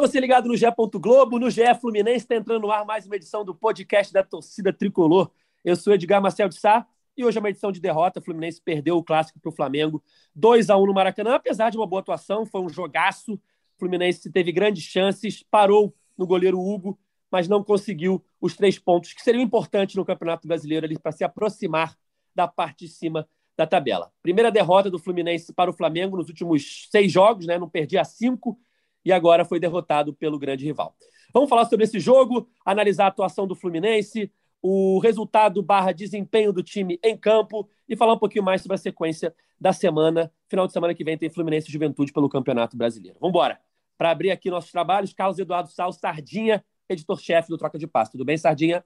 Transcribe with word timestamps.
Você 0.00 0.18
ligado 0.18 0.48
no 0.48 0.56
GE. 0.56 0.64
Globo, 0.94 1.38
no 1.38 1.50
GE 1.50 1.74
Fluminense, 1.78 2.24
está 2.24 2.34
entrando 2.34 2.62
no 2.62 2.70
ar 2.70 2.86
mais 2.86 3.04
uma 3.04 3.16
edição 3.16 3.44
do 3.44 3.54
podcast 3.54 4.10
da 4.10 4.22
torcida 4.22 4.72
tricolor. 4.72 5.30
Eu 5.62 5.76
sou 5.76 5.92
Edgar 5.92 6.22
Marcel 6.22 6.48
de 6.48 6.54
Sá 6.54 6.86
e 7.14 7.22
hoje 7.22 7.36
é 7.36 7.40
uma 7.40 7.50
edição 7.50 7.70
de 7.70 7.82
derrota. 7.82 8.18
O 8.18 8.22
Fluminense 8.22 8.62
perdeu 8.62 8.96
o 8.96 9.04
clássico 9.04 9.38
para 9.38 9.50
o 9.50 9.52
Flamengo 9.52 10.02
2 10.34 10.70
a 10.70 10.78
1 10.78 10.86
no 10.86 10.94
Maracanã, 10.94 11.34
apesar 11.34 11.68
de 11.68 11.76
uma 11.76 11.86
boa 11.86 12.00
atuação, 12.00 12.46
foi 12.46 12.62
um 12.62 12.68
jogaço. 12.70 13.34
O 13.34 13.40
Fluminense 13.78 14.32
teve 14.32 14.50
grandes 14.52 14.84
chances, 14.84 15.42
parou 15.42 15.94
no 16.16 16.26
goleiro 16.26 16.58
Hugo, 16.58 16.98
mas 17.30 17.46
não 17.46 17.62
conseguiu 17.62 18.24
os 18.40 18.56
três 18.56 18.78
pontos 18.78 19.12
que 19.12 19.20
seriam 19.20 19.42
importantes 19.42 19.96
no 19.96 20.04
Campeonato 20.04 20.48
Brasileiro 20.48 20.88
para 20.98 21.12
se 21.12 21.24
aproximar 21.24 21.94
da 22.34 22.48
parte 22.48 22.86
de 22.86 22.90
cima 22.90 23.28
da 23.54 23.66
tabela. 23.66 24.10
Primeira 24.22 24.50
derrota 24.50 24.90
do 24.90 24.98
Fluminense 24.98 25.52
para 25.52 25.68
o 25.68 25.74
Flamengo 25.74 26.16
nos 26.16 26.30
últimos 26.30 26.88
seis 26.90 27.12
jogos, 27.12 27.44
né? 27.44 27.58
não 27.58 27.68
perdia 27.68 28.02
cinco 28.02 28.58
e 29.04 29.12
agora 29.12 29.44
foi 29.44 29.58
derrotado 29.58 30.12
pelo 30.14 30.38
grande 30.38 30.64
rival. 30.64 30.94
Vamos 31.32 31.48
falar 31.48 31.64
sobre 31.66 31.84
esse 31.84 32.00
jogo, 32.00 32.48
analisar 32.64 33.04
a 33.04 33.08
atuação 33.08 33.46
do 33.46 33.54
Fluminense, 33.54 34.32
o 34.62 34.98
resultado 34.98 35.62
barra 35.62 35.92
desempenho 35.92 36.52
do 36.52 36.62
time 36.62 36.98
em 37.02 37.16
campo 37.16 37.68
e 37.88 37.96
falar 37.96 38.14
um 38.14 38.18
pouquinho 38.18 38.44
mais 38.44 38.60
sobre 38.62 38.74
a 38.74 38.78
sequência 38.78 39.34
da 39.58 39.72
semana. 39.72 40.32
Final 40.48 40.66
de 40.66 40.72
semana 40.72 40.94
que 40.94 41.04
vem 41.04 41.16
tem 41.16 41.30
Fluminense 41.30 41.68
e 41.68 41.72
Juventude 41.72 42.12
pelo 42.12 42.28
Campeonato 42.28 42.76
Brasileiro. 42.76 43.18
Vamos 43.20 43.30
embora. 43.30 43.60
Para 43.96 44.10
abrir 44.10 44.30
aqui 44.30 44.50
nossos 44.50 44.70
trabalhos, 44.70 45.12
Carlos 45.12 45.38
Eduardo 45.38 45.70
Sal, 45.70 45.92
Sardinha, 45.92 46.64
editor-chefe 46.88 47.48
do 47.48 47.58
Troca 47.58 47.78
de 47.78 47.86
Passo. 47.86 48.12
Tudo 48.12 48.24
bem, 48.24 48.36
Sardinha? 48.36 48.84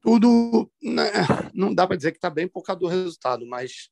Tudo. 0.00 0.70
Né, 0.82 1.10
não 1.52 1.74
dá 1.74 1.86
para 1.86 1.96
dizer 1.96 2.12
que 2.12 2.18
está 2.18 2.30
bem 2.30 2.48
por 2.48 2.62
causa 2.62 2.80
do 2.80 2.86
resultado, 2.86 3.46
mas 3.46 3.90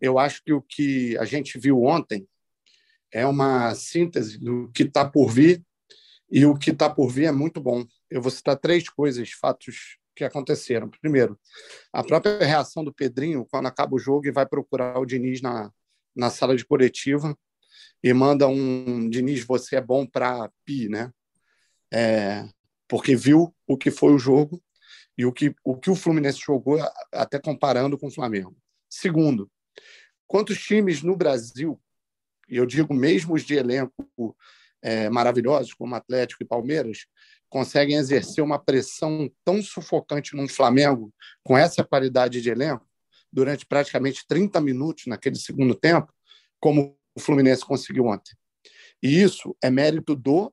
eu 0.00 0.18
acho 0.18 0.42
que 0.44 0.52
o 0.52 0.62
que 0.62 1.16
a 1.18 1.24
gente 1.24 1.58
viu 1.58 1.82
ontem 1.82 2.26
é 3.14 3.24
uma 3.24 3.72
síntese 3.76 4.38
do 4.38 4.68
que 4.72 4.82
está 4.82 5.08
por 5.08 5.30
vir 5.30 5.64
e 6.28 6.44
o 6.44 6.58
que 6.58 6.72
está 6.72 6.90
por 6.90 7.08
vir 7.08 7.26
é 7.26 7.32
muito 7.32 7.60
bom. 7.60 7.86
Eu 8.10 8.20
vou 8.20 8.30
citar 8.30 8.58
três 8.58 8.88
coisas, 8.88 9.30
fatos 9.30 9.98
que 10.16 10.24
aconteceram. 10.24 10.90
Primeiro, 11.00 11.38
a 11.92 12.02
própria 12.02 12.38
reação 12.38 12.84
do 12.84 12.92
Pedrinho 12.92 13.46
quando 13.48 13.66
acaba 13.66 13.94
o 13.94 14.00
jogo 14.00 14.26
e 14.26 14.32
vai 14.32 14.44
procurar 14.44 14.98
o 14.98 15.06
Diniz 15.06 15.40
na, 15.40 15.70
na 16.14 16.28
sala 16.28 16.56
de 16.56 16.64
coletiva 16.64 17.38
e 18.02 18.12
manda 18.12 18.48
um 18.48 19.08
Diniz, 19.08 19.44
você 19.44 19.76
é 19.76 19.80
bom 19.80 20.04
para 20.04 20.50
pi, 20.64 20.88
né? 20.88 21.12
É, 21.92 22.44
porque 22.88 23.14
viu 23.14 23.54
o 23.64 23.78
que 23.78 23.92
foi 23.92 24.12
o 24.12 24.18
jogo 24.18 24.60
e 25.16 25.24
o 25.24 25.32
que 25.32 25.54
o, 25.62 25.76
que 25.76 25.88
o 25.88 25.94
Fluminense 25.94 26.40
jogou, 26.44 26.78
até 27.12 27.38
comparando 27.38 27.96
com 27.96 28.08
o 28.08 28.14
Flamengo. 28.14 28.56
Segundo, 28.90 29.48
quantos 30.26 30.58
times 30.58 31.00
no 31.00 31.16
Brasil 31.16 31.80
e 32.48 32.56
eu 32.56 32.66
digo 32.66 32.92
mesmo 32.94 33.34
os 33.34 33.42
de 33.42 33.54
elenco 33.54 34.36
é, 34.82 35.08
maravilhosos, 35.08 35.72
como 35.72 35.94
Atlético 35.94 36.42
e 36.42 36.46
Palmeiras, 36.46 37.06
conseguem 37.48 37.96
exercer 37.96 38.42
uma 38.42 38.58
pressão 38.58 39.30
tão 39.44 39.62
sufocante 39.62 40.34
num 40.34 40.48
Flamengo 40.48 41.14
com 41.42 41.56
essa 41.56 41.84
qualidade 41.84 42.40
de 42.40 42.50
elenco 42.50 42.86
durante 43.32 43.66
praticamente 43.66 44.26
30 44.26 44.60
minutos 44.60 45.06
naquele 45.06 45.36
segundo 45.36 45.74
tempo, 45.74 46.12
como 46.60 46.96
o 47.14 47.20
Fluminense 47.20 47.64
conseguiu 47.64 48.06
ontem. 48.06 48.34
E 49.02 49.22
isso 49.22 49.56
é 49.62 49.70
mérito 49.70 50.14
do 50.14 50.52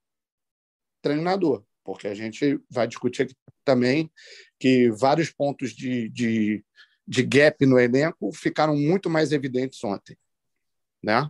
treinador, 1.01 1.63
porque 1.83 2.07
a 2.07 2.13
gente 2.13 2.59
vai 2.69 2.87
discutir 2.87 3.23
aqui 3.23 3.35
também 3.63 4.11
que 4.59 4.89
vários 4.91 5.31
pontos 5.31 5.71
de, 5.71 6.09
de, 6.09 6.63
de 7.07 7.23
gap 7.23 7.65
no 7.65 7.79
elenco 7.79 8.31
ficaram 8.33 8.75
muito 8.75 9.09
mais 9.09 9.31
evidentes 9.31 9.83
ontem. 9.83 10.17
Né? 11.03 11.29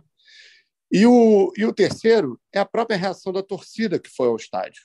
E 0.92 1.06
o, 1.06 1.50
e 1.56 1.64
o 1.64 1.72
terceiro 1.72 2.38
é 2.52 2.58
a 2.58 2.66
própria 2.66 2.98
reação 2.98 3.32
da 3.32 3.42
torcida 3.42 3.98
que 3.98 4.10
foi 4.10 4.28
ao 4.28 4.36
estádio. 4.36 4.82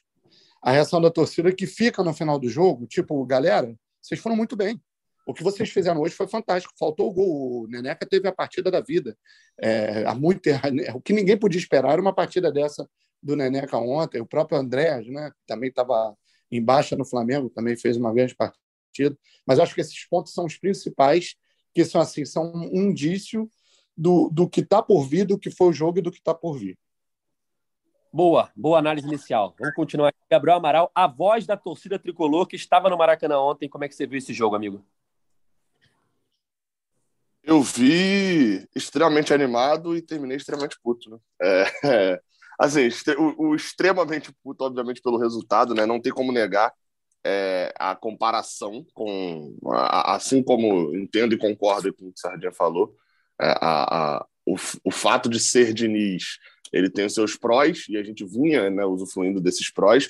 A 0.64 0.72
reação 0.72 1.02
da 1.02 1.12
torcida 1.12 1.54
que 1.54 1.68
fica 1.68 2.02
no 2.02 2.14
final 2.14 2.40
do 2.40 2.48
jogo, 2.48 2.88
tipo, 2.88 3.26
galera, 3.26 3.76
vocês 4.02 4.22
foram 4.22 4.38
muito 4.38 4.56
bem. 4.56 4.82
O 5.28 5.34
que 5.34 5.44
vocês 5.44 5.70
fizeram 5.70 6.00
hoje 6.00 6.16
foi 6.16 6.26
fantástico. 6.26 6.74
Faltou 6.80 7.10
o 7.10 7.14
gol. 7.14 7.64
O 7.64 7.68
Neneca 7.68 8.06
teve 8.06 8.26
a 8.26 8.32
partida 8.32 8.72
da 8.72 8.80
vida. 8.80 9.18
É, 9.60 10.06
há 10.06 10.16
muito, 10.16 10.50
o 10.96 11.02
que 11.02 11.12
ninguém 11.12 11.38
podia 11.38 11.60
esperar 11.60 11.92
era 11.92 12.02
uma 12.02 12.16
partida 12.16 12.50
dessa 12.50 12.90
do 13.22 13.36
Neneca 13.36 13.78
ontem. 13.78 14.22
O 14.22 14.26
próprio 14.26 14.58
André, 14.58 15.02
né, 15.02 15.30
também 15.46 15.68
estava 15.68 16.16
em 16.50 16.64
baixa 16.64 16.96
no 16.96 17.04
Flamengo, 17.04 17.50
também 17.50 17.76
fez 17.76 17.98
uma 17.98 18.14
grande 18.14 18.34
partida. 18.34 19.18
Mas 19.46 19.60
acho 19.60 19.76
que 19.76 19.82
esses 19.82 20.08
pontos 20.08 20.32
são 20.32 20.46
os 20.46 20.58
principais, 20.58 21.36
que 21.74 21.84
são 21.84 22.00
assim, 22.00 22.24
são 22.24 22.50
um 22.56 22.90
indício 22.90 23.52
do, 23.98 24.30
do 24.32 24.48
que 24.48 24.62
está 24.62 24.82
por 24.84 25.04
vir, 25.08 25.26
do 25.26 25.40
que 25.40 25.50
foi 25.50 25.70
o 25.70 25.74
jogo 25.74 26.00
e 26.00 26.02
do 26.02 26.12
que 26.12 26.20
está 26.20 26.34
por 26.34 26.58
vir. 26.58 26.78
Boa, 28.14 28.52
boa 28.56 28.80
análise 28.80 29.08
inicial. 29.08 29.56
Vamos 29.60 29.76
continuar 29.76 30.10
aqui. 30.10 30.18
Gabriel 30.30 30.58
Amaral, 30.58 30.92
a 30.96 31.08
voz 31.08 31.46
da 31.46 31.58
torcida 31.58 32.00
tricolor 32.00 32.48
que 32.48 32.56
estava 32.56 32.90
no 32.90 32.98
Maracanã 32.98 33.40
ontem. 33.40 33.70
Como 33.70 33.84
é 33.84 33.88
que 33.88 33.96
você 33.96 34.08
viu 34.08 34.18
esse 34.18 34.34
jogo, 34.34 34.56
amigo? 34.56 34.84
Eu 37.44 37.62
vi 37.62 38.68
extremamente 38.76 39.34
animado 39.34 39.96
e 39.96 40.02
terminei 40.02 40.38
extremamente 40.38 40.78
puto. 40.82 41.10
Né? 41.10 41.18
É, 41.42 41.64
é, 42.14 42.22
assim, 42.60 42.90
o, 43.18 43.50
o, 43.50 43.56
extremamente 43.56 44.34
puto, 44.44 44.64
obviamente, 44.64 45.02
pelo 45.02 45.18
resultado, 45.18 45.74
né? 45.74 45.86
Não 45.86 46.02
tem 46.02 46.12
como 46.12 46.32
negar 46.32 46.74
é, 47.26 47.74
a 47.78 47.96
comparação 47.96 48.86
com. 48.94 49.58
A, 49.68 50.16
assim 50.16 50.42
como 50.42 50.96
entendo 50.96 51.34
e 51.36 51.38
concordo 51.38 51.94
com 51.94 52.06
o 52.06 52.12
que 52.12 52.18
o 52.18 52.22
Sardinha 52.22 52.52
falou, 52.52 52.96
a, 53.40 54.18
a, 54.18 54.26
o, 54.46 54.56
o 54.84 54.92
fato 54.92 55.30
de 55.30 55.40
ser 55.40 55.74
Diniz, 55.74 56.38
ele 56.72 56.90
tem 56.90 57.06
os 57.06 57.14
seus 57.14 57.36
prós, 57.36 57.86
e 57.90 57.98
a 57.98 58.04
gente 58.04 58.26
vinha 58.26 58.70
né, 58.70 58.86
usufruindo 58.86 59.40
desses 59.40 59.72
prós, 59.72 60.10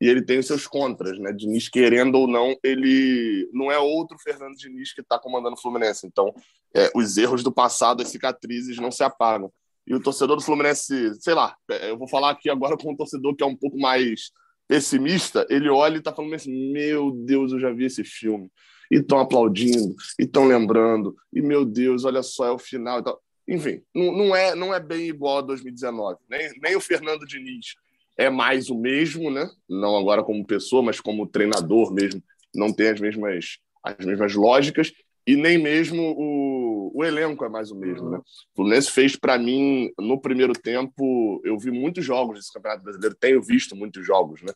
e 0.00 0.08
ele 0.08 0.22
tem 0.22 0.38
os 0.38 0.46
seus 0.46 0.66
contras, 0.66 1.18
né? 1.18 1.32
Diniz, 1.32 1.70
querendo 1.70 2.16
ou 2.16 2.26
não, 2.26 2.54
ele 2.62 3.48
não 3.52 3.72
é 3.72 3.78
outro 3.78 4.18
Fernando 4.18 4.54
Diniz 4.54 4.92
que 4.92 5.00
está 5.00 5.18
comandando 5.18 5.54
o 5.56 5.60
Fluminense. 5.60 6.06
Então, 6.06 6.34
é, 6.74 6.90
os 6.94 7.16
erros 7.16 7.42
do 7.42 7.50
passado, 7.50 8.02
as 8.02 8.08
cicatrizes 8.08 8.76
não 8.76 8.90
se 8.90 9.02
apagam. 9.02 9.50
E 9.86 9.94
o 9.94 10.00
torcedor 10.00 10.36
do 10.36 10.42
Fluminense, 10.42 11.14
sei 11.20 11.32
lá, 11.32 11.56
é, 11.70 11.90
eu 11.90 11.96
vou 11.96 12.06
falar 12.06 12.30
aqui 12.30 12.50
agora 12.50 12.76
com 12.76 12.92
um 12.92 12.96
torcedor 12.96 13.34
que 13.34 13.42
é 13.42 13.46
um 13.46 13.56
pouco 13.56 13.78
mais 13.78 14.30
pessimista, 14.68 15.46
ele 15.48 15.70
olha 15.70 15.94
e 15.94 15.98
está 15.98 16.12
falando 16.12 16.34
assim: 16.34 16.72
meu 16.72 17.10
Deus, 17.10 17.52
eu 17.52 17.60
já 17.60 17.72
vi 17.72 17.86
esse 17.86 18.04
filme 18.04 18.50
e 18.90 18.96
estão 18.96 19.18
aplaudindo, 19.18 19.94
e 20.18 20.24
estão 20.24 20.46
lembrando, 20.46 21.14
e 21.32 21.40
meu 21.40 21.64
Deus, 21.64 22.04
olha 22.04 22.22
só, 22.22 22.46
é 22.46 22.50
o 22.50 22.58
final. 22.58 23.02
Enfim, 23.48 23.80
não, 23.94 24.12
não, 24.12 24.36
é, 24.36 24.54
não 24.54 24.74
é 24.74 24.80
bem 24.80 25.08
igual 25.08 25.38
a 25.38 25.42
2019. 25.42 26.18
Nem, 26.28 26.50
nem 26.60 26.76
o 26.76 26.80
Fernando 26.80 27.26
Diniz 27.26 27.74
é 28.16 28.30
mais 28.30 28.70
o 28.70 28.78
mesmo, 28.78 29.30
né? 29.30 29.48
Não 29.68 29.96
agora 29.96 30.22
como 30.22 30.46
pessoa, 30.46 30.82
mas 30.82 31.00
como 31.00 31.26
treinador 31.26 31.92
mesmo, 31.92 32.22
não 32.54 32.72
tem 32.72 32.88
as 32.88 33.00
mesmas, 33.00 33.58
as 33.82 34.04
mesmas 34.04 34.34
lógicas, 34.34 34.92
e 35.26 35.36
nem 35.36 35.58
mesmo 35.58 36.14
o, 36.16 36.92
o 36.94 37.04
elenco 37.04 37.44
é 37.44 37.48
mais 37.48 37.70
o 37.70 37.76
mesmo, 37.76 38.08
né? 38.08 38.18
O 38.18 38.22
Fluminense 38.54 38.90
fez 38.90 39.16
para 39.16 39.36
mim, 39.36 39.90
no 39.98 40.20
primeiro 40.20 40.52
tempo, 40.52 41.40
eu 41.44 41.58
vi 41.58 41.70
muitos 41.70 42.04
jogos 42.04 42.38
desse 42.38 42.52
Campeonato 42.52 42.84
Brasileiro, 42.84 43.16
tenho 43.16 43.42
visto 43.42 43.76
muitos 43.76 44.06
jogos, 44.06 44.40
né? 44.42 44.52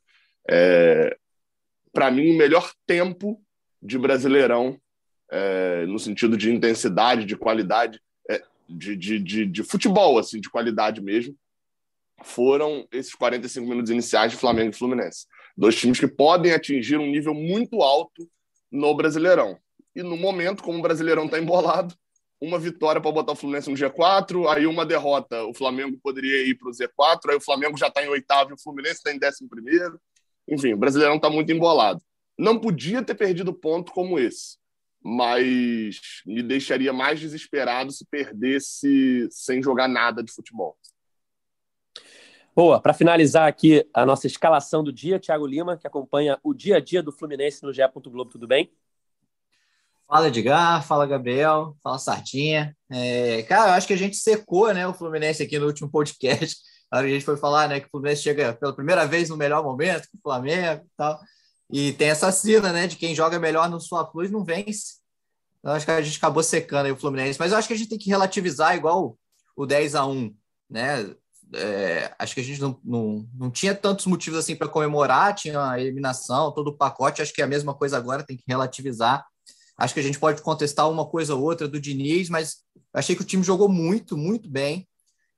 É, 0.48 1.16
para 1.92 2.10
mim, 2.10 2.32
o 2.32 2.38
melhor 2.38 2.72
tempo 2.86 3.40
de 3.82 3.98
Brasileirão, 3.98 4.78
é, 5.30 5.86
no 5.86 5.98
sentido 5.98 6.36
de 6.36 6.52
intensidade, 6.52 7.24
de 7.24 7.36
qualidade, 7.36 8.00
é, 8.28 8.42
de, 8.68 8.96
de, 8.96 9.18
de, 9.18 9.46
de, 9.46 9.62
futebol, 9.62 10.18
assim, 10.18 10.40
de 10.40 10.50
qualidade 10.50 11.00
mesmo, 11.00 11.36
foram 12.22 12.86
esses 12.92 13.14
45 13.14 13.66
minutos 13.66 13.90
iniciais 13.90 14.32
de 14.32 14.38
Flamengo 14.38 14.70
e 14.70 14.76
Fluminense. 14.76 15.26
Dois 15.56 15.76
times 15.76 15.98
que 15.98 16.08
podem 16.08 16.52
atingir 16.52 16.98
um 16.98 17.10
nível 17.10 17.34
muito 17.34 17.82
alto 17.82 18.28
no 18.70 18.94
Brasileirão. 18.94 19.58
E 19.94 20.02
no 20.02 20.16
momento, 20.16 20.62
como 20.62 20.78
o 20.78 20.82
Brasileirão 20.82 21.24
está 21.24 21.38
embolado, 21.38 21.94
uma 22.40 22.58
vitória 22.58 23.00
para 23.00 23.12
botar 23.12 23.32
o 23.32 23.36
Fluminense 23.36 23.70
no 23.70 23.76
G4, 23.76 24.48
aí 24.48 24.66
uma 24.66 24.86
derrota, 24.86 25.44
o 25.44 25.52
Flamengo 25.52 25.98
poderia 26.02 26.46
ir 26.46 26.54
para 26.56 26.70
o 26.70 26.72
Z4, 26.72 27.30
aí 27.30 27.36
o 27.36 27.40
Flamengo 27.40 27.76
já 27.76 27.88
está 27.88 28.02
em 28.02 28.08
oitavo 28.08 28.50
e 28.50 28.54
o 28.54 28.58
Fluminense 28.58 28.96
está 28.96 29.12
em 29.12 29.18
décimo 29.18 29.48
primeiro. 29.48 30.00
Enfim, 30.48 30.72
o 30.72 30.76
Brasileirão 30.76 31.16
está 31.16 31.28
muito 31.28 31.52
embolado. 31.52 32.00
Não 32.40 32.58
podia 32.58 33.02
ter 33.02 33.14
perdido 33.14 33.52
ponto 33.52 33.92
como 33.92 34.18
esse, 34.18 34.56
mas 35.02 36.00
me 36.24 36.42
deixaria 36.42 36.90
mais 36.90 37.20
desesperado 37.20 37.92
se 37.92 38.06
perdesse 38.06 39.28
sem 39.30 39.62
jogar 39.62 39.86
nada 39.86 40.22
de 40.22 40.32
futebol. 40.32 40.74
Boa, 42.56 42.80
para 42.80 42.94
finalizar 42.94 43.46
aqui 43.46 43.86
a 43.92 44.06
nossa 44.06 44.26
escalação 44.26 44.82
do 44.82 44.90
dia, 44.90 45.20
Thiago 45.20 45.46
Lima, 45.46 45.76
que 45.76 45.86
acompanha 45.86 46.38
o 46.42 46.54
dia 46.54 46.78
a 46.78 46.80
dia 46.80 47.02
do 47.02 47.12
Fluminense 47.12 47.62
no 47.62 47.74
GE. 47.74 47.82
Globo, 48.06 48.30
tudo 48.30 48.48
bem? 48.48 48.72
Fala 50.08 50.28
Edgar, 50.28 50.82
fala 50.86 51.06
Gabriel, 51.06 51.76
fala 51.82 51.98
Sardinha. 51.98 52.74
É, 52.90 53.42
cara, 53.42 53.72
eu 53.72 53.74
acho 53.74 53.86
que 53.86 53.92
a 53.92 53.98
gente 53.98 54.16
secou 54.16 54.72
né, 54.72 54.86
o 54.86 54.94
Fluminense 54.94 55.42
aqui 55.42 55.58
no 55.58 55.66
último 55.66 55.90
podcast. 55.90 56.56
A 56.90 57.06
gente 57.06 57.22
foi 57.24 57.36
falar 57.36 57.68
né, 57.68 57.80
que 57.80 57.86
o 57.86 57.90
Fluminense 57.90 58.22
chega 58.22 58.54
pela 58.54 58.74
primeira 58.74 59.06
vez 59.06 59.28
no 59.28 59.36
melhor 59.36 59.62
momento, 59.62 60.08
com 60.10 60.16
o 60.16 60.22
Flamengo 60.22 60.86
e 60.86 60.90
tal. 60.96 61.20
E 61.72 61.92
tem 61.92 62.08
essa 62.08 62.32
cena, 62.32 62.72
né, 62.72 62.86
de 62.86 62.96
quem 62.96 63.14
joga 63.14 63.38
melhor 63.38 63.68
no 63.68 63.80
sua 63.80 64.04
Plus 64.04 64.30
não 64.30 64.44
vence. 64.44 65.00
Eu 65.62 65.72
acho 65.72 65.84
que 65.84 65.92
a 65.92 66.02
gente 66.02 66.16
acabou 66.16 66.42
secando 66.42 66.86
aí 66.86 66.92
o 66.92 66.96
Fluminense, 66.96 67.38
mas 67.38 67.52
eu 67.52 67.58
acho 67.58 67.68
que 67.68 67.74
a 67.74 67.76
gente 67.76 67.88
tem 67.88 67.98
que 67.98 68.08
relativizar 68.08 68.74
igual 68.76 69.16
o 69.56 69.66
10 69.66 69.94
a 69.94 70.06
1, 70.06 70.34
né? 70.68 71.14
é, 71.54 72.14
acho 72.18 72.34
que 72.34 72.40
a 72.40 72.44
gente 72.44 72.60
não, 72.60 72.78
não, 72.84 73.28
não 73.34 73.50
tinha 73.50 73.74
tantos 73.74 74.06
motivos 74.06 74.38
assim 74.38 74.54
para 74.54 74.68
comemorar, 74.68 75.34
tinha 75.34 75.70
a 75.70 75.80
eliminação, 75.80 76.52
todo 76.52 76.68
o 76.68 76.76
pacote, 76.76 77.22
acho 77.22 77.32
que 77.32 77.40
é 77.40 77.44
a 77.44 77.48
mesma 77.48 77.74
coisa 77.74 77.96
agora, 77.96 78.22
tem 78.22 78.36
que 78.36 78.44
relativizar. 78.46 79.24
Acho 79.76 79.94
que 79.94 80.00
a 80.00 80.02
gente 80.02 80.18
pode 80.18 80.42
contestar 80.42 80.90
uma 80.90 81.06
coisa 81.06 81.34
ou 81.34 81.42
outra 81.42 81.66
do 81.66 81.80
Diniz, 81.80 82.28
mas 82.28 82.58
achei 82.92 83.16
que 83.16 83.22
o 83.22 83.24
time 83.24 83.42
jogou 83.42 83.68
muito, 83.68 84.16
muito 84.16 84.48
bem. 84.48 84.86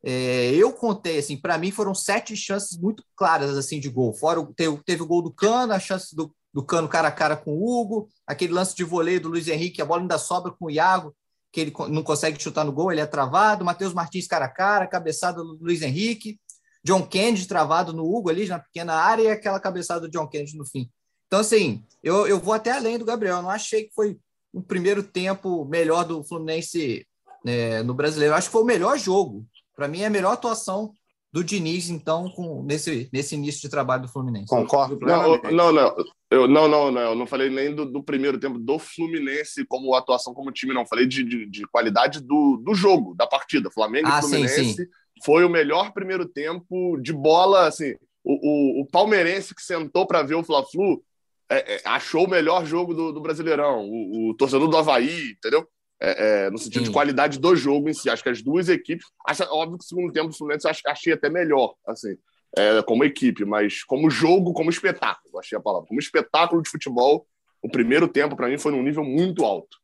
É, 0.04 0.50
eu 0.54 0.72
contei, 0.72 1.18
assim, 1.18 1.36
para 1.36 1.56
mim 1.56 1.70
foram 1.70 1.94
sete 1.94 2.36
chances 2.36 2.76
muito 2.76 3.04
claras 3.14 3.56
assim 3.56 3.78
de 3.78 3.88
gol. 3.88 4.12
Fora 4.12 4.44
teve, 4.56 4.76
teve 4.84 5.02
o 5.02 5.06
gol 5.06 5.22
do 5.22 5.32
Cano, 5.32 5.72
a 5.72 5.78
chance 5.78 6.14
do, 6.14 6.34
do 6.52 6.64
Cano 6.64 6.88
cara 6.88 7.08
a 7.08 7.12
cara 7.12 7.36
com 7.36 7.52
o 7.52 7.62
Hugo, 7.62 8.08
aquele 8.26 8.52
lance 8.52 8.74
de 8.74 8.82
voleio 8.82 9.20
do 9.20 9.28
Luiz 9.28 9.46
Henrique, 9.46 9.80
a 9.80 9.84
bola 9.84 10.02
ainda 10.02 10.18
sobra 10.18 10.50
com 10.50 10.66
o 10.66 10.70
Iago, 10.70 11.14
que 11.52 11.60
ele 11.60 11.72
não 11.90 12.02
consegue 12.02 12.42
chutar 12.42 12.64
no 12.64 12.72
gol, 12.72 12.90
ele 12.90 13.00
é 13.00 13.06
travado. 13.06 13.64
Matheus 13.64 13.92
Martins 13.92 14.26
cara 14.26 14.46
a 14.46 14.48
cara, 14.48 14.86
cabeçada 14.86 15.42
do 15.42 15.58
Luiz 15.60 15.82
Henrique. 15.82 16.40
John 16.84 17.06
Kennedy 17.06 17.46
travado 17.46 17.92
no 17.92 18.04
Hugo 18.04 18.30
ali 18.30 18.48
na 18.48 18.58
pequena 18.58 18.94
área 18.94 19.22
e 19.22 19.30
aquela 19.30 19.60
cabeçada 19.60 20.00
do 20.00 20.10
John 20.10 20.26
Kennedy 20.26 20.56
no 20.56 20.66
fim. 20.66 20.90
Então, 21.26 21.40
assim, 21.40 21.84
eu, 22.02 22.26
eu 22.26 22.40
vou 22.40 22.52
até 22.52 22.72
além 22.72 22.98
do 22.98 23.04
Gabriel. 23.04 23.36
Eu 23.36 23.42
não 23.42 23.50
achei 23.50 23.84
que 23.84 23.94
foi 23.94 24.18
um 24.52 24.60
primeiro 24.60 25.02
tempo 25.02 25.64
melhor 25.64 26.04
do 26.04 26.24
Fluminense 26.24 27.06
é, 27.46 27.82
no 27.82 27.94
brasileiro. 27.94 28.34
Eu 28.34 28.36
acho 28.36 28.48
que 28.48 28.52
foi 28.52 28.62
o 28.62 28.66
melhor 28.66 28.98
jogo. 28.98 29.46
Para 29.82 29.88
mim, 29.88 30.02
é 30.02 30.06
a 30.06 30.10
melhor 30.10 30.34
atuação 30.34 30.94
do 31.32 31.42
Diniz, 31.42 31.90
então, 31.90 32.30
com, 32.30 32.62
nesse, 32.62 33.10
nesse 33.12 33.34
início 33.34 33.62
de 33.62 33.68
trabalho 33.68 34.02
do 34.02 34.08
Fluminense. 34.08 34.46
Concordo. 34.46 34.96
Não, 35.04 35.42
não, 35.50 35.72
não. 35.72 35.96
Eu, 36.30 36.46
não, 36.46 36.68
não, 36.68 36.92
não. 36.92 37.00
Eu 37.00 37.14
não 37.16 37.26
falei 37.26 37.50
nem 37.50 37.74
do, 37.74 37.84
do, 37.84 38.00
primeiro 38.00 38.38
tempo 38.38 38.60
do 38.60 38.78
Fluminense 38.78 39.66
como 39.66 39.92
atuação 39.96 40.32
como 40.32 40.52
time, 40.52 40.72
não. 40.72 40.86
Falei 40.86 41.04
de, 41.04 41.24
de, 41.24 41.50
de 41.50 41.66
qualidade 41.66 42.20
do, 42.20 42.62
do 42.64 42.76
jogo, 42.76 43.12
da 43.16 43.26
partida. 43.26 43.72
Flamengo 43.72 44.06
ah, 44.06 44.20
e 44.20 44.22
Fluminense 44.22 44.54
sim, 44.54 44.72
sim. 44.74 44.84
foi 45.24 45.44
o 45.44 45.50
melhor 45.50 45.92
primeiro 45.92 46.28
tempo 46.28 46.96
de 46.98 47.12
bola. 47.12 47.66
Assim, 47.66 47.96
o, 48.22 48.34
o, 48.34 48.82
o 48.82 48.86
palmeirense 48.86 49.52
que 49.52 49.62
sentou 49.62 50.06
para 50.06 50.22
ver 50.22 50.36
o 50.36 50.44
Fla-Flu 50.44 51.02
é, 51.50 51.74
é, 51.74 51.80
achou 51.84 52.24
o 52.24 52.30
melhor 52.30 52.64
jogo 52.64 52.94
do, 52.94 53.10
do 53.10 53.20
Brasileirão. 53.20 53.84
O, 53.84 54.30
o, 54.30 54.34
torcedor 54.36 54.68
do 54.68 54.76
Havaí, 54.76 55.32
entendeu? 55.32 55.66
É, 56.04 56.46
é 56.46 56.50
no 56.50 56.58
sentido 56.58 56.80
Sim. 56.80 56.88
de 56.88 56.92
qualidade 56.92 57.38
do 57.38 57.54
jogo 57.54 57.88
em 57.88 57.94
si. 57.94 58.10
Acho 58.10 58.22
que 58.22 58.28
as 58.28 58.42
duas 58.42 58.68
equipes. 58.68 59.06
Acho, 59.26 59.44
óbvio 59.44 59.78
que 59.78 59.84
o 59.84 59.86
segundo 59.86 60.12
tempo 60.12 60.28
do 60.28 60.36
Fluminense 60.36 60.66
eu 60.66 60.72
achei 60.90 61.12
até 61.12 61.30
melhor, 61.30 61.74
assim, 61.86 62.16
é, 62.56 62.82
como 62.82 63.04
equipe, 63.04 63.44
mas 63.44 63.84
como 63.84 64.10
jogo, 64.10 64.52
como 64.52 64.70
espetáculo, 64.70 65.38
achei 65.38 65.56
a 65.56 65.60
palavra. 65.60 65.86
Como 65.86 66.00
espetáculo 66.00 66.60
de 66.60 66.68
futebol, 66.68 67.26
o 67.62 67.70
primeiro 67.70 68.08
tempo, 68.08 68.34
para 68.34 68.48
mim, 68.48 68.58
foi 68.58 68.72
num 68.72 68.82
nível 68.82 69.04
muito 69.04 69.44
alto. 69.44 69.78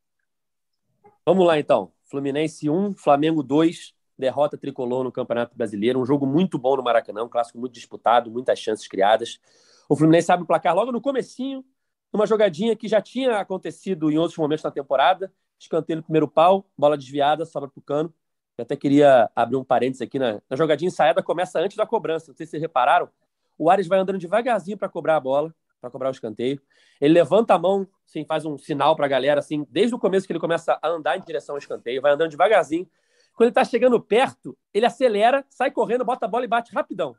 Vamos 1.25 1.45
lá, 1.47 1.57
então. 1.57 1.91
Fluminense 2.09 2.69
1, 2.69 2.95
Flamengo 2.95 3.43
2, 3.43 3.93
derrota 4.17 4.57
tricolor 4.57 5.03
no 5.03 5.11
Campeonato 5.11 5.55
Brasileiro. 5.55 6.01
Um 6.01 6.05
jogo 6.05 6.25
muito 6.25 6.57
bom 6.57 6.75
no 6.75 6.83
Maracanã, 6.83 7.23
um 7.23 7.29
clássico 7.29 7.59
muito 7.59 7.73
disputado, 7.73 8.29
muitas 8.29 8.59
chances 8.59 8.87
criadas. 8.87 9.39
O 9.87 9.95
Fluminense 9.95 10.31
abre 10.31 10.43
o 10.43 10.47
placar 10.47 10.75
logo 10.75 10.91
no 10.91 10.99
comecinho, 10.99 11.63
numa 12.11 12.25
jogadinha 12.25 12.75
que 12.75 12.87
já 12.87 13.01
tinha 13.01 13.39
acontecido 13.39 14.11
em 14.11 14.17
outros 14.17 14.37
momentos 14.37 14.63
na 14.63 14.71
temporada. 14.71 15.31
Escanteio 15.59 15.97
no 15.97 16.03
primeiro 16.03 16.27
pau, 16.27 16.65
bola 16.77 16.97
desviada, 16.97 17.45
sobra 17.45 17.69
para 17.69 17.79
o 17.79 17.81
cano. 17.81 18.13
Eu 18.57 18.63
até 18.63 18.75
queria 18.75 19.29
abrir 19.35 19.57
um 19.57 19.63
parênteses 19.63 20.01
aqui. 20.01 20.17
Na, 20.17 20.41
na 20.49 20.57
jogadinha 20.57 20.87
ensaiada 20.87 21.21
começa 21.21 21.59
antes 21.59 21.77
da 21.77 21.85
cobrança. 21.85 22.31
Não 22.31 22.35
sei 22.35 22.45
se 22.45 22.51
vocês 22.51 22.61
repararam. 22.61 23.09
O 23.57 23.69
Ares 23.69 23.87
vai 23.87 23.99
andando 23.99 24.17
devagarzinho 24.17 24.77
para 24.77 24.87
cobrar 24.87 25.17
a 25.17 25.19
bola, 25.19 25.53
para 25.81 25.89
cobrar 25.89 26.09
o 26.09 26.11
escanteio. 26.11 26.61
Ele 26.99 27.13
levanta 27.13 27.53
a 27.53 27.59
mão, 27.59 27.87
assim, 28.07 28.25
faz 28.25 28.45
um 28.45 28.57
sinal 28.57 28.95
para 28.95 29.05
a 29.05 29.09
galera, 29.09 29.39
assim, 29.39 29.65
desde 29.69 29.93
o 29.93 29.99
começo 29.99 30.25
que 30.25 30.33
ele 30.33 30.39
começa 30.39 30.79
a 30.81 30.87
andar 30.87 31.17
em 31.17 31.21
direção 31.21 31.55
ao 31.55 31.59
escanteio, 31.59 32.01
vai 32.01 32.13
andando 32.13 32.31
devagarzinho. 32.31 32.87
Quando 33.33 33.47
ele 33.47 33.51
está 33.51 33.63
chegando 33.63 33.99
perto, 34.01 34.57
ele 34.73 34.85
acelera, 34.85 35.45
sai 35.49 35.71
correndo, 35.71 36.03
bota 36.03 36.25
a 36.25 36.29
bola 36.29 36.45
e 36.45 36.47
bate 36.47 36.73
rapidão 36.73 37.15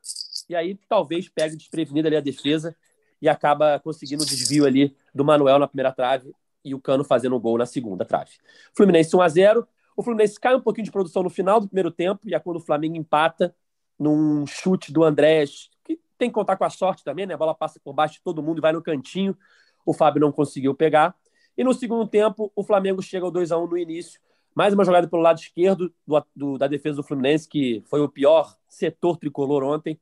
e 0.51 0.57
aí 0.57 0.79
talvez 0.89 1.29
pegue 1.29 1.57
desprevenida 1.57 2.09
ali 2.09 2.17
a 2.17 2.21
defesa 2.21 2.77
e 3.23 3.29
acaba 3.29 3.79
conseguindo 3.79 4.25
o 4.25 4.27
desvio 4.27 4.67
ali 4.67 4.97
do 5.15 5.25
Manuel 5.25 5.61
na 5.61 5.69
primeira 5.69 5.93
trave 5.93 6.35
e 6.65 6.75
o 6.75 6.81
Cano 6.81 7.05
fazendo 7.05 7.37
o 7.37 7.41
gol 7.41 7.59
na 7.59 7.67
segunda 7.67 8.05
trave. 8.05 8.33
Fluminense 8.75 9.15
1 9.15 9.21
a 9.21 9.29
0 9.29 9.69
O 9.97 10.03
Fluminense 10.03 10.39
cai 10.39 10.55
um 10.55 10.61
pouquinho 10.61 10.85
de 10.85 10.91
produção 10.91 11.23
no 11.23 11.31
final 11.31 11.61
do 11.61 11.67
primeiro 11.67 11.91
tempo 11.91 12.29
e 12.29 12.35
é 12.35 12.39
quando 12.39 12.57
o 12.57 12.61
Flamengo 12.61 12.97
empata 12.97 13.55
num 13.99 14.47
chute 14.47 14.93
do 14.93 15.05
Andrés, 15.05 15.71
que 15.85 16.01
tem 16.17 16.29
que 16.29 16.35
contar 16.35 16.57
com 16.57 16.65
a 16.65 16.71
sorte 16.71 17.05
também, 17.05 17.27
né? 17.27 17.35
A 17.35 17.37
bola 17.37 17.55
passa 17.55 17.79
por 17.83 17.93
baixo 17.93 18.15
de 18.15 18.23
todo 18.23 18.43
mundo 18.43 18.59
e 18.59 18.61
vai 18.61 18.73
no 18.73 18.83
cantinho. 18.83 19.37
O 19.85 19.93
Fábio 19.93 20.21
não 20.21 20.33
conseguiu 20.33 20.75
pegar. 20.75 21.15
E 21.57 21.63
no 21.63 21.75
segundo 21.75 22.07
tempo, 22.07 22.51
o 22.55 22.63
Flamengo 22.63 23.03
chega 23.03 23.25
ao 23.27 23.31
2 23.31 23.53
a 23.53 23.59
1 23.59 23.67
no 23.67 23.77
início. 23.77 24.21
Mais 24.55 24.73
uma 24.73 24.85
jogada 24.85 25.07
pelo 25.07 25.23
lado 25.23 25.39
esquerdo 25.39 25.93
do, 26.07 26.25
do, 26.35 26.59
da 26.59 26.67
defesa 26.67 26.97
do 26.97 27.03
Fluminense, 27.03 27.49
que 27.49 27.83
foi 27.87 28.01
o 28.01 28.09
pior 28.09 28.57
setor 28.69 29.17
tricolor 29.17 29.63
ontem 29.63 30.01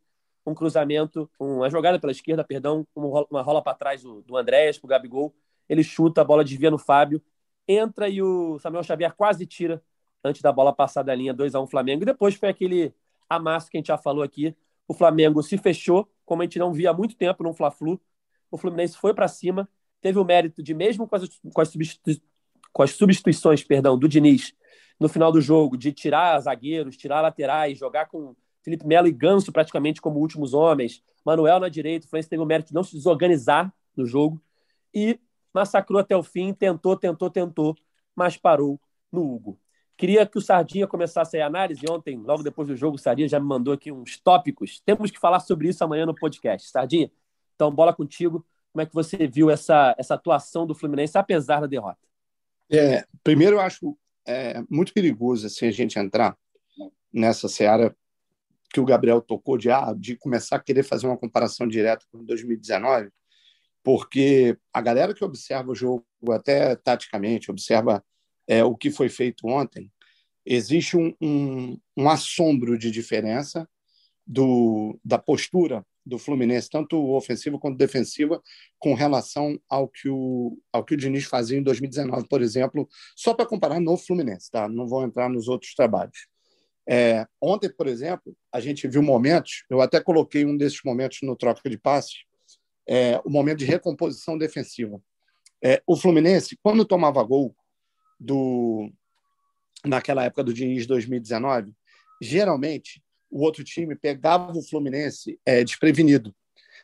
um 0.49 0.55
cruzamento, 0.55 1.31
uma 1.38 1.69
jogada 1.70 1.99
pela 1.99 2.10
esquerda, 2.10 2.43
perdão, 2.43 2.87
uma 2.94 3.43
rola 3.43 3.62
para 3.62 3.75
trás 3.75 4.02
do, 4.02 4.22
do 4.22 4.37
Andréas, 4.37 4.78
para 4.78 4.87
o 4.87 4.88
Gabigol. 4.88 5.34
Ele 5.69 5.82
chuta, 5.82 6.20
a 6.20 6.25
bola 6.25 6.44
desvia 6.44 6.70
no 6.70 6.79
Fábio, 6.79 7.23
entra 7.67 8.09
e 8.09 8.23
o 8.23 8.59
Samuel 8.59 8.82
Xavier 8.82 9.15
quase 9.15 9.47
tira 9.47 9.82
antes 10.25 10.43
da 10.43 10.53
bola 10.53 10.73
passar 10.73 11.03
da 11.03 11.15
linha 11.15 11.35
2 11.35 11.55
a 11.55 11.61
1 11.61 11.67
Flamengo. 11.67 12.03
E 12.03 12.06
depois 12.06 12.35
foi 12.35 12.49
aquele 12.49 12.94
amasso 13.29 13.70
que 13.70 13.76
a 13.76 13.81
gente 13.81 13.88
já 13.88 13.99
falou 13.99 14.23
aqui. 14.23 14.56
O 14.87 14.94
Flamengo 14.94 15.43
se 15.43 15.59
fechou, 15.59 16.09
como 16.25 16.43
a 16.43 16.44
gente 16.44 16.59
não 16.59 16.73
via 16.73 16.91
há 16.91 16.94
muito 16.94 17.15
tempo 17.15 17.43
no 17.43 17.53
Fla-Flu. 17.53 18.00
O 18.50 18.56
Fluminense 18.56 18.97
foi 18.97 19.12
para 19.12 19.29
cima, 19.29 19.69
teve 20.00 20.19
o 20.19 20.25
mérito 20.25 20.62
de, 20.62 20.73
mesmo 20.73 21.06
com 21.06 21.17
as, 21.17 21.29
com 21.53 21.61
as, 21.61 21.73
com 22.73 22.82
as 22.82 22.91
substituições 22.93 23.62
perdão, 23.62 23.99
do 23.99 24.09
Diniz 24.09 24.55
no 24.99 25.09
final 25.09 25.31
do 25.31 25.41
jogo, 25.41 25.76
de 25.76 25.93
tirar 25.93 26.41
zagueiros, 26.41 26.97
tirar 26.97 27.20
laterais, 27.20 27.79
jogar 27.79 28.06
com 28.06 28.35
Felipe 28.62 28.87
Melo 28.87 29.06
e 29.06 29.12
Ganso 29.12 29.53
praticamente 29.53 30.00
como 30.00 30.19
últimos 30.19 30.55
homens, 30.55 31.03
Manuel 31.25 31.61
na 31.61 31.69
direita, 31.69 32.06
o 32.06 32.09
Fluminense 32.09 32.29
teve 32.29 32.43
o 32.43 32.47
mérito 32.47 32.69
de 32.69 32.75
não 32.75 32.82
se 32.82 32.97
desorganizar 32.97 33.73
no 33.97 34.05
jogo 34.05 34.41
e 34.93 35.20
massacrou 35.52 36.00
até 36.00 36.16
o 36.16 36.22
fim, 36.22 36.52
tentou, 36.52 36.96
tentou, 36.96 37.30
tentou, 37.30 37.76
mas 38.14 38.36
parou 38.36 38.80
no 39.10 39.22
Hugo. 39.22 39.58
Queria 39.96 40.24
que 40.24 40.38
o 40.38 40.40
Sardinha 40.40 40.86
começasse 40.86 41.38
a 41.40 41.46
análise. 41.46 41.80
Ontem, 41.90 42.16
logo 42.16 42.42
depois 42.42 42.68
do 42.68 42.76
jogo, 42.76 42.96
o 42.96 42.98
Sardinha 42.98 43.28
já 43.28 43.40
me 43.40 43.46
mandou 43.46 43.74
aqui 43.74 43.90
uns 43.90 44.18
tópicos. 44.18 44.80
Temos 44.80 45.10
que 45.10 45.18
falar 45.18 45.40
sobre 45.40 45.68
isso 45.68 45.82
amanhã 45.82 46.06
no 46.06 46.14
podcast. 46.14 46.70
Sardinha, 46.70 47.10
então, 47.54 47.72
bola 47.72 47.92
contigo. 47.92 48.46
Como 48.72 48.82
é 48.82 48.86
que 48.86 48.94
você 48.94 49.26
viu 49.26 49.50
essa, 49.50 49.96
essa 49.98 50.14
atuação 50.14 50.66
do 50.66 50.74
Fluminense, 50.74 51.18
apesar 51.18 51.60
da 51.60 51.66
derrota? 51.66 51.98
É, 52.70 53.04
primeiro, 53.24 53.56
eu 53.56 53.60
acho 53.60 53.98
é, 54.24 54.62
muito 54.70 54.92
perigoso 54.92 55.46
assim, 55.46 55.66
a 55.66 55.70
gente 55.72 55.98
entrar 55.98 56.36
nessa 57.12 57.48
seara 57.48 57.96
que 58.70 58.78
o 58.78 58.84
Gabriel 58.84 59.20
tocou 59.20 59.56
de, 59.56 59.70
ah, 59.70 59.94
de 59.96 60.17
começar 60.17 60.56
a 60.56 60.60
querer 60.60 60.82
fazer 60.82 61.06
uma 61.06 61.17
comparação 61.17 61.67
direta 61.67 62.05
com 62.12 62.22
2019, 62.22 63.10
porque 63.88 64.54
a 64.70 64.82
galera 64.82 65.14
que 65.14 65.24
observa 65.24 65.72
o 65.72 65.74
jogo 65.74 66.04
até 66.30 66.76
taticamente, 66.76 67.50
observa 67.50 68.04
é, 68.46 68.62
o 68.62 68.76
que 68.76 68.90
foi 68.90 69.08
feito 69.08 69.48
ontem, 69.48 69.90
existe 70.44 70.94
um, 70.94 71.14
um, 71.18 71.80
um 71.96 72.06
assombro 72.06 72.76
de 72.76 72.90
diferença 72.90 73.66
do, 74.26 75.00
da 75.02 75.16
postura 75.18 75.82
do 76.04 76.18
Fluminense, 76.18 76.68
tanto 76.68 77.02
ofensiva 77.14 77.58
quanto 77.58 77.78
defensiva, 77.78 78.42
com 78.78 78.92
relação 78.92 79.58
ao 79.70 79.88
que 79.88 80.10
o, 80.10 80.58
ao 80.70 80.84
que 80.84 80.92
o 80.92 80.96
Diniz 80.98 81.24
fazia 81.24 81.56
em 81.56 81.62
2019, 81.62 82.28
por 82.28 82.42
exemplo, 82.42 82.86
só 83.16 83.32
para 83.32 83.46
comparar 83.46 83.80
no 83.80 83.96
Fluminense, 83.96 84.50
tá? 84.50 84.68
não 84.68 84.86
vou 84.86 85.02
entrar 85.02 85.30
nos 85.30 85.48
outros 85.48 85.74
trabalhos. 85.74 86.28
É, 86.86 87.26
ontem, 87.40 87.70
por 87.70 87.86
exemplo, 87.86 88.36
a 88.52 88.60
gente 88.60 88.86
viu 88.86 89.02
momentos, 89.02 89.64
eu 89.70 89.80
até 89.80 89.98
coloquei 89.98 90.44
um 90.44 90.58
desses 90.58 90.80
momentos 90.84 91.20
no 91.22 91.34
troca 91.34 91.70
de 91.70 91.78
passes, 91.78 92.28
é, 92.88 93.20
o 93.24 93.30
momento 93.30 93.58
de 93.58 93.66
recomposição 93.66 94.38
defensiva. 94.38 95.00
É, 95.62 95.82
o 95.86 95.96
Fluminense, 95.96 96.58
quando 96.62 96.84
tomava 96.84 97.22
gol 97.22 97.54
do 98.18 98.90
naquela 99.84 100.24
época 100.24 100.42
do 100.42 100.52
Diniz 100.52 100.86
2019, 100.86 101.72
geralmente 102.20 103.02
o 103.30 103.42
outro 103.42 103.62
time 103.62 103.94
pegava 103.94 104.52
o 104.52 104.62
Fluminense 104.62 105.38
é, 105.44 105.62
desprevenido, 105.62 106.34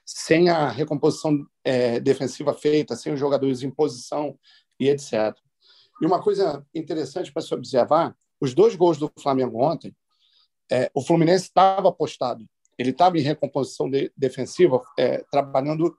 sem 0.05 0.49
a 0.49 0.69
recomposição 0.69 1.45
é, 1.65 1.99
defensiva 1.99 2.53
feita, 2.53 2.95
sem 2.95 3.13
os 3.13 3.19
jogadores 3.19 3.63
em 3.63 3.71
posição 3.71 4.39
e 4.79 4.89
etc. 4.89 5.35
E 6.01 6.07
uma 6.07 6.23
coisa 6.23 6.65
interessante 6.75 7.33
para 7.33 7.43
se 7.43 7.55
observar 7.55 8.15
os 8.41 8.55
dois 8.55 8.77
gols 8.77 8.99
do 8.99 9.11
Flamengo 9.19 9.63
ontem, 9.63 9.97
é, 10.71 10.91
o 10.95 11.03
Fluminense 11.03 11.45
estava 11.45 11.89
apostado, 11.89 12.47
ele 12.79 12.91
estava 12.91 13.19
em 13.19 13.23
recomposição 13.23 13.89
de, 13.89 14.13
defensiva, 14.17 14.83
é, 14.99 15.19
trabalhando 15.31 15.97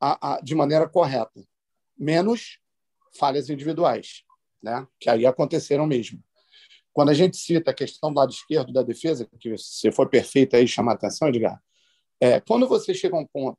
a, 0.00 0.34
a, 0.34 0.40
de 0.40 0.54
maneira 0.54 0.88
correta, 0.88 1.44
menos 1.98 2.58
falhas 3.18 3.48
individuais, 3.48 4.22
né? 4.62 4.86
que 5.00 5.08
aí 5.08 5.26
aconteceram 5.26 5.86
mesmo. 5.86 6.22
Quando 6.92 7.10
a 7.10 7.14
gente 7.14 7.36
cita 7.36 7.70
a 7.70 7.74
questão 7.74 8.12
do 8.12 8.16
lado 8.16 8.32
esquerdo 8.32 8.72
da 8.72 8.82
defesa, 8.82 9.28
que 9.38 9.50
você 9.50 9.92
foi 9.92 10.08
perfeito 10.08 10.56
aí 10.56 10.66
chamar 10.66 10.94
atenção, 10.94 11.28
Edgar, 11.28 11.60
é, 12.20 12.40
quando 12.40 12.66
você 12.66 12.94
chega 12.94 13.16
a 13.16 13.20
um 13.20 13.26
ponto, 13.26 13.58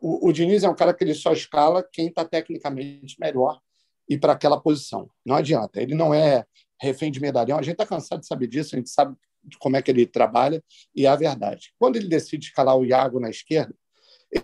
o, 0.00 0.28
o 0.28 0.32
Diniz 0.32 0.64
é 0.64 0.68
um 0.68 0.74
cara 0.74 0.94
que 0.94 1.04
ele 1.04 1.14
só 1.14 1.32
escala 1.32 1.86
quem 1.92 2.08
está 2.08 2.24
tecnicamente 2.24 3.16
melhor 3.20 3.60
e 4.08 4.18
para 4.18 4.32
aquela 4.32 4.60
posição. 4.60 5.10
Não 5.24 5.36
adianta. 5.36 5.80
Ele 5.80 5.94
não 5.94 6.14
é 6.14 6.44
refém 6.80 7.10
de 7.10 7.20
medalhão. 7.20 7.58
A 7.58 7.62
gente 7.62 7.72
está 7.72 7.86
cansado 7.86 8.20
de 8.20 8.26
saber 8.26 8.46
disso, 8.46 8.74
a 8.74 8.78
gente 8.78 8.90
sabe 8.90 9.14
de 9.42 9.58
como 9.58 9.76
é 9.76 9.82
que 9.82 9.90
ele 9.90 10.06
trabalha, 10.06 10.62
e 10.94 11.06
é 11.06 11.08
a 11.08 11.16
verdade. 11.16 11.72
Quando 11.78 11.96
ele 11.96 12.08
decide 12.08 12.46
escalar 12.46 12.76
o 12.76 12.84
Iago 12.84 13.20
na 13.20 13.30
esquerda, 13.30 13.74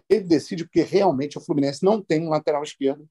ele 0.08 0.24
decide 0.24 0.64
porque 0.64 0.82
realmente 0.82 1.36
o 1.36 1.40
Fluminense 1.40 1.84
não 1.84 2.00
tem 2.00 2.26
um 2.26 2.30
lateral 2.30 2.62
esquerdo 2.62 3.08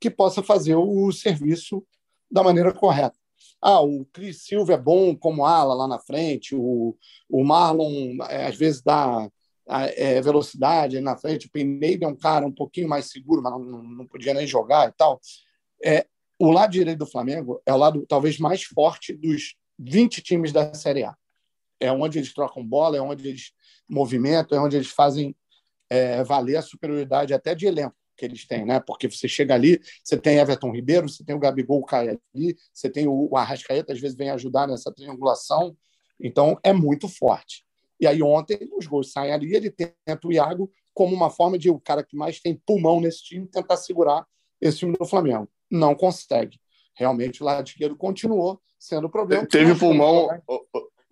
que 0.00 0.10
possa 0.10 0.42
fazer 0.42 0.74
o 0.74 1.10
serviço 1.12 1.84
da 2.30 2.42
maneira 2.42 2.72
correta. 2.72 3.16
Ah, 3.60 3.80
o 3.80 4.04
Cris 4.06 4.44
Silva 4.44 4.74
é 4.74 4.78
bom 4.78 5.14
como 5.16 5.44
ala 5.46 5.74
lá 5.74 5.86
na 5.86 5.98
frente, 5.98 6.54
o, 6.54 6.96
o 7.28 7.44
Marlon 7.44 8.16
é, 8.28 8.46
às 8.46 8.56
vezes 8.56 8.82
dá 8.82 9.28
é, 9.66 10.20
velocidade 10.20 11.00
na 11.00 11.16
frente, 11.16 11.46
o 11.46 11.50
Pineda 11.50 12.04
é 12.04 12.08
um 12.08 12.16
cara 12.16 12.46
um 12.46 12.52
pouquinho 12.52 12.88
mais 12.88 13.10
seguro, 13.10 13.42
mas 13.42 13.52
não, 13.52 13.82
não 13.82 14.06
podia 14.06 14.34
nem 14.34 14.46
jogar 14.46 14.88
e 14.88 14.92
tal. 14.92 15.20
É, 15.82 16.06
o 16.38 16.50
lado 16.50 16.72
direito 16.72 16.98
do 16.98 17.06
Flamengo 17.06 17.60
é 17.64 17.72
o 17.72 17.76
lado 17.76 18.04
talvez 18.06 18.38
mais 18.38 18.62
forte 18.64 19.12
dos 19.14 19.54
20 19.78 20.22
times 20.22 20.52
da 20.52 20.74
Série 20.74 21.04
A. 21.04 21.16
É 21.80 21.90
onde 21.92 22.18
eles 22.18 22.32
trocam 22.32 22.66
bola, 22.66 22.96
é 22.96 23.00
onde 23.00 23.28
eles 23.28 23.52
movimentam, 23.88 24.58
é 24.58 24.60
onde 24.60 24.76
eles 24.76 24.88
fazem 24.88 25.36
é, 25.90 26.22
valer 26.24 26.56
a 26.56 26.62
superioridade 26.62 27.34
até 27.34 27.54
de 27.54 27.66
elenco 27.66 27.96
que 28.16 28.24
eles 28.24 28.46
têm, 28.46 28.64
né? 28.64 28.80
Porque 28.80 29.10
você 29.10 29.26
chega 29.26 29.54
ali, 29.54 29.80
você 30.02 30.16
tem 30.16 30.38
Everton 30.38 30.70
Ribeiro, 30.70 31.08
você 31.08 31.24
tem 31.24 31.34
o 31.34 31.38
Gabigol 31.38 31.84
cai 31.84 32.10
ali, 32.10 32.56
você 32.72 32.88
tem 32.88 33.08
o 33.08 33.36
Arrascaeta, 33.36 33.92
às 33.92 34.00
vezes 34.00 34.16
vem 34.16 34.30
ajudar 34.30 34.68
nessa 34.68 34.92
triangulação. 34.92 35.76
Então, 36.20 36.58
é 36.62 36.72
muito 36.72 37.08
forte. 37.08 37.64
E 38.00 38.06
aí, 38.06 38.22
ontem, 38.22 38.58
os 38.76 38.86
gols 38.86 39.12
saem 39.12 39.32
ali, 39.32 39.54
ele 39.54 39.70
tenta 39.70 40.28
o 40.28 40.32
Iago 40.32 40.70
como 40.92 41.14
uma 41.14 41.28
forma 41.28 41.58
de 41.58 41.70
o 41.70 41.80
cara 41.80 42.04
que 42.04 42.16
mais 42.16 42.40
tem 42.40 42.60
pulmão 42.64 43.00
nesse 43.00 43.24
time 43.24 43.46
tentar 43.46 43.76
segurar 43.76 44.24
esse 44.60 44.78
time 44.78 44.96
do 44.96 45.04
Flamengo. 45.04 45.48
Não 45.70 45.94
consegue. 45.94 46.58
Realmente, 46.94 47.42
o 47.42 47.44
lado 47.44 47.66
esquerdo 47.66 47.96
continuou 47.96 48.60
sendo 48.78 49.08
o 49.08 49.10
problema. 49.10 49.46
Teve 49.46 49.74
pulmão, 49.74 50.28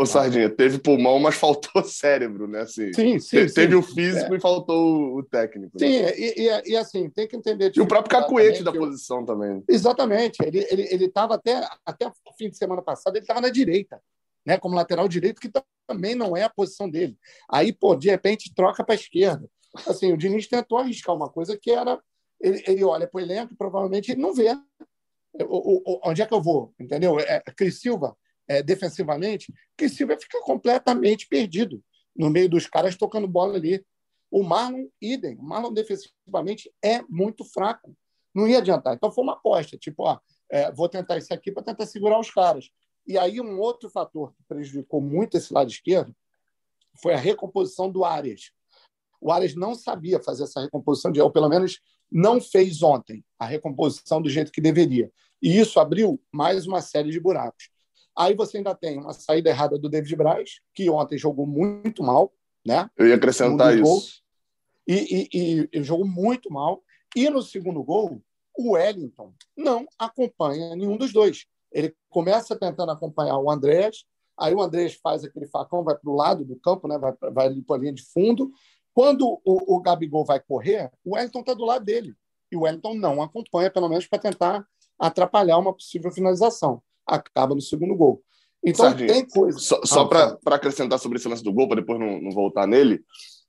Ô, 0.03 0.07
Sardinha, 0.07 0.51
teve 0.51 0.79
pulmão, 0.79 1.19
mas 1.21 1.37
faltou 1.39 1.85
cérebro, 1.85 2.49
né? 2.49 2.63
Assim, 2.63 2.93
sim, 2.93 3.19
sim. 3.21 3.47
Teve 3.47 3.73
sim. 3.73 3.75
o 3.75 3.83
físico 3.83 4.35
é. 4.35 4.37
e 4.37 4.41
faltou 4.41 5.17
o 5.17 5.23
técnico. 5.23 5.79
Sim, 5.79 6.03
né? 6.03 6.13
e, 6.19 6.35
e, 6.43 6.73
e, 6.73 6.77
assim, 6.77 7.09
tem 7.09 7.29
que 7.29 7.37
entender. 7.37 7.73
E 7.75 7.81
o 7.81 7.87
próprio 7.87 8.11
cacuete 8.11 8.65
da 8.65 8.73
posição 8.73 9.25
também. 9.25 9.63
Exatamente. 9.69 10.39
Ele 10.45 10.59
estava 10.59 10.75
ele, 10.75 10.89
ele 10.91 11.13
até, 11.15 11.69
até 11.87 12.07
o 12.09 12.13
fim 12.37 12.51
de 12.51 12.57
semana 12.57 12.83
passado, 12.83 13.15
ele 13.15 13.23
estava 13.23 13.41
na 13.41 13.49
direita, 13.49 14.01
né? 14.45 14.59
Como 14.59 14.75
lateral 14.75 15.07
direito, 15.07 15.41
que 15.41 15.51
também 15.87 16.17
não 16.17 16.37
é 16.37 16.43
a 16.43 16.51
posição 16.51 16.91
dele. 16.91 17.17
Aí, 17.49 17.73
pô, 17.73 17.95
de 17.95 18.11
repente, 18.11 18.53
troca 18.55 18.85
para 18.85 18.95
a 18.95 18.97
esquerda. 18.97 19.49
Assim, 19.87 20.13
o 20.13 20.17
Diniz 20.17 20.49
tentou 20.49 20.79
arriscar 20.79 21.15
uma 21.15 21.29
coisa 21.29 21.57
que 21.57 21.71
era. 21.71 21.99
Ele, 22.41 22.63
ele 22.67 22.85
olha 22.85 23.07
para 23.07 23.19
o 23.19 23.23
elenco 23.23 23.53
e 23.53 23.57
provavelmente 23.57 24.11
ele 24.11 24.21
não 24.21 24.35
vê. 24.35 24.53
O, 25.49 25.93
o, 25.95 26.01
onde 26.05 26.21
é 26.21 26.27
que 26.27 26.35
eu 26.35 26.43
vou? 26.43 26.75
Entendeu? 26.79 27.19
É, 27.21 27.41
Cris 27.57 27.81
Silva 27.81 28.17
é, 28.49 28.63
defensivamente, 28.63 29.53
que 29.77 29.89
Silva 29.89 30.17
fica 30.19 30.41
completamente 30.43 31.27
perdido 31.27 31.83
no 32.15 32.31
meio 32.31 32.49
dos 32.49 32.67
caras 32.67 32.97
tocando 32.97 33.27
bola 33.27 33.57
ali. 33.57 33.85
O 34.31 34.43
Marlon, 34.43 34.87
idem. 35.01 35.37
O 35.37 35.43
Marlon 35.43 35.73
defensivamente 35.73 36.73
é 36.83 37.03
muito 37.09 37.45
fraco. 37.45 37.95
Não 38.35 38.49
ia 38.49 38.59
adiantar. 38.59 38.95
Então 38.95 39.13
foi 39.13 39.25
uma 39.25 39.35
aposta, 39.35 39.77
tipo, 39.77 40.05
ó, 40.05 40.19
é, 40.51 40.73
vou 40.73 40.89
tentar 40.89 41.19
isso 41.19 41.33
aqui 41.33 41.53
para 41.53 41.63
tentar 41.63 41.87
segurar 41.87 42.19
os 42.19 42.31
caras. 42.31 42.71
E 43.07 43.19
aí 43.19 43.41
um 43.41 43.59
outro 43.59 43.91
fator 43.91 44.33
que 44.35 44.43
prejudicou 44.49 45.01
muito 45.01 45.37
esse 45.37 45.53
lado 45.53 45.71
esquerdo 45.71 46.15
foi 47.01 47.15
a 47.15 47.19
recomposição 47.19 47.91
do 47.91 48.05
Arias. 48.05 48.53
O 49.21 49.31
Arias 49.31 49.55
não 49.55 49.75
sabia 49.75 50.23
fazer 50.23 50.45
essa 50.45 50.61
recomposição, 50.61 51.11
de, 51.11 51.21
ou 51.21 51.31
pelo 51.31 51.49
menos 51.49 51.81
não 52.11 52.41
fez 52.41 52.83
ontem 52.83 53.25
a 53.39 53.47
recomposição 53.47 54.21
do 54.21 54.29
jeito 54.29 54.53
que 54.53 54.61
deveria. 54.61 55.11
E 55.41 55.59
isso 55.59 55.81
abriu 55.81 56.21
mais 56.31 56.67
uma 56.67 56.81
série 56.81 57.11
de 57.11 57.19
buracos. 57.19 57.71
Aí 58.17 58.35
você 58.35 58.59
ainda 58.59 58.75
tem 58.75 58.99
uma 58.99 59.13
saída 59.13 59.51
errada 59.51 59.79
do 59.79 59.89
David 59.89 60.17
Braz, 60.17 60.61
que 60.75 60.89
ontem 60.91 61.17
jogou 61.17 61.47
muito 61.47 62.03
mal, 62.03 62.33
né? 62.65 62.89
Eu 62.97 63.09
ia 63.09 63.15
acrescentar 63.15 63.77
isso. 63.77 64.23
E, 64.87 65.29
e, 65.33 65.69
e 65.73 65.83
jogou 65.83 66.07
muito 66.07 66.51
mal. 66.51 66.83
E 67.17 67.29
no 67.31 67.43
segundo 67.43 67.83
gol, 67.83 68.23
o 68.57 68.73
Wellington 68.73 69.33
não 69.57 69.87
acompanha 69.99 70.77
nenhum 70.77 70.97
dos 70.97 71.13
dois. 71.13 71.47
Ele 71.71 71.95
começa 72.11 72.55
tentando 72.55 72.93
acompanhar 72.93 73.39
o 73.39 73.51
Andrés, 73.51 74.05
aí 74.37 74.55
o 74.55 74.61
Andrés 74.61 74.95
faz 75.03 75.25
aquele 75.25 75.47
facão, 75.47 75.83
vai 75.83 75.97
para 75.97 76.11
o 76.11 76.15
lado 76.15 76.45
do 76.45 76.57
campo, 76.57 76.87
né? 76.87 76.99
vai, 76.99 77.15
vai 77.33 77.47
ali 77.47 77.63
para 77.63 77.77
a 77.77 77.79
linha 77.79 77.93
de 77.93 78.03
fundo. 78.03 78.51
Quando 78.93 79.41
o, 79.43 79.77
o 79.77 79.81
Gabigol 79.81 80.25
vai 80.25 80.39
correr, 80.39 80.91
o 81.03 81.15
Wellington 81.15 81.41
está 81.41 81.55
do 81.55 81.65
lado 81.65 81.85
dele. 81.85 82.15
E 82.51 82.57
o 82.57 82.63
Wellington 82.63 82.95
não 82.95 83.23
acompanha, 83.23 83.71
pelo 83.71 83.89
menos 83.89 84.07
para 84.07 84.19
tentar 84.19 84.67
atrapalhar 84.99 85.57
uma 85.57 85.73
possível 85.73 86.11
finalização 86.11 86.83
acaba 87.15 87.55
no 87.55 87.61
segundo 87.61 87.95
gol. 87.95 88.23
Então 88.65 88.87
Sardinha, 88.87 89.13
tem 89.13 89.27
coisa. 89.27 89.59
Só, 89.59 89.81
só 89.85 90.05
para 90.05 90.39
acrescentar 90.47 90.99
sobre 90.99 91.19
esse 91.19 91.29
lance 91.29 91.43
do 91.43 91.53
gol, 91.53 91.67
para 91.67 91.81
depois 91.81 91.99
não, 91.99 92.21
não, 92.21 92.31
voltar 92.31 92.67
nele, 92.67 93.03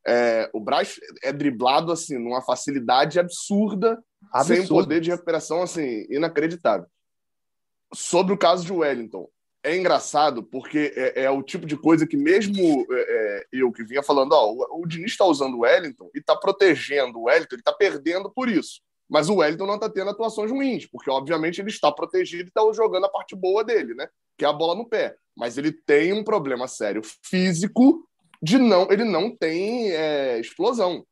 é, 0.05 0.49
o 0.53 0.59
Braz 0.59 0.99
é 1.23 1.31
driblado 1.31 1.91
assim, 1.91 2.17
numa 2.17 2.41
facilidade 2.41 3.19
absurda, 3.19 4.03
Absurdo. 4.31 4.59
sem 4.59 4.67
poder 4.67 5.01
de 5.01 5.11
recuperação 5.11 5.61
assim, 5.61 6.05
inacreditável. 6.09 6.87
Sobre 7.93 8.33
o 8.33 8.37
caso 8.37 8.65
de 8.65 8.73
Wellington, 8.73 9.29
é 9.63 9.77
engraçado 9.77 10.43
porque 10.43 10.91
é, 10.95 11.23
é 11.23 11.29
o 11.29 11.43
tipo 11.43 11.65
de 11.65 11.77
coisa 11.77 12.07
que 12.07 12.17
mesmo 12.17 12.85
é, 12.91 13.01
é 13.01 13.45
eu 13.53 13.71
que 13.71 13.83
vinha 13.83 14.01
falando, 14.01 14.33
ó, 14.33 14.51
o, 14.51 14.81
o 14.81 14.87
Diniz 14.87 15.11
está 15.11 15.25
usando 15.25 15.55
o 15.55 15.59
Wellington 15.59 16.09
e 16.13 16.19
está 16.19 16.35
protegendo 16.35 17.19
o 17.19 17.23
Wellington, 17.25 17.55
ele 17.55 17.61
está 17.61 17.71
perdendo 17.71 18.31
por 18.31 18.49
isso. 18.49 18.81
Mas 19.13 19.29
o 19.29 19.35
Wellington 19.35 19.67
não 19.67 19.75
está 19.75 19.87
tendo 19.87 20.09
atuações 20.09 20.49
ruins, 20.49 20.87
porque 20.87 21.07
obviamente 21.07 21.61
ele 21.61 21.69
está 21.69 21.91
protegido 21.91 22.45
e 22.45 22.47
está 22.47 22.61
jogando 22.73 23.05
a 23.05 23.09
parte 23.09 23.35
boa 23.35 23.63
dele, 23.63 23.93
né? 23.93 24.07
Que 24.35 24.43
é 24.43 24.47
a 24.47 24.51
bola 24.51 24.73
no 24.73 24.89
pé. 24.89 25.15
Mas 25.37 25.55
ele 25.55 25.71
tem 25.71 26.11
um 26.11 26.23
problema 26.23 26.67
sério 26.67 27.03
físico 27.21 28.09
de 28.41 28.57
não. 28.57 28.91
Ele 28.91 29.03
não 29.03 29.29
tem 29.29 29.91
é, 29.91 30.39
explosão. 30.39 31.05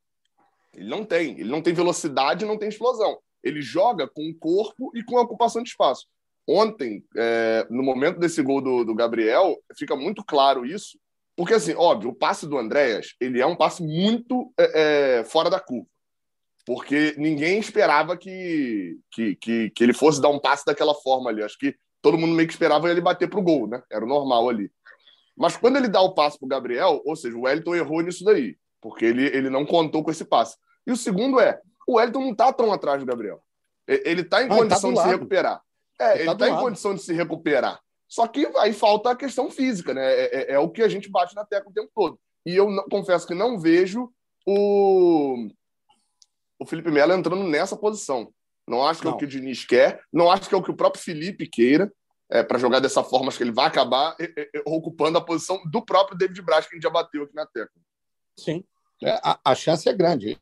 Ele 0.73 0.89
não 0.89 1.05
tem. 1.05 1.39
Ele 1.39 1.51
não 1.51 1.61
tem 1.61 1.75
velocidade, 1.75 2.43
não 2.43 2.57
tem 2.57 2.69
explosão. 2.69 3.19
Ele 3.43 3.61
joga 3.61 4.07
com 4.07 4.27
o 4.27 4.35
corpo 4.35 4.91
e 4.95 5.03
com 5.03 5.19
a 5.19 5.21
ocupação 5.21 5.61
de 5.61 5.69
espaço. 5.69 6.07
Ontem, 6.47 7.05
é, 7.15 7.67
no 7.69 7.83
momento 7.83 8.17
desse 8.17 8.41
gol 8.41 8.61
do, 8.61 8.83
do 8.83 8.95
Gabriel, 8.95 9.55
fica 9.77 9.95
muito 9.95 10.25
claro 10.25 10.65
isso, 10.65 10.97
porque 11.35 11.53
assim, 11.53 11.75
óbvio, 11.75 12.09
o 12.09 12.15
passe 12.15 12.47
do 12.47 12.57
Andréas 12.57 13.13
ele 13.19 13.39
é 13.39 13.45
um 13.45 13.55
passe 13.55 13.83
muito 13.83 14.51
é, 14.57 15.19
é 15.19 15.23
fora 15.23 15.51
da 15.51 15.59
curva 15.59 15.85
porque 16.65 17.15
ninguém 17.17 17.59
esperava 17.59 18.15
que, 18.15 18.97
que, 19.11 19.35
que, 19.35 19.69
que, 19.71 19.83
ele 19.83 19.93
fosse 19.93 20.21
dar 20.21 20.29
um 20.29 20.39
passe 20.39 20.65
daquela 20.65 20.93
forma 20.93 21.29
ali. 21.29 21.43
Acho 21.43 21.57
que 21.57 21.75
todo 22.01 22.17
mundo 22.17 22.35
meio 22.35 22.47
que 22.47 22.53
esperava 22.53 22.89
ele 22.89 23.01
bater 23.01 23.29
para 23.29 23.39
o 23.39 23.43
gol, 23.43 23.67
né? 23.67 23.81
Era 23.91 24.05
o 24.05 24.07
normal 24.07 24.49
ali. 24.49 24.71
Mas 25.35 25.57
quando 25.57 25.77
ele 25.77 25.87
dá 25.87 26.01
o 26.01 26.13
passe 26.13 26.37
para 26.37 26.45
o 26.45 26.49
Gabriel, 26.49 27.01
ou 27.05 27.15
seja, 27.15 27.35
o 27.35 27.41
Wellington 27.41 27.75
errou 27.75 28.01
nisso 28.01 28.23
daí, 28.23 28.57
porque 28.79 29.05
ele, 29.05 29.25
ele 29.25 29.49
não 29.49 29.65
contou 29.65 30.03
com 30.03 30.11
esse 30.11 30.25
passe. 30.25 30.55
E 30.85 30.91
o 30.91 30.97
segundo 30.97 31.39
é, 31.39 31.59
o 31.87 31.95
Wellington 31.95 32.21
não 32.21 32.31
está 32.31 32.51
tão 32.53 32.71
atrás 32.71 32.99
do 32.99 33.05
Gabriel. 33.05 33.41
Ele 33.87 34.21
está 34.21 34.43
em 34.43 34.45
ah, 34.45 34.55
condição 34.55 34.93
tá 34.93 35.01
de 35.01 35.07
se 35.07 35.13
recuperar. 35.13 35.61
É, 35.99 36.13
ele 36.13 36.21
está 36.21 36.35
tá 36.35 36.47
em 36.47 36.51
lado. 36.51 36.61
condição 36.61 36.95
de 36.95 37.01
se 37.01 37.13
recuperar. 37.13 37.79
Só 38.07 38.27
que 38.27 38.45
aí 38.57 38.73
falta 38.73 39.11
a 39.11 39.15
questão 39.15 39.49
física, 39.49 39.93
né? 39.93 40.03
É, 40.03 40.35
é, 40.35 40.51
é, 40.53 40.59
o 40.59 40.69
que 40.69 40.81
a 40.81 40.87
gente 40.87 41.09
bate 41.09 41.35
na 41.35 41.45
tecla 41.45 41.69
o 41.69 41.73
tempo 41.73 41.89
todo. 41.95 42.19
E 42.45 42.55
eu 42.55 42.69
não, 42.69 42.83
confesso 42.89 43.25
que 43.25 43.33
não 43.33 43.59
vejo 43.59 44.11
o, 44.45 45.47
o 46.61 46.65
Felipe 46.65 46.91
Melo 46.91 47.13
entrando 47.13 47.43
nessa 47.43 47.75
posição. 47.75 48.31
Não 48.67 48.85
acho 48.85 48.99
que 48.99 49.07
não. 49.07 49.13
é 49.13 49.15
o 49.15 49.17
que 49.17 49.25
o 49.25 49.27
Diniz 49.27 49.65
quer, 49.65 50.03
não 50.13 50.29
acho 50.29 50.47
que 50.47 50.53
é 50.53 50.57
o 50.57 50.61
que 50.61 50.69
o 50.69 50.75
próprio 50.75 51.03
Felipe 51.03 51.47
queira, 51.47 51.91
é, 52.29 52.43
para 52.43 52.59
jogar 52.59 52.79
dessa 52.79 53.03
forma, 53.03 53.29
acho 53.29 53.37
que 53.37 53.43
ele 53.43 53.51
vai 53.51 53.65
acabar 53.65 54.15
é, 54.19 54.25
é, 54.25 54.49
é, 54.55 54.61
ocupando 54.65 55.17
a 55.17 55.25
posição 55.25 55.59
do 55.65 55.83
próprio 55.83 56.15
David 56.15 56.39
Braz, 56.43 56.67
que 56.67 56.75
a 56.75 56.77
gente 56.77 56.83
já 56.83 56.89
bateu 56.89 57.23
aqui 57.23 57.33
na 57.33 57.47
tecla. 57.47 57.81
Sim, 58.39 58.63
é, 59.03 59.19
a, 59.23 59.39
a, 59.43 59.55
chance 59.55 59.89
é 59.89 59.93
grande. 59.93 60.39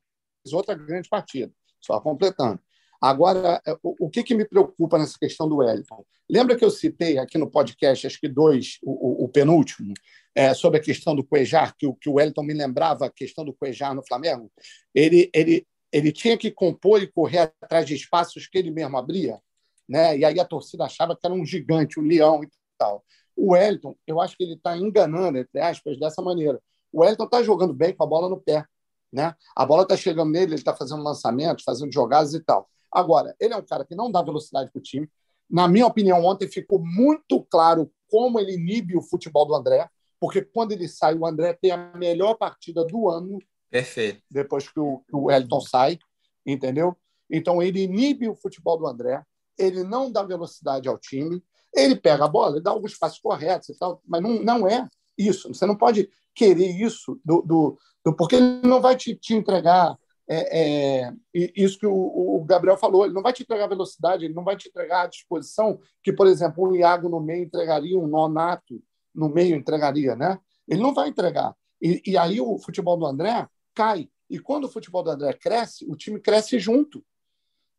Outra 0.52 0.76
grande 0.76 1.08
partida, 1.08 1.52
só 1.80 2.00
completando. 2.02 2.60
Agora, 3.02 3.62
o, 3.82 4.08
o 4.08 4.10
que, 4.10 4.24
que, 4.24 4.36
me 4.36 4.46
preocupa 4.46 4.98
nessa 4.98 5.18
questão 5.18 5.48
do 5.48 5.58
Wellington? 5.58 6.04
Lembra 6.30 6.56
que 6.56 6.66
eu 6.66 6.70
citei 6.70 7.18
aqui 7.18 7.38
no 7.38 7.50
podcast, 7.50 8.06
acho 8.06 8.20
que 8.20 8.28
dois, 8.28 8.78
o, 8.84 9.24
o, 9.24 9.26
o 9.26 9.30
penúltimo, 9.30 9.94
é, 10.36 10.54
sobre 10.54 10.80
a 10.80 10.84
questão 10.84 11.16
do 11.16 11.24
Cuejar, 11.24 11.76
que, 11.78 11.92
que 11.94 12.10
o 12.10 12.14
Wellington 12.14 12.44
me 12.44 12.54
lembrava 12.54 13.06
a 13.06 13.10
questão 13.10 13.44
do 13.46 13.54
Cuejar 13.54 13.96
no 13.96 14.06
Flamengo? 14.06 14.52
Ele, 14.94 15.30
ele, 15.34 15.68
ele 15.91 16.12
tinha 16.12 16.38
que 16.38 16.51
compor 16.51 17.01
e 17.01 17.08
correr 17.08 17.51
atrás 17.62 17.86
de 17.86 17.96
espaços 17.96 18.48
que 18.48 18.58
ele 18.58 18.72
mesmo 18.72 18.98
abria, 18.98 19.41
né? 19.88 20.17
E 20.17 20.25
aí 20.25 20.39
a 20.39 20.46
torcida 20.46 20.86
achava 20.86 21.15
que 21.15 21.25
era 21.25 21.34
um 21.34 21.46
gigante, 21.46 22.00
um 22.00 22.03
leão 22.03 22.43
e 22.43 22.50
tal. 22.77 23.03
O 23.36 23.53
Wellington, 23.53 23.96
eu 24.05 24.19
acho 24.19 24.38
que 24.38 24.43
ele 24.43 24.53
está 24.53 24.77
enganando, 24.77 25.38
entre 25.38 25.60
aspas, 25.60 26.00
dessa 26.00 26.22
maneira. 26.22 26.62
O 26.91 27.01
Wellington 27.01 27.25
está 27.25 27.41
jogando 27.41 27.74
bem 27.74 27.96
com 27.96 28.03
a 28.03 28.08
bola 28.08 28.29
no 28.29 28.39
pé, 28.39 28.65
né? 29.12 29.36
A 29.55 29.65
bola 29.65 29.84
está 29.84 29.96
chegando 29.96 30.31
nele, 30.31 30.48
ele 30.48 30.55
está 30.55 30.75
fazendo 30.75 31.03
lançamentos, 31.03 31.63
fazendo 31.63 31.91
jogadas 31.91 32.34
e 32.34 32.39
tal. 32.41 32.69
Agora, 32.91 33.36
ele 33.39 33.53
é 33.53 33.58
um 33.58 33.65
cara 33.65 33.86
que 33.86 33.96
não 33.96 34.12
dá 34.12 34.22
velocidade 34.22 34.72
para 34.72 34.79
o 34.79 34.84
time. 34.84 35.10
Na 35.50 35.67
minha 35.67 35.88
opinião, 35.88 36.24
ontem 36.25 36.48
ficou 36.48 36.79
muito 36.79 37.43
claro 37.50 37.91
como 38.10 38.39
ele 38.39 38.53
inibe 38.53 38.98
o 38.98 39.01
futebol 39.01 39.46
do 39.46 39.55
André, 39.55 39.88
porque 40.19 40.41
quando 40.41 40.72
ele 40.72 40.88
sai, 40.88 41.15
o 41.15 41.25
André 41.25 41.53
tem 41.53 41.72
a 41.72 41.77
melhor 41.96 42.36
partida 42.36 42.84
do 42.86 43.10
ano 43.10 43.39
Perfeito. 43.70 44.22
Depois 44.30 44.68
que 44.68 44.80
o, 44.80 45.00
que 45.08 45.16
o 45.16 45.26
Wellington 45.26 45.62
sai, 45.62 46.00
entendeu? 46.46 46.96
Então 47.30 47.62
ele 47.62 47.84
inibe 47.84 48.28
o 48.28 48.36
futebol 48.36 48.78
do 48.78 48.88
André, 48.88 49.24
ele 49.58 49.84
não 49.84 50.12
dá 50.12 50.24
velocidade 50.24 50.88
ao 50.88 50.98
time. 50.98 51.44
Ele 51.74 51.96
pega 51.96 52.26
a 52.26 52.28
bola, 52.28 52.56
ele 52.56 52.64
dá 52.64 52.72
alguns 52.72 52.98
passos 52.98 53.20
corretos 53.20 53.70
e 53.70 53.78
tal, 53.78 54.02
mas 54.08 54.22
não, 54.22 54.42
não 54.42 54.68
é 54.68 54.88
isso. 55.18 55.54
Você 55.54 55.66
não 55.66 55.76
pode 55.76 56.10
querer 56.34 56.70
isso 56.70 57.20
do, 57.24 57.42
do, 57.42 57.78
do 58.04 58.16
porque 58.16 58.36
ele 58.36 58.62
não 58.64 58.82
vai 58.82 58.96
te, 58.96 59.16
te 59.16 59.36
entregar 59.36 59.96
é, 60.32 61.06
é, 61.06 61.14
isso 61.34 61.80
que 61.80 61.88
o, 61.88 61.92
o, 61.92 62.44
Gabriel 62.46 62.78
falou, 62.78 63.04
ele 63.04 63.16
não 63.16 63.24
vai 63.24 63.34
te 63.34 63.42
entregar 63.42 63.66
velocidade, 63.66 64.26
ele 64.26 64.34
não 64.34 64.44
vai 64.44 64.56
te 64.56 64.70
entregar 64.70 65.02
a 65.02 65.08
disposição 65.08 65.80
que, 66.04 66.14
por 66.14 66.28
exemplo, 66.28 66.70
um 66.70 66.76
Iago 66.76 67.10
no 67.10 67.20
meio 67.20 67.44
entregaria, 67.44 67.98
um 67.98 68.06
Nonato 68.06 68.80
no 69.14 69.28
meio 69.28 69.56
entregaria, 69.56 70.16
né? 70.16 70.40
Ele 70.68 70.84
não 70.84 70.94
vai 70.94 71.10
entregar. 71.10 71.56
E, 71.82 72.00
e 72.06 72.16
aí 72.16 72.40
o 72.40 72.60
futebol 72.60 72.96
do 72.96 73.08
André 73.08 73.48
cai. 73.79 74.09
E 74.29 74.38
quando 74.38 74.65
o 74.65 74.69
futebol 74.69 75.01
do 75.01 75.09
André 75.09 75.31
cresce, 75.31 75.86
o 75.86 75.95
time 75.95 76.19
cresce 76.19 76.59
junto. 76.59 77.01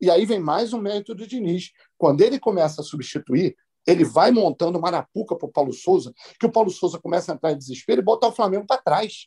E 0.01 0.11
aí 0.11 0.25
vem 0.25 0.41
mais 0.41 0.73
um 0.73 0.81
mérito 0.81 1.15
do 1.15 1.27
Diniz. 1.27 1.73
Quando 1.99 2.23
ele 2.23 2.41
começa 2.41 2.81
a 2.81 2.85
substituir, 2.85 3.55
ele 3.87 4.03
vai 4.03 4.31
montando 4.31 4.81
marapuca 4.81 5.37
para 5.37 5.47
o 5.47 5.53
Paulo 5.53 5.75
Souza, 5.75 6.15
que 6.39 6.47
o 6.47 6.51
Paulo 6.51 6.71
Souza 6.71 6.99
começa 6.99 7.31
a 7.31 7.35
entrar 7.35 7.53
em 7.53 7.59
desespero 7.59 8.01
e 8.01 8.05
botar 8.05 8.29
o 8.29 8.33
Flamengo 8.33 8.67
para 8.67 8.81
trás. 8.81 9.27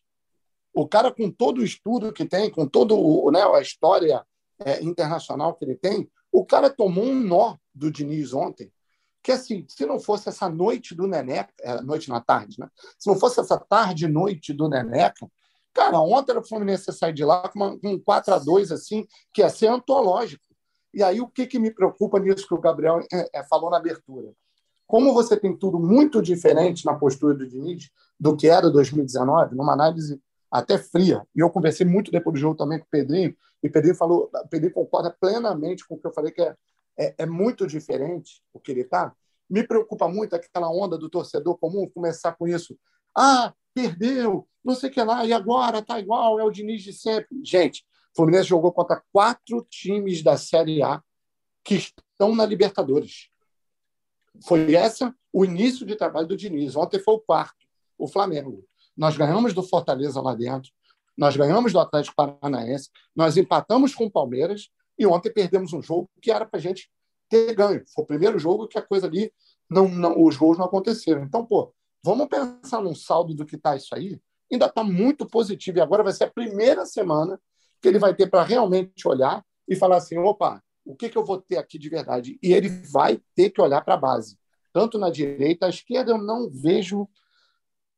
O 0.74 0.88
cara, 0.88 1.14
com 1.14 1.30
todo 1.30 1.60
o 1.60 1.64
estudo 1.64 2.12
que 2.12 2.26
tem, 2.26 2.50
com 2.50 2.68
toda 2.68 2.96
né, 3.32 3.44
a 3.44 3.62
história 3.62 4.26
é, 4.66 4.84
internacional 4.84 5.54
que 5.54 5.66
ele 5.66 5.76
tem, 5.76 6.10
o 6.32 6.44
cara 6.44 6.72
tomou 6.72 7.06
um 7.06 7.20
nó 7.20 7.56
do 7.72 7.92
Diniz 7.92 8.34
ontem, 8.34 8.74
que 9.22 9.32
assim, 9.32 9.64
se 9.70 9.86
não 9.86 10.00
fosse 10.00 10.28
essa 10.28 10.50
noite 10.50 10.96
do 10.96 11.06
Neneca, 11.06 11.54
é, 11.62 11.80
noite 11.82 12.10
na 12.10 12.20
tarde, 12.20 12.60
né? 12.60 12.68
Se 12.98 13.08
não 13.08 13.18
fosse 13.18 13.40
essa 13.40 13.60
tarde 13.60 14.08
noite 14.08 14.52
do 14.52 14.68
Neneca, 14.68 15.30
cara, 15.74 16.00
ontem 16.00 16.38
o 16.38 16.44
Fluminense 16.44 16.92
sair 16.94 17.14
de 17.14 17.26
lá 17.26 17.50
com 17.50 17.80
um 17.84 18.00
4 18.00 18.34
a 18.34 18.40
2 18.40 18.72
assim, 18.72 19.06
que 19.34 19.42
ia 19.42 19.50
ser 19.50 19.68
antológico. 19.68 20.44
E 20.94 21.02
aí 21.02 21.20
o 21.20 21.28
que, 21.28 21.48
que 21.48 21.58
me 21.58 21.72
preocupa 21.72 22.20
nisso 22.20 22.48
que 22.48 22.54
o 22.54 22.62
Gabriel 22.62 23.00
é, 23.12 23.40
é, 23.40 23.44
falou 23.44 23.70
na 23.70 23.78
abertura? 23.78 24.32
Como 24.86 25.14
você 25.14 25.36
tem 25.36 25.58
tudo 25.58 25.80
muito 25.80 26.22
diferente 26.22 26.86
na 26.86 26.94
postura 26.94 27.34
do 27.34 27.48
Diniz 27.48 27.90
do 28.20 28.38
que 28.38 28.48
era 28.48 28.70
2019, 28.70 29.56
numa 29.56 29.74
análise 29.74 30.22
até 30.52 30.78
fria. 30.78 31.26
E 31.36 31.40
eu 31.40 31.50
conversei 31.50 31.86
muito 31.86 32.12
depois 32.12 32.36
do 32.36 32.40
jogo 32.40 32.56
também 32.56 32.78
com 32.78 32.86
o 32.86 32.90
Pedrinho, 32.90 33.36
e 33.64 33.68
o 33.68 33.72
Pedrinho 33.72 33.96
falou, 33.96 34.30
o 34.32 34.48
Pedrinho 34.48 34.74
concorda 34.74 35.10
plenamente 35.20 35.88
com 35.88 35.96
o 35.96 35.98
que 35.98 36.06
eu 36.06 36.14
falei, 36.14 36.32
que 36.32 36.42
é, 36.42 36.56
é, 37.00 37.16
é 37.20 37.26
muito 37.26 37.66
diferente 37.66 38.44
o 38.54 38.60
que 38.60 38.72
ele 38.72 38.82
está. 38.82 39.16
Me 39.50 39.66
preocupa 39.66 40.08
muito 40.08 40.36
aquela 40.36 40.70
onda 40.70 40.98
do 40.98 41.10
torcedor 41.10 41.58
comum 41.58 41.90
começar 41.90 42.34
com 42.34 42.48
isso. 42.48 42.78
Ah, 43.16 43.54
perdeu, 43.74 44.48
não 44.64 44.76
sei 44.76 44.90
o 44.90 44.94
que 44.94 45.02
lá, 45.02 45.26
e 45.26 45.34
agora 45.34 45.82
tá 45.82 46.00
igual, 46.00 46.40
é 46.40 46.44
o 46.44 46.52
Diniz 46.52 46.84
de 46.84 46.94
sempre. 46.94 47.40
Gente, 47.44 47.86
o 48.14 48.16
Fluminense 48.16 48.50
jogou 48.50 48.72
contra 48.72 49.04
quatro 49.12 49.66
times 49.70 50.24
da 50.24 50.38
Série 50.38 50.82
A 50.82 51.02
que 51.64 51.76
estão 51.76 52.36
na 52.36 52.46
Libertadores. 52.46 53.30
Foi 54.46 54.74
essa 54.74 55.14
o 55.32 55.46
início 55.46 55.86
de 55.86 55.96
trabalho 55.96 56.28
do 56.28 56.38
Diniz. 56.38 56.76
Ontem 56.76 57.00
foi 57.00 57.16
o 57.16 57.20
quarto, 57.20 57.66
o 57.98 58.08
Flamengo. 58.08 58.64
Nós 58.96 59.18
ganhamos 59.18 59.54
do 59.54 59.64
Fortaleza 59.64 60.22
lá 60.22 60.36
dentro, 60.36 60.72
nós 61.18 61.36
ganhamos 61.36 61.74
do 61.74 61.80
Atlético 61.80 62.16
Paranaense, 62.16 62.90
nós 63.16 63.38
empatamos 63.38 63.94
com 63.94 64.06
o 64.06 64.12
Palmeiras 64.12 64.70
e 64.98 65.06
ontem 65.06 65.32
perdemos 65.32 65.74
um 65.74 65.82
jogo 65.82 66.10
que 66.22 66.32
era 66.32 66.46
para 66.46 66.60
a 66.60 66.62
gente 66.62 66.90
ter 67.30 67.54
ganho. 67.56 67.84
Foi 67.94 68.04
o 68.04 68.08
primeiro 68.08 68.38
jogo 68.38 68.68
que 68.68 68.78
a 68.78 68.82
coisa 68.82 69.08
ali, 69.08 69.32
não, 69.70 69.88
não, 69.88 70.24
os 70.24 70.36
gols 70.38 70.58
não 70.58 70.66
aconteceram. 70.66 71.24
Então, 71.24 71.46
pô, 71.46 71.74
vamos 72.04 72.28
pensar 72.28 72.82
num 72.82 72.96
saldo 72.96 73.34
do 73.34 73.46
que 73.46 73.56
está 73.56 73.76
isso 73.76 73.94
aí. 73.96 74.20
Ainda 74.52 74.66
está 74.66 74.84
muito 74.84 75.26
positivo 75.26 75.78
e 75.78 75.82
agora 75.82 76.04
vai 76.04 76.14
ser 76.14 76.26
a 76.26 76.32
primeira 76.32 76.86
semana 76.86 77.40
que 77.82 77.88
ele 77.88 78.00
vai 78.00 78.14
ter 78.14 78.30
para 78.30 78.44
realmente 78.44 79.08
olhar 79.08 79.44
e 79.68 79.76
falar 79.76 79.98
assim: 79.98 80.18
opa, 80.18 80.62
o 80.86 80.96
que, 80.96 81.10
que 81.10 81.18
eu 81.18 81.26
vou 81.26 81.42
ter 81.42 81.58
aqui 81.58 81.80
de 81.80 81.90
verdade? 81.90 82.38
E 82.42 82.54
ele 82.54 82.70
vai 82.70 83.20
ter 83.36 83.50
que 83.50 83.62
olhar 83.62 83.82
para 83.82 83.94
a 83.94 83.98
base. 83.98 84.38
Tanto 84.72 84.98
na 84.98 85.10
direita, 85.10 85.66
à 85.66 85.70
esquerda, 85.70 86.12
eu 86.12 86.18
não 86.18 86.50
vejo 86.50 87.08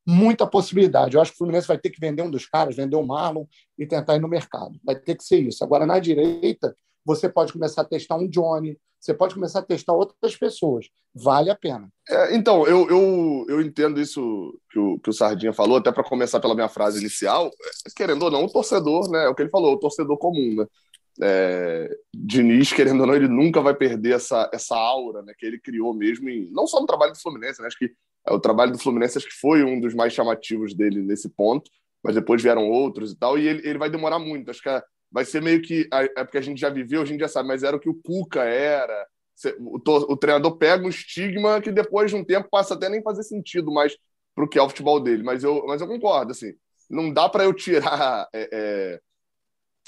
muita 0.06 0.46
possibilidade. 0.46 1.16
Eu 1.16 1.20
acho 1.20 1.32
que 1.32 1.36
o 1.36 1.38
Fluminense 1.38 1.66
vai 1.66 1.78
ter 1.78 1.90
que 1.90 2.00
vender 2.00 2.22
um 2.22 2.30
dos 2.30 2.46
caras, 2.46 2.76
vender 2.76 2.96
o 2.96 3.04
Marlon 3.04 3.44
e 3.76 3.86
tentar 3.86 4.16
ir 4.16 4.20
no 4.20 4.28
mercado. 4.28 4.78
Vai 4.84 4.94
ter 4.94 5.16
que 5.16 5.24
ser 5.24 5.40
isso. 5.40 5.64
Agora, 5.64 5.84
na 5.84 5.98
direita, 5.98 6.76
você 7.06 7.28
pode 7.28 7.52
começar 7.52 7.82
a 7.82 7.84
testar 7.84 8.16
um 8.16 8.28
Johnny, 8.28 8.76
você 8.98 9.14
pode 9.14 9.34
começar 9.34 9.60
a 9.60 9.62
testar 9.62 9.92
outras 9.92 10.36
pessoas. 10.36 10.88
Vale 11.14 11.48
a 11.48 11.54
pena. 11.54 11.88
É, 12.08 12.34
então, 12.34 12.66
eu, 12.66 12.88
eu, 12.90 13.46
eu 13.48 13.60
entendo 13.60 14.00
isso 14.00 14.58
que 14.68 14.78
o, 14.78 14.98
que 14.98 15.10
o 15.10 15.12
Sardinha 15.12 15.52
falou, 15.52 15.76
até 15.76 15.92
para 15.92 16.02
começar 16.02 16.40
pela 16.40 16.56
minha 16.56 16.68
frase 16.68 16.98
inicial. 16.98 17.46
É, 17.46 17.90
querendo 17.96 18.24
ou 18.24 18.30
não, 18.30 18.44
o 18.44 18.52
torcedor, 18.52 19.08
né? 19.08 19.26
É 19.26 19.28
o 19.28 19.34
que 19.36 19.42
ele 19.42 19.50
falou, 19.50 19.74
o 19.74 19.78
torcedor 19.78 20.18
comum, 20.18 20.56
né? 20.56 20.66
É, 21.22 21.88
Diniz, 22.12 22.72
querendo 22.72 23.00
ou 23.02 23.06
não, 23.06 23.14
ele 23.14 23.28
nunca 23.28 23.60
vai 23.60 23.74
perder 23.74 24.16
essa, 24.16 24.50
essa 24.52 24.76
aura 24.76 25.22
né, 25.22 25.32
que 25.38 25.46
ele 25.46 25.58
criou 25.58 25.94
mesmo, 25.94 26.28
em, 26.28 26.50
não 26.50 26.66
só 26.66 26.78
no 26.78 26.86
trabalho 26.86 27.12
do 27.12 27.18
Fluminense, 27.18 27.58
né, 27.58 27.68
acho 27.68 27.78
que 27.78 27.90
é, 28.28 28.32
o 28.34 28.38
trabalho 28.38 28.72
do 28.72 28.78
Fluminense 28.78 29.16
acho 29.16 29.26
que 29.26 29.40
foi 29.40 29.64
um 29.64 29.80
dos 29.80 29.94
mais 29.94 30.12
chamativos 30.12 30.74
dele 30.74 31.00
nesse 31.00 31.30
ponto, 31.30 31.70
mas 32.04 32.14
depois 32.14 32.42
vieram 32.42 32.68
outros 32.68 33.12
e 33.12 33.16
tal, 33.16 33.38
e 33.38 33.48
ele, 33.48 33.66
ele 33.66 33.78
vai 33.78 33.88
demorar 33.88 34.18
muito. 34.18 34.50
Acho 34.50 34.60
que 34.62 34.68
é, 34.68 34.82
vai 35.16 35.24
ser 35.24 35.40
meio 35.40 35.62
que. 35.62 35.88
É 36.14 36.22
porque 36.22 36.36
a 36.36 36.42
gente 36.42 36.60
já 36.60 36.68
viveu, 36.68 37.00
a 37.00 37.04
gente 37.06 37.20
já 37.20 37.28
sabe, 37.28 37.48
mas 37.48 37.62
era 37.62 37.74
o 37.74 37.80
que 37.80 37.88
o 37.88 37.94
Cuca 37.94 38.44
era. 38.44 39.06
O, 39.58 40.14
treinador 40.14 40.58
pega 40.58 40.84
um 40.84 40.90
estigma 40.90 41.58
que 41.58 41.72
depois 41.72 42.10
de 42.10 42.16
um 42.18 42.24
tempo 42.24 42.50
passa 42.50 42.74
até 42.74 42.90
nem 42.90 43.02
fazer 43.02 43.22
sentido 43.22 43.72
mais 43.72 43.96
para 44.34 44.44
o 44.44 44.48
que 44.48 44.58
é 44.58 44.62
o 44.62 44.68
futebol 44.68 45.00
dele. 45.00 45.22
Mas 45.22 45.42
eu, 45.42 45.64
mas 45.66 45.80
eu 45.80 45.88
concordo, 45.88 46.32
assim, 46.32 46.52
não 46.90 47.10
dá 47.10 47.30
para 47.30 47.44
eu 47.44 47.54
tirar. 47.54 48.28
É, 48.34 48.48
é, 48.52 49.00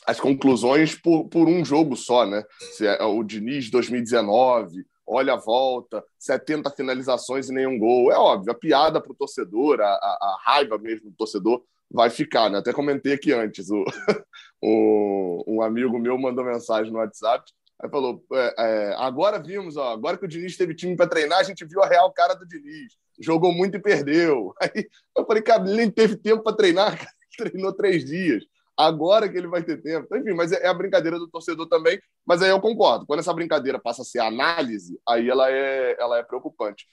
as 0.06 0.18
conclusões 0.18 0.94
por, 0.94 1.28
por 1.28 1.46
um 1.46 1.62
jogo 1.62 1.94
só, 1.94 2.24
né? 2.24 2.42
Se 2.72 2.86
é 2.86 3.02
o 3.02 3.22
Diniz 3.22 3.70
2019, 3.70 4.86
olha 5.06 5.34
a 5.34 5.36
volta, 5.36 6.02
70 6.18 6.70
finalizações 6.70 7.50
e 7.50 7.52
nenhum 7.52 7.78
gol. 7.78 8.10
É 8.10 8.16
óbvio, 8.16 8.52
a 8.52 8.54
piada 8.54 9.02
para 9.02 9.12
o 9.12 9.14
torcedor, 9.14 9.80
a, 9.82 9.88
a, 9.92 10.38
raiva 10.42 10.78
mesmo 10.78 11.10
do 11.10 11.16
torcedor 11.16 11.62
vai 11.90 12.10
ficar, 12.10 12.50
né? 12.50 12.58
Até 12.58 12.72
comentei 12.72 13.14
aqui 13.14 13.32
antes, 13.32 13.70
o, 13.70 13.84
o, 14.62 15.44
um 15.46 15.62
amigo 15.62 15.98
meu 15.98 16.18
mandou 16.18 16.44
mensagem 16.44 16.92
no 16.92 16.98
WhatsApp, 16.98 17.44
aí 17.80 17.88
falou, 17.90 18.24
é, 18.32 18.54
é, 18.58 18.94
agora 18.98 19.38
vimos, 19.42 19.76
ó, 19.76 19.92
agora 19.92 20.18
que 20.18 20.24
o 20.24 20.28
Diniz 20.28 20.56
teve 20.56 20.74
time 20.74 20.96
para 20.96 21.08
treinar, 21.08 21.38
a 21.38 21.44
gente 21.44 21.64
viu 21.64 21.82
a 21.82 21.88
real 21.88 22.12
cara 22.12 22.34
do 22.34 22.46
Diniz, 22.46 22.94
jogou 23.20 23.52
muito 23.52 23.76
e 23.76 23.82
perdeu. 23.82 24.54
Aí 24.62 24.88
eu 25.16 25.26
falei, 25.26 25.42
cara, 25.42 25.64
ele 25.64 25.76
nem 25.76 25.90
teve 25.90 26.16
tempo 26.16 26.42
para 26.42 26.56
treinar, 26.56 27.08
treinou 27.36 27.72
três 27.72 28.04
dias 28.04 28.44
agora 28.78 29.28
que 29.28 29.36
ele 29.36 29.48
vai 29.48 29.62
ter 29.62 29.82
tempo. 29.82 30.16
Enfim, 30.16 30.32
mas 30.34 30.52
é, 30.52 30.62
é 30.62 30.68
a 30.68 30.74
brincadeira 30.74 31.18
do 31.18 31.28
torcedor 31.28 31.66
também. 31.68 32.00
Mas 32.24 32.40
aí 32.40 32.50
eu 32.50 32.60
concordo. 32.60 33.04
Quando 33.06 33.18
essa 33.18 33.34
brincadeira 33.34 33.78
passa 33.78 34.02
a 34.02 34.04
ser 34.04 34.20
análise, 34.20 34.98
aí 35.06 35.28
ela 35.28 35.50
é, 35.50 35.96
ela 35.98 36.18
é 36.18 36.22
preocupante. 36.22 36.86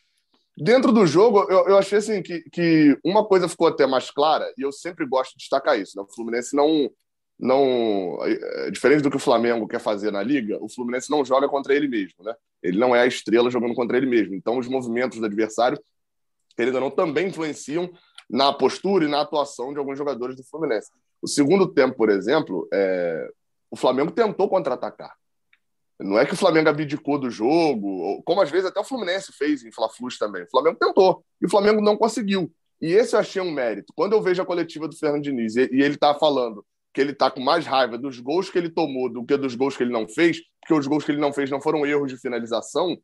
Dentro 0.58 0.94
do 0.94 1.06
jogo, 1.06 1.46
eu, 1.50 1.68
eu 1.68 1.78
achei 1.78 1.98
assim 1.98 2.22
que, 2.22 2.41
que 2.50 2.98
uma 3.04 3.26
coisa 3.26 3.50
ficou 3.50 3.68
até 3.68 3.86
mais 3.86 4.10
clara, 4.10 4.52
e 4.58 4.62
eu 4.62 4.72
sempre 4.72 5.06
gosto 5.06 5.32
de 5.32 5.39
destacar 5.39 5.78
isso. 5.78 5.98
Né? 5.98 6.04
O 6.04 6.13
Fluminense 6.13 6.56
não. 6.56 6.89
não 7.38 8.18
é, 8.22 8.72
diferente 8.72 9.02
do 9.02 9.10
que 9.10 9.18
o 9.18 9.20
Flamengo 9.20 9.68
quer 9.68 9.80
fazer 9.80 10.12
na 10.12 10.24
liga, 10.24 10.58
o 10.62 10.70
Fluminense 10.70 11.12
não 11.12 11.26
joga 11.26 11.50
contra 11.50 11.76
ele 11.76 11.89
mesmo. 11.89 12.24
Né? 12.24 12.34
Ele 12.63 12.80
não 12.80 12.96
é 12.96 13.02
a 13.02 13.06
estrela 13.06 13.52
jogando 13.52 13.76
contra 13.76 13.98
ele 13.98 14.06
mesmo. 14.06 14.34
Então, 14.34 14.58
os 14.58 14.68
movimentos 14.68 15.20
do 15.20 15.26
adversário, 15.26 15.78
querendo 16.56 16.76
ou 16.76 16.82
não, 16.82 16.91
também 16.91 17.28
influenciam 17.28 17.91
na 18.30 18.54
postura 18.54 19.04
e 19.04 19.10
na 19.10 19.22
atuação 19.22 19.74
de 19.74 19.80
alguns 19.80 19.98
jogadores 19.98 20.38
do 20.38 20.44
Fluminense. 20.44 20.89
O 21.22 21.28
segundo 21.28 21.68
tempo, 21.68 21.98
por 21.98 22.10
exemplo, 22.10 22.68
é... 22.74 23.30
o 23.70 23.76
Flamengo 23.76 24.12
tentou 24.12 24.48
contra-atacar. 24.48 25.13
Não 25.99 26.19
é 26.19 26.25
que 26.25 26.34
o 26.34 26.38
Flamengo 26.38 26.69
abdicou 26.69 27.17
do 27.17 27.29
jogo, 27.29 28.21
como 28.25 28.41
às 28.41 28.51
vezes 28.51 28.67
até 28.67 28.79
o 28.79 28.84
Fluminense 28.84 29.31
fez 29.31 29.63
em 29.63 29.71
Fla-Flus 29.71 30.17
também. 30.17 30.43
O 30.43 30.49
Flamengo 30.49 30.77
tentou 30.77 31.23
e 31.41 31.45
o 31.45 31.49
Flamengo 31.49 31.81
não 31.81 31.95
conseguiu. 31.95 32.51
E 32.81 32.91
esse 32.91 33.15
eu 33.15 33.19
achei 33.19 33.41
um 33.41 33.51
mérito. 33.51 33.93
Quando 33.95 34.13
eu 34.13 34.21
vejo 34.21 34.41
a 34.41 34.45
coletiva 34.45 34.88
do 34.88 34.97
Fernando 34.97 35.23
Diniz 35.23 35.55
e 35.55 35.62
ele 35.62 35.95
está 35.95 36.13
falando 36.13 36.65
que 36.93 37.01
ele 37.01 37.12
está 37.12 37.29
com 37.29 37.41
mais 37.41 37.65
raiva 37.65 37.97
dos 37.97 38.19
gols 38.19 38.49
que 38.49 38.58
ele 38.58 38.69
tomou 38.69 39.10
do 39.10 39.25
que 39.25 39.36
dos 39.38 39.55
gols 39.55 39.75
que 39.75 39.84
ele 39.84 39.91
não 39.91 40.08
fez, 40.08 40.41
porque 40.62 40.73
os 40.73 40.88
gols 40.88 41.03
que 41.03 41.12
ele 41.12 41.19
não 41.19 41.34
fez 41.34 41.49
não 41.49 41.62
foram 41.62 41.86
erros 41.86 42.12
de 42.12 42.17
finalização, 42.17 42.97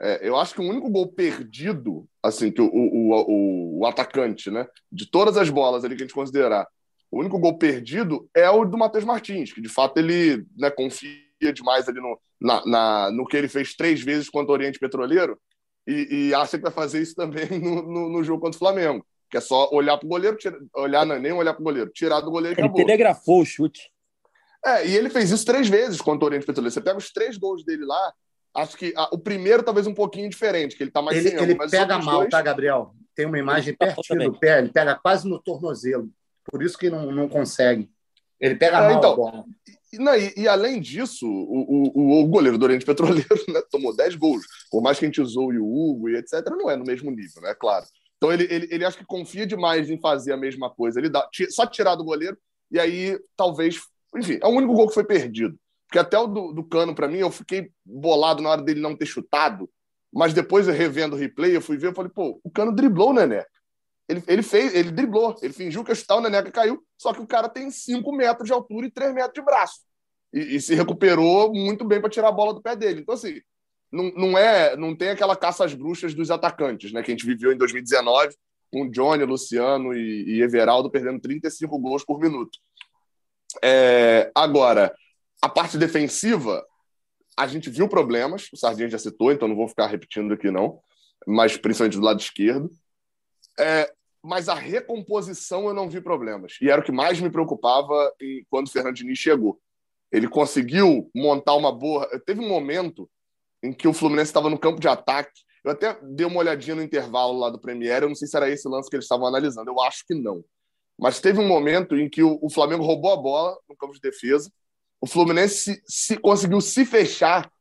é, 0.00 0.26
eu 0.26 0.36
acho 0.36 0.54
que 0.54 0.60
o 0.60 0.68
único 0.68 0.88
gol 0.88 1.08
perdido, 1.08 2.08
assim, 2.22 2.50
que 2.50 2.60
o, 2.60 2.66
o, 2.66 3.10
o, 3.10 3.80
o, 3.80 3.86
atacante, 3.86 4.50
né, 4.50 4.66
de 4.90 5.10
todas 5.10 5.36
as 5.36 5.50
bolas 5.50 5.84
ali 5.84 5.96
que 5.96 6.02
a 6.02 6.06
gente 6.06 6.14
considerar, 6.14 6.66
o 7.10 7.20
único 7.20 7.38
gol 7.38 7.58
perdido 7.58 8.28
é 8.34 8.48
o 8.48 8.64
do 8.64 8.78
Matheus 8.78 9.04
Martins, 9.04 9.52
que 9.52 9.60
de 9.60 9.68
fato 9.68 9.98
ele 9.98 10.46
né, 10.56 10.70
confia 10.70 11.10
demais 11.50 11.88
ali 11.88 11.98
no, 11.98 12.20
na, 12.38 12.62
na, 12.66 13.10
no 13.10 13.26
que 13.26 13.36
ele 13.36 13.48
fez 13.48 13.74
três 13.74 14.02
vezes 14.02 14.28
contra 14.28 14.50
o 14.50 14.54
Oriente 14.54 14.78
Petroleiro 14.78 15.38
e, 15.86 16.28
e 16.28 16.34
acha 16.34 16.58
que 16.58 16.62
vai 16.62 16.72
fazer 16.72 17.00
isso 17.00 17.14
também 17.14 17.46
no, 17.58 17.82
no, 17.82 18.08
no 18.10 18.22
jogo 18.22 18.42
contra 18.42 18.56
o 18.56 18.58
Flamengo. 18.58 19.04
Que 19.30 19.38
é 19.38 19.40
só 19.40 19.70
olhar 19.72 19.96
para 19.96 20.04
o 20.04 20.08
goleiro, 20.10 20.36
tira, 20.36 20.58
olhar, 20.76 21.06
não, 21.06 21.14
é 21.14 21.18
nem 21.18 21.32
olhar 21.32 21.54
para 21.54 21.62
o 21.62 21.64
goleiro, 21.64 21.90
tirar 21.90 22.20
do 22.20 22.30
goleiro 22.30 22.54
e 22.54 22.60
Ele 22.60 22.66
acabou. 22.66 22.84
telegrafou 22.84 23.40
o 23.40 23.46
chute. 23.46 23.90
É, 24.64 24.86
e 24.86 24.94
ele 24.94 25.08
fez 25.10 25.30
isso 25.30 25.44
três 25.44 25.68
vezes 25.68 26.00
contra 26.00 26.24
o 26.24 26.28
Oriente 26.28 26.46
Petroleiro. 26.46 26.72
Você 26.72 26.80
pega 26.80 26.98
os 26.98 27.10
três 27.10 27.36
gols 27.38 27.64
dele 27.64 27.84
lá, 27.84 28.12
acho 28.54 28.76
que 28.76 28.92
a, 28.94 29.08
o 29.12 29.18
primeiro 29.18 29.62
talvez 29.62 29.86
um 29.86 29.94
pouquinho 29.94 30.28
diferente, 30.28 30.76
que 30.76 30.82
ele 30.82 30.90
tá 30.90 31.00
mais 31.00 31.24
Ele, 31.24 31.34
ele 31.42 31.54
mas 31.54 31.70
pega 31.70 31.98
mal, 31.98 32.18
dois... 32.18 32.30
tá, 32.30 32.42
Gabriel? 32.42 32.94
Tem 33.16 33.26
uma 33.26 33.38
imagem 33.38 33.74
pertinho 33.74 34.30
do 34.30 34.38
pé, 34.38 34.58
ele 34.58 34.68
pega 34.68 34.94
quase 34.94 35.28
no 35.28 35.38
tornozelo. 35.38 36.08
Por 36.44 36.62
isso 36.62 36.78
que 36.78 36.90
não, 36.90 37.10
não 37.10 37.28
consegue. 37.28 37.90
Ele 38.38 38.54
pega 38.54 38.78
é, 38.78 38.80
mal 38.80 38.92
então, 38.92 39.46
bola. 39.96 40.04
não, 40.04 40.16
e, 40.16 40.34
e, 40.36 40.48
além 40.48 40.80
disso, 40.80 41.26
o, 41.26 41.92
o, 41.94 42.22
o, 42.22 42.26
goleiro 42.26 42.58
do 42.58 42.64
Oriente 42.64 42.84
Petroleiro 42.84 43.28
né, 43.48 43.62
tomou 43.70 43.94
10 43.94 44.16
gols. 44.16 44.44
Por 44.70 44.82
mais 44.82 44.98
que 44.98 45.04
a 45.04 45.08
gente 45.08 45.20
usou 45.20 45.52
o 45.52 45.90
Hugo 45.90 46.08
e 46.08 46.16
etc., 46.16 46.44
não 46.50 46.70
é 46.70 46.76
no 46.76 46.84
mesmo 46.84 47.10
nível, 47.10 47.42
né? 47.42 47.54
Claro. 47.54 47.84
Então 48.16 48.32
ele, 48.32 48.46
ele, 48.50 48.68
ele 48.70 48.84
acha 48.84 48.96
que 48.96 49.04
confia 49.04 49.46
demais 49.46 49.90
em 49.90 49.98
fazer 50.00 50.32
a 50.32 50.36
mesma 50.36 50.70
coisa. 50.70 51.00
Ele 51.00 51.08
dá, 51.08 51.28
só 51.50 51.66
tirar 51.66 51.96
do 51.96 52.04
goleiro 52.04 52.36
e 52.70 52.78
aí 52.78 53.18
talvez. 53.36 53.80
Enfim, 54.16 54.38
é 54.42 54.46
o 54.46 54.50
único 54.50 54.74
gol 54.74 54.88
que 54.88 54.94
foi 54.94 55.04
perdido. 55.04 55.58
Porque 55.88 55.98
até 55.98 56.18
o 56.18 56.26
do, 56.26 56.52
do 56.52 56.64
Cano, 56.64 56.94
para 56.94 57.08
mim, 57.08 57.18
eu 57.18 57.30
fiquei 57.30 57.70
bolado 57.84 58.42
na 58.42 58.48
hora 58.48 58.62
dele 58.62 58.80
não 58.80 58.96
ter 58.96 59.06
chutado. 59.06 59.68
Mas 60.12 60.32
depois, 60.32 60.66
revendo 60.66 61.16
o 61.16 61.18
replay, 61.18 61.56
eu 61.56 61.60
fui 61.60 61.76
ver 61.76 61.92
e 61.92 61.94
falei, 61.94 62.10
pô, 62.14 62.40
o 62.44 62.50
Cano 62.50 62.74
driblou 62.74 63.10
o 63.10 63.12
Neneca. 63.12 63.48
Ele, 64.08 64.22
ele 64.26 64.42
fez, 64.42 64.74
ele 64.74 64.90
driblou, 64.90 65.36
ele 65.42 65.52
fingiu 65.52 65.84
que 65.84 65.90
ia 65.90 65.94
chutar, 65.94 66.16
o 66.16 66.20
Neneca 66.20 66.50
caiu, 66.50 66.82
só 66.98 67.12
que 67.12 67.20
o 67.20 67.26
cara 67.26 67.48
tem 67.48 67.70
5 67.70 68.12
metros 68.12 68.46
de 68.46 68.52
altura 68.52 68.86
e 68.86 68.90
3 68.90 69.14
metros 69.14 69.34
de 69.34 69.42
braço. 69.42 69.80
E, 70.32 70.56
e 70.56 70.60
se 70.60 70.74
recuperou 70.74 71.52
muito 71.52 71.84
bem 71.84 72.00
para 72.00 72.10
tirar 72.10 72.28
a 72.28 72.32
bola 72.32 72.54
do 72.54 72.62
pé 72.62 72.74
dele. 72.74 73.00
Então, 73.00 73.14
assim, 73.14 73.40
não, 73.92 74.10
não, 74.12 74.38
é, 74.38 74.76
não 74.76 74.96
tem 74.96 75.10
aquela 75.10 75.36
caça 75.36 75.64
às 75.64 75.74
bruxas 75.74 76.14
dos 76.14 76.30
atacantes, 76.30 76.92
né? 76.92 77.02
Que 77.02 77.10
a 77.10 77.14
gente 77.14 77.26
viveu 77.26 77.52
em 77.52 77.58
2019, 77.58 78.34
com 78.72 78.88
Johnny, 78.90 79.24
Luciano 79.24 79.94
e, 79.94 80.36
e 80.36 80.42
Everaldo 80.42 80.90
perdendo 80.90 81.20
35 81.20 81.78
gols 81.78 82.04
por 82.04 82.18
minuto. 82.18 82.58
É, 83.62 84.30
agora, 84.34 84.94
a 85.42 85.48
parte 85.48 85.76
defensiva, 85.76 86.64
a 87.36 87.46
gente 87.46 87.68
viu 87.68 87.86
problemas, 87.86 88.48
o 88.52 88.56
Sardinha 88.56 88.88
já 88.88 88.98
citou, 88.98 89.30
então 89.30 89.46
não 89.46 89.56
vou 89.56 89.68
ficar 89.68 89.86
repetindo 89.88 90.32
aqui 90.32 90.50
não, 90.50 90.80
mas 91.26 91.56
principalmente 91.56 91.98
do 91.98 92.04
lado 92.04 92.20
esquerdo. 92.20 92.70
É, 93.58 93.92
mas 94.22 94.48
a 94.48 94.54
recomposição 94.54 95.66
eu 95.66 95.74
não 95.74 95.88
vi 95.88 96.00
problemas. 96.00 96.56
E 96.60 96.70
era 96.70 96.80
o 96.80 96.84
que 96.84 96.92
mais 96.92 97.20
me 97.20 97.30
preocupava 97.30 98.12
quando 98.48 98.68
o 98.68 98.70
Fernandinho 98.70 99.14
chegou. 99.16 99.60
Ele 100.10 100.28
conseguiu 100.28 101.10
montar 101.14 101.54
uma 101.54 101.72
boa. 101.72 102.08
Teve 102.26 102.40
um 102.40 102.48
momento 102.48 103.10
em 103.62 103.72
que 103.72 103.88
o 103.88 103.92
Fluminense 103.92 104.30
estava 104.30 104.50
no 104.50 104.58
campo 104.58 104.80
de 104.80 104.88
ataque. 104.88 105.40
Eu 105.64 105.72
até 105.72 105.98
dei 106.02 106.26
uma 106.26 106.40
olhadinha 106.40 106.76
no 106.76 106.82
intervalo 106.82 107.38
lá 107.38 107.50
do 107.50 107.60
Premier. 107.60 108.02
Eu 108.02 108.08
não 108.08 108.14
sei 108.14 108.28
se 108.28 108.36
era 108.36 108.50
esse 108.50 108.68
lance 108.68 108.90
que 108.90 108.96
eles 108.96 109.04
estavam 109.04 109.26
analisando. 109.26 109.70
Eu 109.70 109.80
acho 109.80 110.04
que 110.06 110.14
não. 110.14 110.44
Mas 110.98 111.20
teve 111.20 111.40
um 111.40 111.48
momento 111.48 111.96
em 111.96 112.08
que 112.08 112.22
o, 112.22 112.50
Flamengo 112.50 112.84
roubou 112.84 113.12
a 113.12 113.16
bola 113.16 113.58
no 113.68 113.76
campo 113.76 113.94
de 113.94 114.00
defesa 114.00 114.50
o 115.02 115.06
Fluminense 115.06 115.56
se, 115.56 115.82
se, 115.84 116.16
conseguiu 116.16 116.60
se 116.60 116.84
fechar 116.84 117.52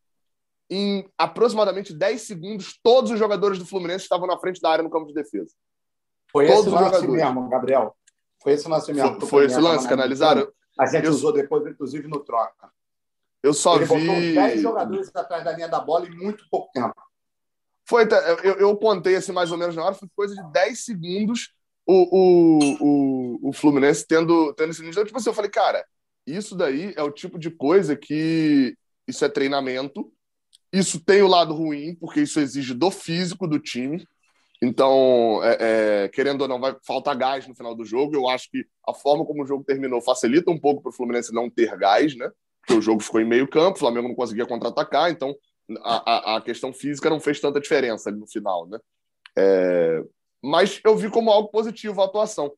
em 0.69 1.09
aproximadamente 1.17 1.91
10 1.91 2.21
segundos. 2.21 2.79
Todos 2.83 3.09
os 3.09 3.17
jogadores 3.17 3.57
do 3.57 3.65
Fluminense 3.65 4.03
estavam 4.03 4.27
na 4.27 4.37
frente 4.37 4.61
da 4.61 4.69
área 4.69 4.83
no 4.83 4.91
campo 4.91 5.07
de 5.07 5.13
defesa. 5.15 5.51
Foi 6.31 6.47
todos 6.47 6.67
esse 6.67 6.69
lance 6.69 6.85
jogadores. 6.85 7.23
mesmo, 7.23 7.49
Gabriel. 7.49 7.95
Foi 8.41 8.53
esse 8.53 8.67
lance 8.67 8.93
mesmo. 8.93 9.19
Foi, 9.19 9.29
foi 9.29 9.45
esse 9.45 9.59
lance 9.59 9.87
que 9.87 9.93
analisaram? 9.93 10.47
A 10.79 10.85
gente 10.85 11.05
eu, 11.05 11.11
usou 11.11 11.33
depois, 11.33 11.65
inclusive, 11.65 12.07
no 12.07 12.19
troca. 12.19 12.71
Eu 13.43 13.53
só 13.53 13.75
Ele 13.75 13.85
vi. 13.85 14.07
Botou 14.07 14.15
10 14.15 14.61
jogadores 14.61 15.15
atrás 15.15 15.43
da 15.43 15.51
linha 15.51 15.67
da 15.67 15.79
bola 15.79 16.07
em 16.07 16.15
muito 16.15 16.43
pouco 16.49 16.71
tempo. 16.71 16.95
Foi, 17.85 18.07
eu, 18.43 18.53
eu 18.55 18.77
contei 18.77 19.15
assim 19.15 19.31
mais 19.31 19.51
ou 19.51 19.57
menos 19.57 19.75
na 19.75 19.83
hora, 19.83 19.95
foi 19.95 20.07
coisa 20.15 20.33
de 20.33 20.51
10 20.51 20.85
segundos 20.85 21.53
o, 21.85 22.07
o, 22.17 22.77
o, 22.79 23.49
o 23.49 23.53
Fluminense 23.53 24.05
tendo, 24.07 24.53
tendo 24.53 24.69
esse 24.71 24.81
nível. 24.81 25.05
Tipo 25.05 25.17
assim, 25.17 25.29
eu 25.29 25.33
falei, 25.33 25.51
cara, 25.51 25.85
isso 26.25 26.55
daí 26.55 26.93
é 26.95 27.03
o 27.03 27.11
tipo 27.11 27.37
de 27.37 27.49
coisa 27.49 27.95
que 27.95 28.75
isso 29.07 29.25
é 29.25 29.29
treinamento. 29.29 30.11
Isso 30.71 31.03
tem 31.03 31.21
o 31.21 31.27
lado 31.27 31.53
ruim, 31.53 31.95
porque 31.95 32.21
isso 32.21 32.39
exige 32.39 32.73
do 32.73 32.89
físico 32.89 33.47
do 33.47 33.59
time. 33.59 34.07
Então, 34.61 35.41
é, 35.43 36.03
é, 36.03 36.07
querendo 36.09 36.41
ou 36.41 36.47
não, 36.47 36.59
vai 36.59 36.75
faltar 36.85 37.17
gás 37.17 37.47
no 37.47 37.55
final 37.55 37.73
do 37.73 37.83
jogo. 37.83 38.15
Eu 38.15 38.29
acho 38.29 38.49
que 38.51 38.63
a 38.87 38.93
forma 38.93 39.25
como 39.25 39.43
o 39.43 39.45
jogo 39.45 39.63
terminou 39.63 40.01
facilita 40.01 40.51
um 40.51 40.59
pouco 40.59 40.83
para 40.83 40.91
o 40.91 40.93
Fluminense 40.93 41.33
não 41.33 41.49
ter 41.49 41.75
gás, 41.77 42.15
né? 42.15 42.29
Porque 42.59 42.73
o 42.75 42.81
jogo 42.81 43.01
ficou 43.01 43.19
em 43.19 43.25
meio 43.25 43.47
campo, 43.47 43.77
o 43.77 43.79
Flamengo 43.79 44.07
não 44.07 44.15
conseguia 44.15 44.45
contra-atacar, 44.45 45.09
então 45.09 45.35
a, 45.79 46.33
a, 46.33 46.37
a, 46.37 46.41
questão 46.41 46.71
física 46.71 47.09
não 47.09 47.19
fez 47.19 47.39
tanta 47.39 47.59
diferença 47.59 48.11
no 48.11 48.27
final, 48.27 48.67
né? 48.67 48.77
É, 49.35 50.03
mas 50.43 50.79
eu 50.83 50.95
vi 50.95 51.09
como 51.09 51.31
algo 51.31 51.49
positivo 51.49 51.99
a 51.99 52.05
atuação. 52.05 52.51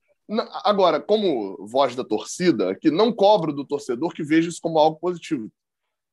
Agora, 0.63 0.99
como 0.99 1.65
voz 1.65 1.95
da 1.95 2.03
torcida, 2.03 2.75
que 2.75 2.91
não 2.91 3.13
cobro 3.13 3.53
do 3.53 3.65
torcedor 3.65 4.13
que 4.13 4.23
veja 4.23 4.49
isso 4.49 4.59
como 4.61 4.79
algo 4.79 4.97
positivo. 4.99 5.49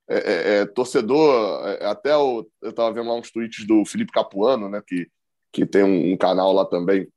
É, 0.08 0.18
é, 0.18 0.56
é 0.58 0.66
torcedor, 0.66 1.64
até 1.82 2.16
o, 2.16 2.46
eu 2.62 2.70
estava 2.70 2.92
vendo 2.92 3.08
lá 3.08 3.14
uns 3.14 3.30
tweets 3.30 3.64
do 3.66 3.84
Felipe 3.84 4.12
Capuano, 4.12 4.68
né, 4.68 4.82
que, 4.84 5.08
que 5.52 5.66
tem 5.66 5.82
um, 5.82 6.12
um, 6.12 6.16
canal 6.16 6.52
lá 6.52 6.64
também 6.64 7.08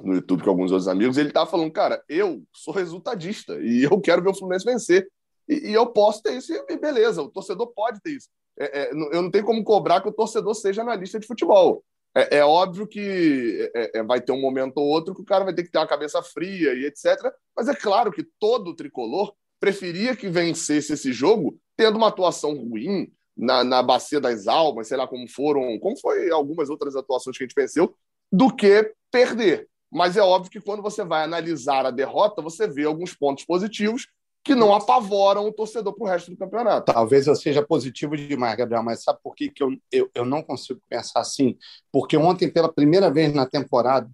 no 0.00 0.14
YouTube 0.14 0.42
com 0.42 0.50
alguns 0.50 0.72
outros 0.72 0.88
amigos, 0.88 1.18
ele 1.18 1.28
estava 1.28 1.50
falando, 1.50 1.70
cara, 1.70 2.02
eu 2.08 2.42
sou 2.54 2.72
resultadista 2.72 3.58
e 3.60 3.84
eu 3.84 4.00
quero 4.00 4.22
ver 4.22 4.30
o 4.30 4.34
Fluminense 4.34 4.64
vencer. 4.64 5.08
E, 5.48 5.70
e 5.70 5.74
eu 5.74 5.86
posso 5.86 6.22
ter 6.22 6.34
isso, 6.34 6.52
e 6.52 6.76
beleza, 6.76 7.22
o 7.22 7.28
torcedor 7.28 7.66
pode 7.74 8.00
ter 8.00 8.10
isso. 8.12 8.28
É, 8.58 8.82
é, 8.82 8.90
eu 8.92 9.22
não 9.22 9.30
tenho 9.30 9.44
como 9.44 9.64
cobrar 9.64 10.00
que 10.00 10.08
o 10.08 10.12
torcedor 10.12 10.54
seja 10.54 10.82
analista 10.82 11.18
de 11.18 11.26
futebol. 11.26 11.82
É, 12.14 12.38
é 12.38 12.44
óbvio 12.44 12.86
que 12.86 13.70
é, 13.74 13.98
é, 13.98 14.02
vai 14.02 14.20
ter 14.20 14.32
um 14.32 14.40
momento 14.40 14.78
ou 14.78 14.86
outro 14.86 15.14
que 15.14 15.22
o 15.22 15.24
cara 15.24 15.44
vai 15.44 15.54
ter 15.54 15.64
que 15.64 15.70
ter 15.70 15.78
uma 15.78 15.86
cabeça 15.86 16.22
fria 16.22 16.74
e 16.74 16.84
etc. 16.84 17.32
Mas 17.56 17.68
é 17.68 17.74
claro 17.74 18.10
que 18.10 18.26
todo 18.38 18.74
tricolor 18.74 19.32
preferia 19.58 20.16
que 20.16 20.28
vencesse 20.28 20.92
esse 20.92 21.12
jogo 21.12 21.58
tendo 21.76 21.96
uma 21.96 22.08
atuação 22.08 22.54
ruim 22.54 23.10
na, 23.40 23.64
na 23.64 23.82
bacia 23.82 24.20
das 24.20 24.46
almas, 24.46 24.88
sei 24.88 24.98
lá 24.98 25.08
como 25.08 25.26
foram, 25.26 25.78
como 25.78 25.98
foi 25.98 26.30
algumas 26.30 26.68
outras 26.68 26.94
atuações 26.94 27.36
que 27.38 27.44
a 27.44 27.46
gente 27.46 27.56
venceu, 27.56 27.96
do 28.30 28.54
que 28.54 28.92
perder. 29.10 29.66
Mas 29.90 30.16
é 30.16 30.20
óbvio 30.20 30.50
que 30.50 30.60
quando 30.60 30.82
você 30.82 31.02
vai 31.02 31.24
analisar 31.24 31.86
a 31.86 31.90
derrota, 31.90 32.42
você 32.42 32.68
vê 32.68 32.84
alguns 32.84 33.14
pontos 33.14 33.44
positivos 33.44 34.06
que 34.44 34.54
não 34.54 34.74
apavoram 34.74 35.46
o 35.46 35.52
torcedor 35.52 35.94
para 35.94 36.04
o 36.04 36.06
resto 36.06 36.30
do 36.30 36.36
campeonato. 36.36 36.92
Talvez 36.92 37.26
eu 37.26 37.34
seja 37.34 37.62
positivo 37.62 38.16
demais, 38.16 38.56
Gabriel, 38.56 38.82
mas 38.82 39.02
sabe 39.02 39.18
por 39.22 39.34
que, 39.34 39.50
que 39.50 39.62
eu, 39.62 39.70
eu, 39.90 40.10
eu 40.14 40.24
não 40.24 40.42
consigo 40.42 40.80
pensar 40.88 41.20
assim? 41.20 41.58
Porque 41.90 42.16
ontem, 42.16 42.50
pela 42.50 42.72
primeira 42.72 43.10
vez 43.10 43.32
na 43.34 43.46
temporada, 43.46 44.08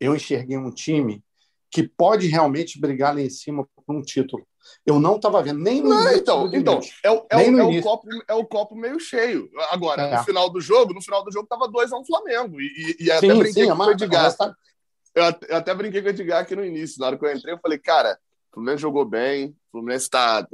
eu 0.00 0.14
enxerguei 0.16 0.56
um 0.56 0.70
time 0.70 1.22
que 1.70 1.82
pode 1.82 2.26
realmente 2.28 2.80
brigar 2.80 3.14
lá 3.14 3.20
em 3.20 3.30
cima 3.30 3.66
por 3.74 3.94
um 3.94 4.02
título. 4.02 4.46
Eu 4.84 4.98
não 4.98 5.16
estava 5.16 5.42
vendo 5.42 5.60
nem 5.60 5.82
no 5.82 5.90
não, 5.90 6.02
início 6.02 6.18
então, 6.18 6.50
então 6.52 6.80
é, 7.02 7.10
o, 7.10 7.26
é, 7.30 7.36
o, 7.36 7.58
é 7.58 7.64
o, 7.64 7.82
copo, 7.82 8.08
é 8.28 8.34
o 8.34 8.44
copo 8.44 8.74
meio 8.74 8.98
cheio. 8.98 9.50
Agora, 9.70 10.02
é. 10.02 10.16
no 10.16 10.24
final 10.24 10.50
do 10.50 10.60
jogo, 10.60 10.94
no 10.94 11.02
final 11.02 11.24
do 11.24 11.32
jogo 11.32 11.44
estava 11.44 11.68
2 11.68 11.92
a 11.92 11.96
1 11.96 12.00
um 12.00 12.04
Flamengo. 12.04 12.60
E, 12.60 12.96
e, 12.98 13.04
e 13.04 13.10
até 13.10 13.34
brinquei 13.34 13.64
sim, 13.64 13.70
com 13.70 13.82
o 13.82 13.90
Edgar. 13.90 14.36
Tá... 14.36 14.54
Eu, 15.14 15.24
eu 15.48 15.56
até 15.56 15.74
brinquei 15.74 16.00
com 16.00 16.08
o 16.08 16.10
Edgar 16.10 16.40
aqui 16.40 16.56
no 16.56 16.64
início. 16.64 17.00
Na 17.00 17.06
hora 17.06 17.18
que 17.18 17.24
eu 17.24 17.32
entrei, 17.32 17.54
eu 17.54 17.58
falei, 17.58 17.78
cara, 17.78 18.18
o 18.50 18.54
Fluminense 18.54 18.82
jogou 18.82 19.04
bem, 19.04 19.48
o 19.48 19.54
Fluminense 19.72 20.10
tá, 20.10 20.46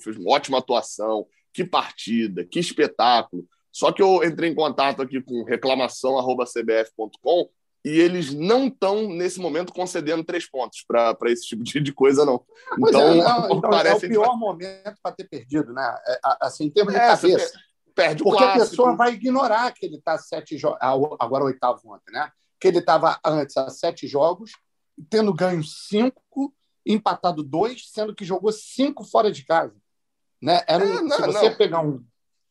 fez 0.00 0.16
uma 0.16 0.32
ótima 0.32 0.58
atuação, 0.58 1.26
que 1.52 1.64
partida, 1.64 2.44
que 2.44 2.58
espetáculo. 2.58 3.44
Só 3.70 3.92
que 3.92 4.02
eu 4.02 4.22
entrei 4.22 4.50
em 4.50 4.54
contato 4.54 5.02
aqui 5.02 5.20
com 5.20 5.44
reclamação.cbf.com 5.44 7.50
e 7.84 8.00
eles 8.00 8.32
não 8.32 8.68
estão, 8.68 9.08
nesse 9.08 9.38
momento, 9.38 9.72
concedendo 9.72 10.24
três 10.24 10.48
pontos 10.48 10.82
para 10.88 11.16
esse 11.26 11.46
tipo 11.46 11.62
de, 11.62 11.80
de 11.80 11.92
coisa, 11.92 12.24
não. 12.24 12.42
então, 12.78 13.00
é, 13.00 13.16
não, 13.16 13.46
então 13.58 13.70
parece 13.70 14.06
é 14.06 14.08
o 14.08 14.10
pior 14.10 14.38
momento 14.38 14.94
para 15.02 15.14
ter 15.14 15.28
perdido, 15.28 15.70
né? 15.70 15.94
É, 16.06 16.18
assim, 16.40 16.64
em 16.64 16.70
termos 16.70 16.94
de 16.94 16.98
é, 16.98 17.06
cabeça. 17.08 17.52
Perde 17.94 18.22
o 18.22 18.24
Porque 18.24 18.42
clássico. 18.42 18.64
a 18.64 18.68
pessoa 18.68 18.96
vai 18.96 19.12
ignorar 19.12 19.70
que 19.72 19.84
ele 19.84 19.96
está 19.96 20.16
sete 20.16 20.56
jogos, 20.56 20.78
agora 20.80 21.44
oitavo 21.44 21.80
ontem, 21.84 22.10
né? 22.10 22.30
Que 22.58 22.68
ele 22.68 22.78
estava 22.78 23.20
antes 23.22 23.56
a 23.56 23.68
sete 23.68 24.06
jogos, 24.06 24.52
tendo 25.10 25.32
ganho 25.34 25.62
cinco 25.62 26.54
empatado 26.86 27.42
dois, 27.42 27.90
sendo 27.90 28.14
que 28.14 28.24
jogou 28.24 28.50
cinco 28.50 29.04
fora 29.04 29.30
de 29.30 29.44
casa. 29.44 29.76
Né? 30.42 30.62
Era 30.66 30.84
um, 30.84 30.98
é, 30.98 31.02
não, 31.02 31.16
se 31.16 31.22
você 31.22 31.50
não. 31.50 31.56
pegar 31.56 31.80
um. 31.80 32.02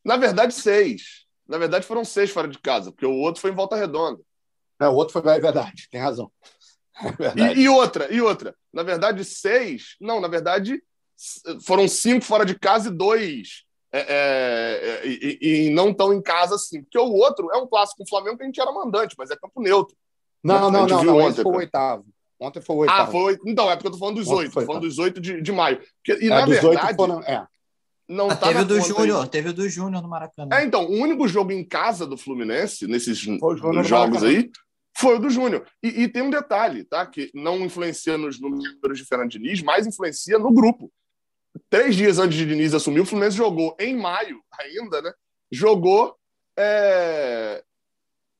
Na 0.04 0.16
verdade, 0.16 0.54
seis. 0.54 1.24
Na 1.46 1.58
verdade, 1.58 1.84
foram 1.86 2.04
seis 2.04 2.30
fora 2.30 2.48
de 2.48 2.58
casa, 2.58 2.90
porque 2.90 3.04
o 3.04 3.18
outro 3.18 3.40
foi 3.40 3.50
em 3.50 3.54
volta 3.54 3.76
redonda. 3.76 4.22
É, 4.80 4.88
o 4.88 4.94
outro 4.94 5.12
foi. 5.12 5.32
É 5.32 5.40
verdade, 5.40 5.88
tem 5.90 6.00
razão. 6.00 6.30
É 7.36 7.54
e, 7.54 7.62
e, 7.62 7.68
outra, 7.68 8.12
e 8.12 8.20
outra. 8.20 8.54
Na 8.72 8.82
verdade, 8.82 9.24
seis. 9.24 9.96
Não, 10.00 10.20
na 10.20 10.28
verdade, 10.28 10.80
foram 11.64 11.88
cinco 11.88 12.24
fora 12.24 12.44
de 12.44 12.58
casa 12.58 12.88
e 12.88 12.92
dois. 12.92 13.64
É, 13.92 14.00
é, 14.00 15.06
é 15.06 15.06
e, 15.06 15.66
e, 15.66 15.70
não 15.70 15.90
estão 15.90 16.12
em 16.12 16.22
casa 16.22 16.54
assim. 16.54 16.82
Porque 16.82 16.98
o 16.98 17.12
outro 17.12 17.50
é 17.52 17.56
um 17.56 17.66
clássico 17.66 17.98
com 17.98 18.04
o 18.04 18.08
Flamengo 18.08 18.36
que 18.36 18.42
a 18.42 18.46
gente 18.46 18.60
era 18.60 18.72
mandante, 18.72 19.14
mas 19.18 19.30
é 19.30 19.36
campo 19.36 19.60
neutro. 19.60 19.96
Não, 20.42 20.70
não, 20.70 20.86
não, 20.86 21.04
não. 21.04 21.16
Ontem, 21.18 21.28
esse 21.28 21.42
foi 21.42 21.52
o 21.52 21.56
oitavo. 21.56 22.06
Ontem 22.38 22.60
foi 22.60 22.76
o 22.76 22.78
oito. 22.80 22.92
Ah, 22.92 23.06
foi 23.06 23.38
Então, 23.46 23.70
é 23.70 23.76
porque 23.76 23.88
eu 23.88 23.92
tô 23.92 23.98
falando 23.98 24.16
dos 24.16 24.28
oito. 24.28 24.52
Tô 24.52 24.60
falando 24.62 24.82
dos 24.82 24.98
oito 24.98 25.20
de, 25.20 25.40
de 25.40 25.52
maio. 25.52 25.80
Porque, 26.04 26.24
e, 26.24 26.26
é, 26.26 26.30
na 26.30 26.44
verdade. 26.44 26.96
Foram, 26.96 27.20
é. 27.22 27.46
Não 28.06 28.28
ah, 28.28 28.36
tá 28.36 28.48
teve 28.48 28.60
o 28.60 28.64
do 28.66 28.80
Júnior, 28.80 29.28
teve 29.28 29.48
o 29.48 29.52
do 29.54 29.68
Júnior 29.68 30.02
no 30.02 30.08
Maracanã. 30.08 30.54
É, 30.54 30.62
então, 30.62 30.84
o 30.84 30.92
único 30.92 31.26
jogo 31.26 31.52
em 31.52 31.64
casa 31.64 32.06
do 32.06 32.18
Fluminense, 32.18 32.86
nesses 32.86 33.16
jogos 33.18 34.22
aí, 34.22 34.50
foi 34.96 35.16
o 35.16 35.18
do 35.18 35.30
Júnior. 35.30 35.66
E, 35.82 36.02
e, 36.02 36.08
tem 36.08 36.22
um 36.22 36.30
detalhe, 36.30 36.84
tá? 36.84 37.04
Que 37.04 37.30
não 37.34 37.60
influencia 37.60 38.16
nos 38.16 38.40
números 38.40 38.98
de 38.98 39.04
Fernando 39.04 39.30
Diniz, 39.30 39.62
mas 39.62 39.86
influencia 39.86 40.38
no 40.38 40.52
grupo. 40.52 40.92
Três 41.68 41.94
dias 41.96 42.18
antes 42.18 42.36
de 42.36 42.46
Diniz 42.46 42.74
assumir, 42.74 43.00
o 43.00 43.06
Fluminense 43.06 43.36
jogou 43.36 43.76
em 43.78 43.96
maio 43.96 44.40
ainda, 44.58 45.02
né? 45.02 45.12
Jogou 45.50 46.16
é, 46.56 47.62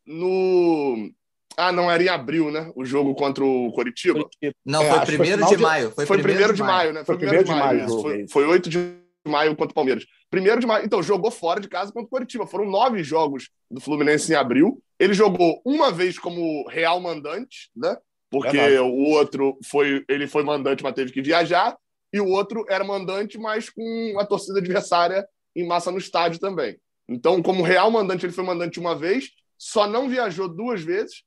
no, 0.06 1.10
ah, 1.56 1.70
não, 1.70 1.90
era 1.90 2.02
em 2.02 2.08
abril, 2.08 2.50
né? 2.50 2.72
O 2.74 2.84
jogo 2.84 3.14
contra 3.14 3.44
o 3.44 3.72
Coritiba. 3.72 4.28
Não, 4.64 4.82
é, 4.82 4.90
foi 4.90 5.06
primeiro 5.06 5.46
de, 5.46 5.56
maio. 5.56 5.90
Foi, 5.92 6.06
primeiro 6.06 6.52
de 6.52 6.62
maio, 6.62 6.92
né? 6.92 7.04
Foi 7.04 7.16
primeiro 7.16 7.44
de 7.44 7.50
maio. 7.50 7.88
Foi, 7.88 8.26
foi 8.28 8.46
8 8.46 8.68
de 8.68 9.03
maio 9.26 9.56
contra 9.56 9.72
o 9.72 9.74
Palmeiras. 9.74 10.04
Primeiro 10.30 10.60
de 10.60 10.66
maio, 10.66 10.84
então, 10.84 11.02
jogou 11.02 11.30
fora 11.30 11.60
de 11.60 11.68
casa 11.68 11.92
contra 11.92 12.06
o 12.06 12.10
Curitiba. 12.10 12.46
Foram 12.46 12.70
nove 12.70 13.02
jogos 13.02 13.50
do 13.70 13.80
Fluminense 13.80 14.32
em 14.32 14.36
abril. 14.36 14.82
Ele 14.98 15.14
jogou 15.14 15.60
uma 15.64 15.90
vez 15.90 16.18
como 16.18 16.66
real 16.68 17.00
mandante, 17.00 17.70
né? 17.74 17.96
Porque 18.30 18.58
é 18.58 18.80
o 18.80 18.92
outro 18.92 19.58
foi, 19.64 20.04
ele 20.08 20.26
foi 20.26 20.42
mandante, 20.42 20.82
mas 20.82 20.94
teve 20.94 21.12
que 21.12 21.22
viajar, 21.22 21.76
e 22.12 22.20
o 22.20 22.28
outro 22.28 22.64
era 22.68 22.82
mandante, 22.82 23.38
mas 23.38 23.70
com 23.70 24.16
a 24.18 24.26
torcida 24.26 24.58
adversária 24.58 25.26
em 25.54 25.66
massa 25.66 25.90
no 25.90 25.98
estádio 25.98 26.40
também. 26.40 26.76
Então, 27.08 27.42
como 27.42 27.62
real 27.62 27.90
mandante, 27.90 28.26
ele 28.26 28.32
foi 28.32 28.44
mandante 28.44 28.80
uma 28.80 28.94
vez, 28.94 29.30
só 29.58 29.86
não 29.86 30.08
viajou 30.08 30.48
duas 30.48 30.80
vezes 30.80 31.22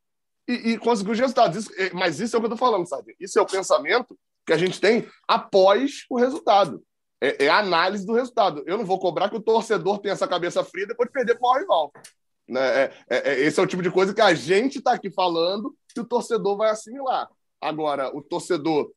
e, 0.48 0.72
e 0.72 0.78
conseguiu 0.78 1.14
os 1.14 1.20
resultados. 1.20 1.58
Isso, 1.58 1.74
é, 1.78 1.92
mas 1.94 2.20
isso 2.20 2.36
é 2.36 2.40
o 2.40 2.42
que 2.42 2.48
eu 2.48 2.54
estou 2.54 2.68
falando, 2.68 2.88
sabe? 2.88 3.16
Isso 3.20 3.38
é 3.38 3.42
o 3.42 3.46
pensamento 3.46 4.18
que 4.46 4.54
a 4.54 4.58
gente 4.58 4.80
tem 4.80 5.08
após 5.28 6.06
o 6.10 6.18
resultado. 6.18 6.82
É, 7.20 7.46
é, 7.46 7.50
a 7.50 7.60
análise 7.60 8.06
do 8.06 8.14
resultado. 8.14 8.64
Eu 8.66 8.78
não 8.78 8.86
vou 8.86 9.00
cobrar 9.00 9.30
que 9.30 9.36
o 9.36 9.42
torcedor 9.42 10.00
tenha 10.00 10.14
essa 10.14 10.28
cabeça 10.28 10.64
fria 10.64 10.88
depois 10.88 11.08
de 11.08 11.14
perder 11.14 11.38
para 11.38 11.50
o 11.50 11.60
rival. 11.60 11.92
Né? 12.48 12.84
É, 12.84 12.94
é, 13.10 13.18
é, 13.32 13.40
esse 13.42 13.60
é 13.60 13.64
o 13.64 13.68
tipo 13.68 13.82
de 13.82 13.92
coisa 13.92 14.14
que 14.14 14.22
a 14.22 14.34
gente 14.34 14.78
está 14.78 14.94
aqui 14.94 15.10
falando 15.10 15.76
que 15.94 16.00
o 16.00 16.06
torcedor 16.06 16.56
vai 16.56 16.70
assimilar. 16.70 17.28
Agora, 17.60 18.16
o 18.16 18.22
torcedor 18.22 18.92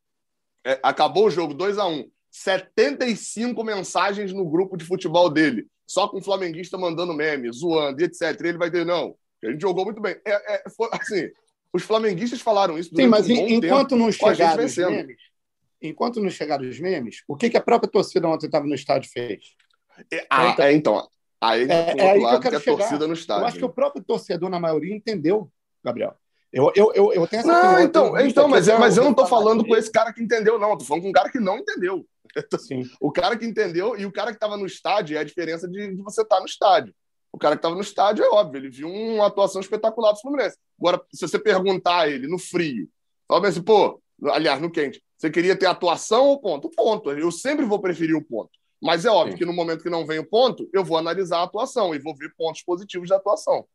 é, 0.64 0.78
acabou 0.82 1.26
o 1.26 1.30
jogo 1.30 1.54
2 1.54 1.78
a 1.78 1.86
1 1.86 1.92
um, 1.92 2.10
75 2.30 3.64
mensagens 3.64 4.32
no 4.32 4.48
grupo 4.48 4.76
de 4.76 4.84
futebol 4.84 5.28
dele, 5.28 5.66
só 5.86 6.06
com 6.06 6.18
o 6.18 6.22
flamenguista 6.22 6.78
mandando 6.78 7.14
meme, 7.14 7.50
zoando 7.52 8.00
e 8.00 8.04
etc. 8.04 8.22
E 8.22 8.48
ele 8.48 8.58
vai 8.58 8.70
ter, 8.70 8.84
não, 8.84 9.16
a 9.42 9.50
gente 9.50 9.62
jogou 9.62 9.84
muito 9.84 10.00
bem. 10.00 10.16
É, 10.24 10.70
foi, 10.70 10.88
assim, 10.92 11.28
os 11.72 11.82
flamenguistas 11.82 12.40
falaram 12.40 12.78
isso 12.78 12.94
Sim, 12.94 13.06
mas 13.06 13.28
um 13.28 13.32
enquanto 13.32 13.90
tempo, 13.90 14.02
não 14.02 14.12
chegaram 14.12 14.64
os 14.64 14.76
memes, 14.76 15.16
enquanto 15.80 16.20
não 16.20 16.30
chegaram 16.30 16.68
os 16.68 16.80
memes, 16.80 17.22
o 17.26 17.36
que, 17.36 17.50
que 17.50 17.56
a 17.56 17.62
própria 17.62 17.90
torcida 17.90 18.28
ontem 18.28 18.46
estava 18.46 18.66
no 18.66 18.74
estádio 18.74 19.10
fez? 19.10 19.54
Ah, 20.30 20.48
então, 20.48 20.64
é, 20.64 20.72
então 20.72 21.08
Aí, 21.40 21.62
é, 21.62 21.94
é 21.96 22.10
aí 22.10 22.20
que 22.20 22.34
eu 22.34 22.40
quero 22.40 22.58
que 22.58 22.64
chegar. 22.64 22.76
torcida 22.76 23.06
no 23.06 23.14
estádio. 23.14 23.42
Eu 23.42 23.46
acho 23.46 23.58
que 23.58 23.64
o 23.64 23.72
próprio 23.72 24.04
torcedor, 24.04 24.50
na 24.50 24.60
maioria, 24.60 24.94
entendeu, 24.94 25.50
Gabriel. 25.82 26.14
Eu, 26.52 26.70
eu, 26.74 26.92
eu, 26.94 27.12
eu 27.12 27.26
tenho 27.26 27.40
essa 27.40 27.48
Não, 27.48 27.58
opinião, 27.58 27.80
então, 27.80 28.20
então 28.20 28.48
mas, 28.48 28.68
é, 28.68 28.76
mas 28.76 28.96
eu 28.96 29.04
não 29.04 29.12
estou 29.12 29.26
falando 29.26 29.64
com 29.64 29.76
esse 29.76 29.90
cara 29.90 30.12
que 30.12 30.22
entendeu, 30.22 30.58
não. 30.58 30.72
Estou 30.72 30.86
falando 30.86 31.04
com 31.04 31.08
um 31.08 31.12
cara 31.12 31.30
que 31.30 31.40
não 31.40 31.58
entendeu. 31.58 32.06
Sim. 32.58 32.82
O 33.00 33.10
cara 33.10 33.36
que 33.36 33.46
entendeu 33.46 33.96
e 33.96 34.04
o 34.04 34.12
cara 34.12 34.30
que 34.30 34.36
estava 34.36 34.56
no 34.56 34.66
estádio 34.66 35.16
é 35.16 35.20
a 35.20 35.24
diferença 35.24 35.66
de, 35.66 35.94
de 35.94 36.02
você 36.02 36.22
estar 36.22 36.36
tá 36.36 36.40
no 36.40 36.46
estádio. 36.46 36.94
O 37.32 37.38
cara 37.38 37.54
que 37.54 37.60
estava 37.60 37.74
no 37.74 37.80
estádio 37.80 38.24
é 38.24 38.28
óbvio, 38.28 38.58
ele 38.58 38.68
viu 38.68 38.88
uma 38.88 39.26
atuação 39.26 39.60
espetacular 39.60 40.12
do 40.12 40.20
Fluminense. 40.20 40.56
Agora, 40.78 41.00
se 41.12 41.26
você 41.26 41.38
perguntar 41.38 42.00
a 42.00 42.08
ele 42.08 42.26
no 42.26 42.38
frio, 42.38 42.88
fala 43.28 43.48
assim, 43.48 43.62
pô, 43.62 44.02
aliás, 44.24 44.60
no 44.60 44.70
quente, 44.70 45.00
você 45.20 45.28
queria 45.28 45.54
ter 45.54 45.66
atuação 45.66 46.28
ou 46.28 46.40
ponto? 46.40 46.70
Ponto. 46.70 47.10
Eu 47.10 47.30
sempre 47.30 47.66
vou 47.66 47.78
preferir 47.78 48.16
o 48.16 48.24
ponto. 48.24 48.52
Mas 48.80 49.04
é 49.04 49.10
óbvio 49.10 49.32
Sim. 49.32 49.38
que 49.40 49.44
no 49.44 49.52
momento 49.52 49.82
que 49.82 49.90
não 49.90 50.06
vem 50.06 50.18
o 50.18 50.24
ponto, 50.24 50.66
eu 50.72 50.82
vou 50.82 50.96
analisar 50.96 51.40
a 51.40 51.42
atuação 51.42 51.94
e 51.94 51.98
vou 51.98 52.16
ver 52.16 52.34
pontos 52.34 52.62
positivos 52.62 53.10
da 53.10 53.16
atuação. 53.16 53.66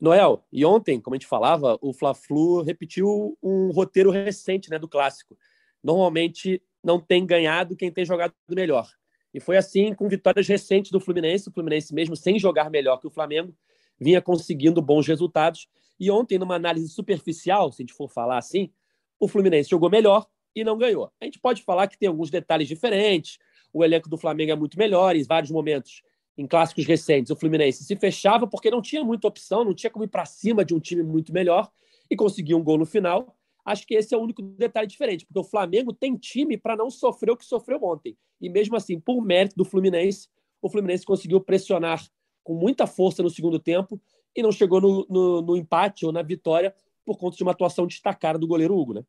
Noel, 0.00 0.42
e 0.50 0.64
ontem, 0.64 0.98
como 0.98 1.14
a 1.14 1.18
gente 1.18 1.26
falava, 1.26 1.78
o 1.82 1.92
Fla-Flu 1.92 2.62
repetiu 2.62 3.36
um 3.42 3.70
roteiro 3.72 4.10
recente 4.10 4.70
né, 4.70 4.78
do 4.78 4.88
clássico. 4.88 5.36
Normalmente 5.84 6.62
não 6.82 6.98
tem 6.98 7.26
ganhado 7.26 7.76
quem 7.76 7.92
tem 7.92 8.06
jogado 8.06 8.32
melhor. 8.48 8.88
E 9.34 9.38
foi 9.38 9.58
assim 9.58 9.92
com 9.92 10.08
vitórias 10.08 10.48
recentes 10.48 10.90
do 10.90 10.98
Fluminense. 10.98 11.50
O 11.50 11.52
Fluminense, 11.52 11.92
mesmo 11.94 12.16
sem 12.16 12.38
jogar 12.38 12.70
melhor 12.70 12.96
que 12.96 13.06
o 13.06 13.10
Flamengo, 13.10 13.54
vinha 14.00 14.22
conseguindo 14.22 14.80
bons 14.80 15.06
resultados. 15.06 15.68
E 16.00 16.10
ontem, 16.10 16.38
numa 16.38 16.54
análise 16.54 16.88
superficial, 16.88 17.70
se 17.70 17.82
a 17.82 17.84
gente 17.84 17.92
for 17.92 18.08
falar 18.08 18.38
assim, 18.38 18.72
o 19.18 19.28
Fluminense 19.28 19.68
jogou 19.68 19.90
melhor 19.90 20.26
e 20.54 20.64
não 20.64 20.76
ganhou. 20.76 21.10
A 21.20 21.24
gente 21.24 21.38
pode 21.38 21.62
falar 21.62 21.86
que 21.86 21.98
tem 21.98 22.08
alguns 22.08 22.30
detalhes 22.30 22.68
diferentes, 22.68 23.38
o 23.72 23.84
elenco 23.84 24.08
do 24.08 24.18
Flamengo 24.18 24.52
é 24.52 24.56
muito 24.56 24.78
melhor. 24.78 25.14
Em 25.14 25.22
vários 25.22 25.50
momentos, 25.50 26.02
em 26.36 26.46
clássicos 26.46 26.86
recentes, 26.86 27.30
o 27.30 27.36
Fluminense 27.36 27.84
se 27.84 27.96
fechava 27.96 28.46
porque 28.46 28.70
não 28.70 28.82
tinha 28.82 29.04
muita 29.04 29.28
opção, 29.28 29.64
não 29.64 29.74
tinha 29.74 29.90
como 29.90 30.04
ir 30.04 30.08
para 30.08 30.24
cima 30.24 30.64
de 30.64 30.74
um 30.74 30.80
time 30.80 31.02
muito 31.02 31.32
melhor 31.32 31.70
e 32.10 32.16
conseguiu 32.16 32.58
um 32.58 32.62
gol 32.62 32.78
no 32.78 32.86
final. 32.86 33.36
Acho 33.64 33.86
que 33.86 33.94
esse 33.94 34.14
é 34.14 34.18
o 34.18 34.20
único 34.20 34.42
detalhe 34.42 34.86
diferente, 34.86 35.26
porque 35.26 35.38
o 35.38 35.44
Flamengo 35.44 35.92
tem 35.92 36.16
time 36.16 36.56
para 36.56 36.74
não 36.74 36.90
sofrer 36.90 37.30
o 37.30 37.36
que 37.36 37.44
sofreu 37.44 37.78
ontem. 37.82 38.16
E 38.40 38.48
mesmo 38.48 38.74
assim, 38.74 38.98
por 38.98 39.22
mérito 39.22 39.54
do 39.54 39.64
Fluminense, 39.64 40.28
o 40.62 40.68
Fluminense 40.68 41.04
conseguiu 41.04 41.40
pressionar 41.40 42.02
com 42.42 42.54
muita 42.54 42.86
força 42.86 43.22
no 43.22 43.30
segundo 43.30 43.58
tempo 43.58 44.00
e 44.34 44.42
não 44.42 44.50
chegou 44.50 44.80
no, 44.80 45.06
no, 45.08 45.42
no 45.42 45.56
empate 45.56 46.06
ou 46.06 46.12
na 46.12 46.22
vitória 46.22 46.74
por 47.04 47.18
conta 47.18 47.36
de 47.36 47.42
uma 47.42 47.52
atuação 47.52 47.86
destacada 47.86 48.38
do 48.38 48.46
goleiro 48.46 48.76
Hugo, 48.76 48.94
né? 48.94 49.04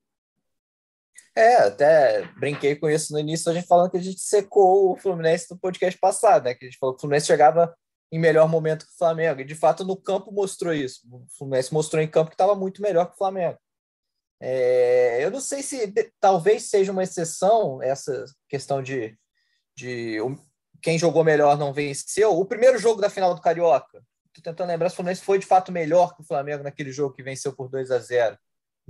É, 1.35 1.55
até 1.55 2.23
brinquei 2.37 2.75
com 2.75 2.89
isso 2.89 3.13
no 3.13 3.19
início, 3.19 3.49
a 3.49 3.53
gente 3.53 3.67
falando 3.67 3.89
que 3.89 3.97
a 3.97 4.01
gente 4.01 4.19
secou 4.19 4.91
o 4.91 4.97
Fluminense 4.97 5.47
no 5.49 5.57
podcast 5.57 5.97
passado, 5.99 6.43
né? 6.43 6.53
Que 6.53 6.65
a 6.65 6.67
gente 6.69 6.77
falou 6.77 6.93
que 6.93 6.99
o 6.99 7.01
Fluminense 7.01 7.27
chegava 7.27 7.73
em 8.11 8.19
melhor 8.19 8.49
momento 8.49 8.85
que 8.85 8.91
o 8.91 8.97
Flamengo. 8.97 9.39
E 9.39 9.45
de 9.45 9.55
fato, 9.55 9.85
no 9.85 9.95
campo 9.95 10.31
mostrou 10.31 10.73
isso. 10.73 11.01
O 11.09 11.25
Fluminense 11.37 11.73
mostrou 11.73 12.01
em 12.01 12.07
campo 12.07 12.29
que 12.29 12.35
estava 12.35 12.53
muito 12.53 12.81
melhor 12.81 13.05
que 13.05 13.13
o 13.13 13.17
Flamengo. 13.17 13.57
É, 14.41 15.23
eu 15.23 15.31
não 15.31 15.39
sei 15.39 15.61
se 15.61 15.93
talvez 16.19 16.63
seja 16.63 16.91
uma 16.91 17.03
exceção 17.03 17.81
essa 17.81 18.25
questão 18.49 18.81
de, 18.81 19.15
de 19.77 20.17
quem 20.81 20.97
jogou 20.97 21.23
melhor 21.23 21.57
não 21.57 21.71
venceu. 21.71 22.37
O 22.37 22.45
primeiro 22.45 22.77
jogo 22.77 22.99
da 22.99 23.09
final 23.09 23.33
do 23.33 23.41
Carioca, 23.41 24.03
estou 24.27 24.43
tentando 24.43 24.67
lembrar 24.67 24.89
se 24.89 24.93
o 24.93 24.97
Fluminense 24.97 25.21
foi 25.21 25.39
de 25.39 25.45
fato 25.45 25.71
melhor 25.71 26.15
que 26.15 26.23
o 26.23 26.25
Flamengo 26.25 26.63
naquele 26.63 26.91
jogo 26.91 27.15
que 27.15 27.23
venceu 27.23 27.53
por 27.53 27.69
2 27.69 27.91
a 27.91 27.99
0 27.99 28.37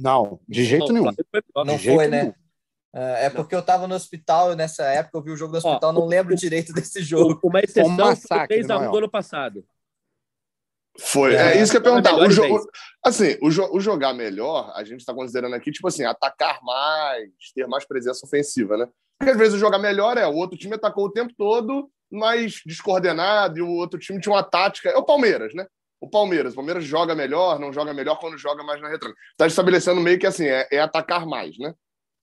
não, 0.02 0.40
de 0.48 0.64
jeito 0.64 0.92
não, 0.92 0.94
nenhum. 0.94 1.16
Não 1.66 1.78
de 1.78 1.94
foi, 1.94 2.08
né? 2.08 2.34
É, 2.94 3.26
é 3.28 3.30
porque 3.30 3.56
eu 3.56 3.60
estava 3.60 3.88
no 3.88 3.96
hospital 3.96 4.54
nessa 4.56 4.84
época, 4.84 5.18
eu 5.18 5.22
vi 5.22 5.32
o 5.32 5.38
jogo 5.38 5.54
no 5.54 5.58
hospital, 5.60 5.92
Ó, 5.92 5.94
não 5.94 6.06
lembro 6.06 6.34
o, 6.34 6.38
direito 6.38 6.74
desse 6.74 7.02
jogo. 7.02 7.40
Uma 7.44 7.60
exceção 7.62 7.86
um 7.86 7.96
massacre, 7.96 8.64
foi 8.64 8.76
3x1 8.76 8.92
do 8.92 8.98
ano 8.98 9.10
passado. 9.10 9.66
Foi, 11.00 11.34
é, 11.36 11.58
é 11.58 11.62
isso 11.62 11.72
que 11.72 11.78
eu 11.78 11.82
ia 11.82 11.84
perguntar. 11.84 12.16
O 12.16 12.30
jogo, 12.30 12.70
assim, 13.04 13.38
o, 13.42 13.50
jo 13.50 13.70
o, 13.72 13.80
jogar 13.80 14.14
melhor, 14.14 14.74
a 14.76 14.84
gente 14.84 15.00
está 15.00 15.14
considerando 15.14 15.56
aqui, 15.56 15.72
tipo 15.72 15.88
assim, 15.88 16.04
atacar 16.04 16.62
mais, 16.64 17.30
ter 17.56 17.66
mais 17.66 17.86
presença 17.86 18.26
ofensiva, 18.26 18.76
né? 18.76 18.90
Porque 19.18 19.32
às 19.32 19.38
vezes 19.38 19.54
o 19.54 19.60
jogar 19.60 19.80
melhor 19.80 20.18
é 20.18 20.28
o 20.28 20.36
outro 20.36 20.58
time 20.58 20.76
atacou 20.76 21.06
o 21.06 21.12
tempo 21.12 21.34
todo, 21.38 21.90
mas 22.12 22.62
descoordenado, 22.66 23.58
e 23.58 23.62
o 23.62 23.70
outro 23.70 23.98
time 23.98 24.20
tinha 24.20 24.34
uma 24.34 24.44
tática. 24.44 24.90
É 24.90 24.98
o 24.98 25.06
Palmeiras, 25.06 25.54
né? 25.54 25.66
O 26.02 26.10
Palmeiras. 26.10 26.54
O 26.54 26.56
Palmeiras 26.56 26.84
joga 26.84 27.14
melhor, 27.14 27.60
não 27.60 27.72
joga 27.72 27.94
melhor 27.94 28.20
quando 28.20 28.38
joga 28.38 28.64
mais 28.64 28.82
na 28.82 28.90
retranca. 28.90 29.16
Está 29.32 29.46
estabelecendo 29.46 30.02
meio 30.02 30.18
que 30.18 30.26
assim, 30.26 30.48
é, 30.48 30.68
é, 30.72 30.80
atacar 30.80 31.28
mais, 31.28 31.58
né? 31.60 31.76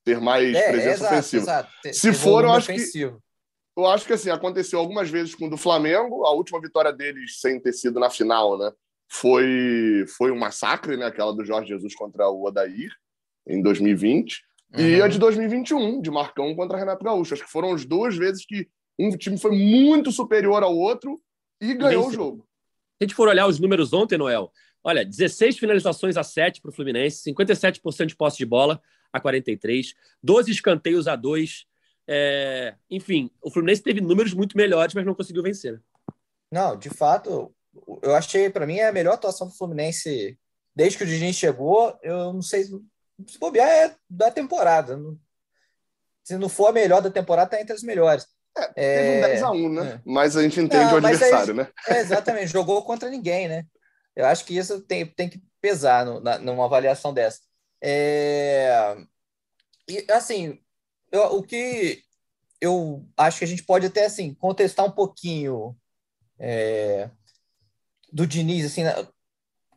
Ter 0.04 0.20
mais 0.20 0.54
é, 0.54 0.70
presença 0.70 1.04
exato, 1.04 1.14
ofensiva. 1.14 1.42
Exato. 1.42 1.70
Se 1.92 2.12
for, 2.12 2.44
eu 2.44 2.50
acho 2.50 2.72
ofensivo. 2.72 3.18
que. 3.18 3.80
Eu 3.80 3.86
acho 3.86 4.04
que 4.04 4.12
assim, 4.12 4.28
aconteceu 4.28 4.80
algumas 4.80 5.08
vezes 5.08 5.36
com 5.36 5.46
o 5.46 5.50
do 5.50 5.56
Flamengo, 5.56 6.26
a 6.26 6.32
última 6.32 6.60
vitória 6.60 6.92
deles 6.92 7.40
sem 7.40 7.60
ter 7.60 7.72
sido 7.72 8.00
na 8.00 8.10
final, 8.10 8.58
né? 8.58 8.72
Foi, 9.08 10.04
foi 10.16 10.32
um 10.32 10.38
massacre, 10.38 10.96
né? 10.96 11.06
Aquela 11.06 11.32
do 11.32 11.44
Jorge 11.44 11.68
Jesus 11.68 11.94
contra 11.94 12.28
o 12.28 12.44
Odair, 12.44 12.90
em 13.46 13.62
2020. 13.62 14.42
Uhum. 14.74 14.80
E 14.80 15.00
a 15.00 15.06
de 15.06 15.18
2021, 15.18 16.00
de 16.00 16.10
Marcão 16.10 16.54
contra 16.56 16.76
Renato 16.76 17.04
Gaúcho. 17.04 17.34
Acho 17.34 17.44
que 17.44 17.50
foram 17.50 17.72
as 17.72 17.84
duas 17.84 18.16
vezes 18.16 18.44
que 18.44 18.68
um 18.98 19.10
time 19.16 19.38
foi 19.38 19.52
muito 19.52 20.10
superior 20.10 20.64
ao 20.64 20.76
outro 20.76 21.20
e 21.60 21.72
ganhou 21.74 22.08
o 22.08 22.12
jogo. 22.12 22.47
A 23.00 23.04
gente 23.04 23.14
for 23.14 23.28
olhar 23.28 23.46
os 23.46 23.60
números 23.60 23.92
ontem, 23.92 24.18
Noel, 24.18 24.52
olha, 24.82 25.04
16 25.04 25.58
finalizações 25.58 26.16
a 26.16 26.22
7 26.22 26.60
para 26.60 26.70
o 26.70 26.74
Fluminense, 26.74 27.30
57% 27.30 28.06
de 28.06 28.16
posse 28.16 28.38
de 28.38 28.46
bola 28.46 28.80
a 29.12 29.20
43, 29.20 29.94
12 30.22 30.50
escanteios 30.50 31.06
a 31.06 31.14
2. 31.14 31.66
É... 32.06 32.74
Enfim, 32.90 33.30
o 33.40 33.50
Fluminense 33.50 33.82
teve 33.82 34.00
números 34.00 34.34
muito 34.34 34.56
melhores, 34.56 34.94
mas 34.94 35.06
não 35.06 35.14
conseguiu 35.14 35.42
vencer. 35.42 35.80
Não, 36.50 36.76
de 36.76 36.90
fato, 36.90 37.54
eu 38.02 38.14
achei, 38.14 38.50
para 38.50 38.66
mim, 38.66 38.78
é 38.78 38.88
a 38.88 38.92
melhor 38.92 39.14
atuação 39.14 39.46
do 39.46 39.54
Fluminense 39.54 40.38
desde 40.74 40.98
que 40.98 41.04
o 41.04 41.06
Diniz 41.06 41.36
chegou. 41.36 41.96
Eu 42.02 42.32
não 42.32 42.42
sei 42.42 42.64
se 42.64 43.38
bobear 43.38 43.68
é 43.68 43.96
da 44.08 44.30
temporada. 44.30 44.98
Se 46.24 46.36
não 46.36 46.48
for 46.48 46.68
a 46.68 46.72
melhor 46.72 47.00
da 47.00 47.10
temporada, 47.10 47.50
tá 47.50 47.60
entre 47.60 47.74
as 47.74 47.82
melhores. 47.82 48.26
É, 48.76 49.22
teve 49.22 49.44
um 49.44 49.50
10x1, 49.52 49.72
né? 49.74 49.92
É. 49.92 50.00
Mas 50.04 50.36
a 50.36 50.42
gente 50.42 50.60
entende 50.60 50.84
Não, 50.84 50.94
o 50.94 50.96
adversário, 50.96 51.50
aí, 51.52 51.56
né? 51.56 51.68
É, 51.88 51.98
exatamente, 52.00 52.52
jogou 52.52 52.82
contra 52.82 53.10
ninguém, 53.10 53.48
né? 53.48 53.64
Eu 54.14 54.26
acho 54.26 54.44
que 54.44 54.56
isso 54.56 54.80
tem, 54.80 55.06
tem 55.06 55.28
que 55.28 55.42
pesar 55.60 56.04
no, 56.04 56.20
na, 56.20 56.38
numa 56.38 56.64
avaliação 56.64 57.12
dessa. 57.12 57.40
É... 57.82 58.96
E, 59.88 60.04
assim, 60.10 60.58
eu, 61.10 61.36
o 61.36 61.42
que 61.42 62.02
eu 62.60 63.06
acho 63.16 63.38
que 63.38 63.44
a 63.44 63.48
gente 63.48 63.62
pode 63.62 63.86
até, 63.86 64.06
assim, 64.06 64.34
contestar 64.34 64.84
um 64.84 64.90
pouquinho 64.90 65.76
é, 66.38 67.08
do 68.12 68.26
Diniz, 68.26 68.66
assim, 68.66 68.82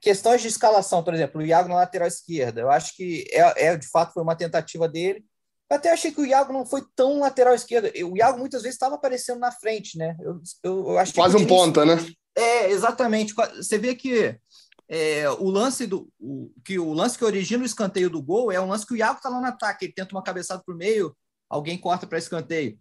questões 0.01 0.41
de 0.41 0.47
escalação, 0.47 1.03
por 1.03 1.13
exemplo, 1.13 1.41
o 1.41 1.45
Iago 1.45 1.69
na 1.69 1.75
lateral 1.75 2.07
esquerda, 2.07 2.61
eu 2.61 2.71
acho 2.71 2.95
que 2.95 3.25
é, 3.31 3.67
é 3.67 3.77
de 3.77 3.87
fato 3.87 4.13
foi 4.13 4.23
uma 4.23 4.35
tentativa 4.35 4.87
dele, 4.87 5.23
eu 5.71 5.77
até 5.77 5.89
achei 5.89 6.12
que 6.12 6.19
o 6.19 6.25
Iago 6.25 6.51
não 6.51 6.65
foi 6.65 6.84
tão 6.93 7.21
lateral 7.21 7.55
esquerdo. 7.55 7.89
O 8.05 8.17
Iago 8.17 8.38
muitas 8.38 8.62
vezes 8.62 8.75
estava 8.75 8.95
aparecendo 8.95 9.39
na 9.39 9.53
frente, 9.53 9.97
né? 9.97 10.17
Eu, 10.19 10.41
eu, 10.62 10.89
eu 10.89 10.97
achei 10.97 11.13
Quase 11.13 11.38
um 11.38 11.47
ponta, 11.47 11.86
né? 11.86 11.95
É, 12.36 12.69
exatamente. 12.69 13.34
Você 13.34 13.77
vê 13.77 13.95
que 13.95 14.38
é, 14.89 15.29
o 15.29 15.49
lance 15.49 15.88
do 15.88 16.12
o, 16.19 16.51
que 16.65 16.77
o 16.77 16.91
lance 16.91 17.17
que 17.17 17.23
origina 17.23 17.63
o 17.63 17.65
escanteio 17.65 18.10
do 18.10 18.21
gol 18.21 18.51
é 18.51 18.60
um 18.60 18.67
lance 18.67 18.86
que 18.86 18.93
o 18.93 18.97
Iago 18.97 19.15
está 19.15 19.29
lá 19.29 19.39
no 19.39 19.47
ataque, 19.47 19.86
ele 19.86 19.93
tenta 19.93 20.13
uma 20.13 20.21
cabeçada 20.21 20.62
por 20.65 20.75
meio, 20.75 21.15
alguém 21.49 21.77
corta 21.77 22.05
para 22.05 22.17
escanteio. 22.17 22.77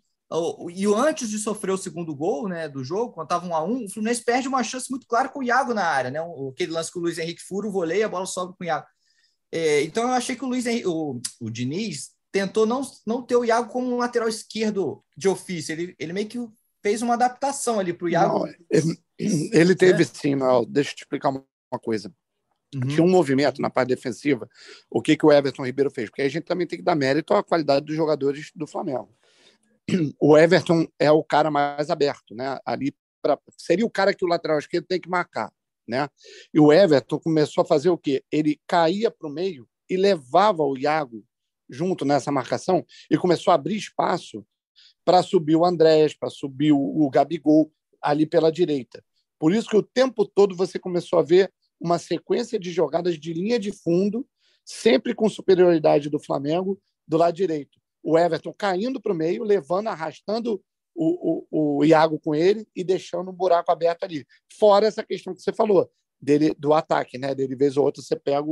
e 0.74 0.84
antes 0.86 1.30
de 1.30 1.38
sofrer 1.38 1.70
o 1.70 1.78
segundo 1.78 2.12
gol 2.12 2.48
né, 2.48 2.68
do 2.68 2.82
jogo, 2.82 3.12
quando 3.12 3.26
estava 3.26 3.46
um 3.46 3.54
a 3.54 3.62
um, 3.62 3.84
o 3.84 3.88
Fluminense 3.88 4.24
perde 4.24 4.48
uma 4.48 4.64
chance 4.64 4.90
muito 4.90 5.06
clara 5.06 5.28
com 5.28 5.38
o 5.38 5.44
Iago 5.44 5.72
na 5.72 5.84
área, 5.84 6.10
né? 6.10 6.18
Aquele 6.50 6.72
lance 6.72 6.90
que 6.90 6.98
o 6.98 7.02
Luiz 7.02 7.18
Henrique 7.18 7.40
fura 7.40 7.68
o 7.68 7.72
voleio, 7.72 8.04
a 8.04 8.08
bola 8.08 8.26
sobe 8.26 8.56
com 8.58 8.64
o 8.64 8.66
Iago. 8.66 8.86
É, 9.52 9.82
então 9.82 10.02
eu 10.02 10.10
achei 10.10 10.34
que 10.34 10.44
o 10.44 10.48
Luiz 10.48 10.66
Henrique, 10.66 10.88
o, 10.88 11.20
o 11.40 11.48
Diniz 11.48 12.18
tentou 12.32 12.66
não, 12.66 12.82
não 13.06 13.22
ter 13.22 13.36
o 13.36 13.44
Iago 13.44 13.70
como 13.70 13.92
um 13.92 13.98
lateral 13.98 14.28
esquerdo 14.28 15.02
de 15.16 15.28
ofício. 15.28 15.72
Ele, 15.72 15.94
ele 15.98 16.12
meio 16.12 16.28
que 16.28 16.38
fez 16.82 17.02
uma 17.02 17.14
adaptação 17.14 17.78
ali 17.78 17.92
para 17.92 18.04
o 18.04 18.08
Iago. 18.08 18.38
Não, 18.40 18.46
ele, 18.70 19.00
ele, 19.52 19.74
teve 19.74 20.02
é. 20.02 20.06
sim, 20.06 20.34
não, 20.34 20.64
deixa 20.64 20.90
eu 20.90 20.96
te 20.96 21.02
explicar 21.02 21.30
uma, 21.30 21.44
uma 21.72 21.78
coisa. 21.78 22.12
Uhum. 22.74 22.86
Tinha 22.86 23.02
um 23.02 23.10
movimento 23.10 23.60
na 23.60 23.68
parte 23.68 23.88
defensiva. 23.88 24.48
O 24.88 25.02
que, 25.02 25.16
que 25.16 25.26
o 25.26 25.32
Everton 25.32 25.64
Ribeiro 25.64 25.90
fez? 25.90 26.08
Porque 26.08 26.22
a 26.22 26.28
gente 26.28 26.44
também 26.44 26.66
tem 26.66 26.78
que 26.78 26.84
dar 26.84 26.94
mérito 26.94 27.34
à 27.34 27.42
qualidade 27.42 27.86
dos 27.86 27.96
jogadores 27.96 28.50
do 28.54 28.66
Flamengo 28.66 29.12
o 30.18 30.36
Everton 30.36 30.86
é 30.98 31.10
o 31.10 31.22
cara 31.22 31.50
mais 31.50 31.90
aberto, 31.90 32.34
né? 32.34 32.58
Ali 32.64 32.94
pra, 33.22 33.38
seria 33.56 33.84
o 33.84 33.90
cara 33.90 34.14
que 34.14 34.24
o 34.24 34.28
lateral 34.28 34.58
esquerdo 34.58 34.86
tem 34.86 35.00
que 35.00 35.08
marcar, 35.08 35.52
né? 35.86 36.08
E 36.52 36.60
o 36.60 36.72
Everton 36.72 37.18
começou 37.18 37.62
a 37.62 37.66
fazer 37.66 37.90
o 37.90 37.98
quê? 37.98 38.22
Ele 38.30 38.60
caía 38.66 39.10
para 39.10 39.28
o 39.28 39.32
meio 39.32 39.68
e 39.88 39.96
levava 39.96 40.62
o 40.62 40.76
Iago 40.76 41.24
junto 41.70 42.04
nessa 42.04 42.32
marcação 42.32 42.84
e 43.10 43.16
começou 43.16 43.52
a 43.52 43.54
abrir 43.54 43.76
espaço 43.76 44.44
para 45.04 45.22
subir 45.22 45.56
o 45.56 45.64
Andrés, 45.64 46.14
para 46.14 46.30
subir 46.30 46.72
o, 46.72 46.78
o 46.78 47.08
Gabigol 47.10 47.72
ali 48.02 48.26
pela 48.26 48.50
direita. 48.50 49.02
Por 49.38 49.54
isso 49.54 49.68
que 49.68 49.76
o 49.76 49.82
tempo 49.82 50.24
todo 50.24 50.56
você 50.56 50.78
começou 50.78 51.18
a 51.18 51.22
ver 51.22 51.52
uma 51.80 51.98
sequência 51.98 52.58
de 52.58 52.70
jogadas 52.70 53.18
de 53.18 53.32
linha 53.32 53.58
de 53.58 53.72
fundo, 53.72 54.26
sempre 54.64 55.14
com 55.14 55.28
superioridade 55.28 56.10
do 56.10 56.18
Flamengo 56.18 56.78
do 57.06 57.16
lado 57.16 57.34
direito 57.34 57.80
o 58.02 58.18
Everton 58.18 58.52
caindo 58.52 59.00
para 59.00 59.12
o 59.12 59.16
meio, 59.16 59.44
levando, 59.44 59.88
arrastando 59.88 60.62
o, 60.94 61.46
o, 61.50 61.78
o 61.78 61.84
Iago 61.84 62.18
com 62.18 62.34
ele 62.34 62.66
e 62.74 62.82
deixando 62.82 63.30
um 63.30 63.34
buraco 63.34 63.70
aberto 63.70 64.04
ali. 64.04 64.26
Fora 64.58 64.86
essa 64.86 65.04
questão 65.04 65.34
que 65.34 65.42
você 65.42 65.52
falou, 65.52 65.90
dele 66.20 66.54
do 66.58 66.72
ataque, 66.72 67.18
né? 67.18 67.34
Dele, 67.34 67.56
vez 67.56 67.76
ou 67.76 67.84
outra, 67.84 68.02
você 68.02 68.16
pega 68.16 68.44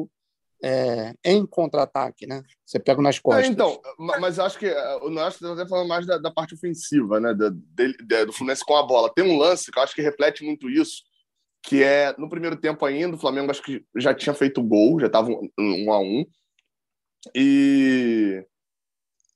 é, 0.62 1.14
em 1.24 1.46
contra-ataque, 1.46 2.26
né? 2.26 2.42
Você 2.64 2.78
pega 2.78 3.00
nas 3.00 3.18
costas. 3.18 3.44
É, 3.44 3.48
então, 3.48 3.80
mas 3.98 4.38
acho 4.38 4.58
que 4.58 4.66
é, 4.66 4.96
o 4.96 5.10
nosso 5.10 5.36
está 5.36 5.52
até 5.52 5.68
falando 5.68 5.88
mais 5.88 6.06
da, 6.06 6.18
da, 6.18 6.30
parte 6.30 6.54
ofensiva, 6.54 7.20
né? 7.20 7.32
De, 7.34 8.24
do 8.24 8.32
Fluminense 8.32 8.64
com 8.64 8.76
a 8.76 8.82
bola. 8.82 9.12
Tem 9.14 9.24
um 9.24 9.38
lance 9.38 9.70
que 9.70 9.78
eu 9.78 9.82
acho 9.82 9.94
que 9.94 10.02
reflete 10.02 10.44
muito 10.44 10.68
isso, 10.68 11.02
que 11.62 11.82
é 11.82 12.14
no 12.18 12.28
primeiro 12.28 12.56
tempo 12.56 12.84
ainda, 12.84 13.16
o 13.16 13.20
Flamengo 13.20 13.50
acho 13.50 13.62
que 13.62 13.84
já 13.96 14.14
tinha 14.14 14.34
feito 14.34 14.62
gol, 14.62 15.00
já 15.00 15.06
estava 15.06 15.30
um, 15.30 15.48
um 15.58 15.92
a 15.92 16.00
um. 16.00 16.24
E 17.34 18.44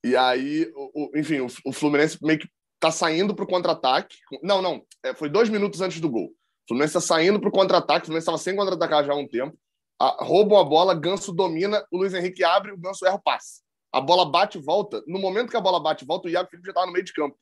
e 0.05 0.17
aí, 0.17 0.71
o, 0.75 1.05
o, 1.05 1.19
enfim, 1.19 1.41
o, 1.41 1.47
o, 1.65 1.73
Fluminense 1.73 2.19
meio 2.23 2.39
que 2.39 2.49
tá 2.81 2.91
saindo 2.91 3.35
para 3.35 3.45
o 3.45 3.49
contra-ataque. 3.49 4.17
Não, 4.43 4.61
não, 4.61 4.85
é, 5.03 5.15
foi 5.15 5.29
dois 5.29 5.49
minutos 5.49 5.81
antes 5.81 6.01
do 6.01 6.11
gol. 6.11 6.27
O 6.27 6.69
Fluminense 6.69 6.97
está 6.97 7.01
saindo 7.01 7.39
para 7.39 7.49
o 7.49 7.53
contra-ataque, 7.53 8.03
o 8.03 8.07
Fluminense 8.07 8.25
estava 8.25 8.39
sem 8.39 8.57
contra-atacar 8.57 9.05
já 9.05 9.13
há 9.13 9.17
um 9.17 9.29
tempo. 9.29 9.57
Roubam 10.01 10.59
a 10.59 10.65
bola, 10.65 10.95
Ganso 10.95 11.33
domina, 11.33 11.85
o 11.91 11.99
Luiz 11.99 12.13
Henrique 12.13 12.43
abre, 12.43 12.73
o 12.73 12.79
Ganso 12.79 13.07
erra 13.07 13.17
o 13.17 13.23
passe. 13.23 13.63
A 13.93 14.01
bola 14.01 14.25
bate 14.25 14.59
e 14.59 14.61
volta. 14.61 15.03
No 15.07 15.19
momento 15.19 15.51
que 15.51 15.57
a 15.57 15.61
bola 15.61 15.79
bate 15.79 16.05
e 16.05 16.07
volta, 16.07 16.27
o 16.27 16.31
Iago 16.31 16.49
Felipe 16.49 16.67
já 16.67 16.73
estava 16.73 16.87
no 16.87 16.93
meio 16.93 17.05
de 17.05 17.13
campo. 17.13 17.37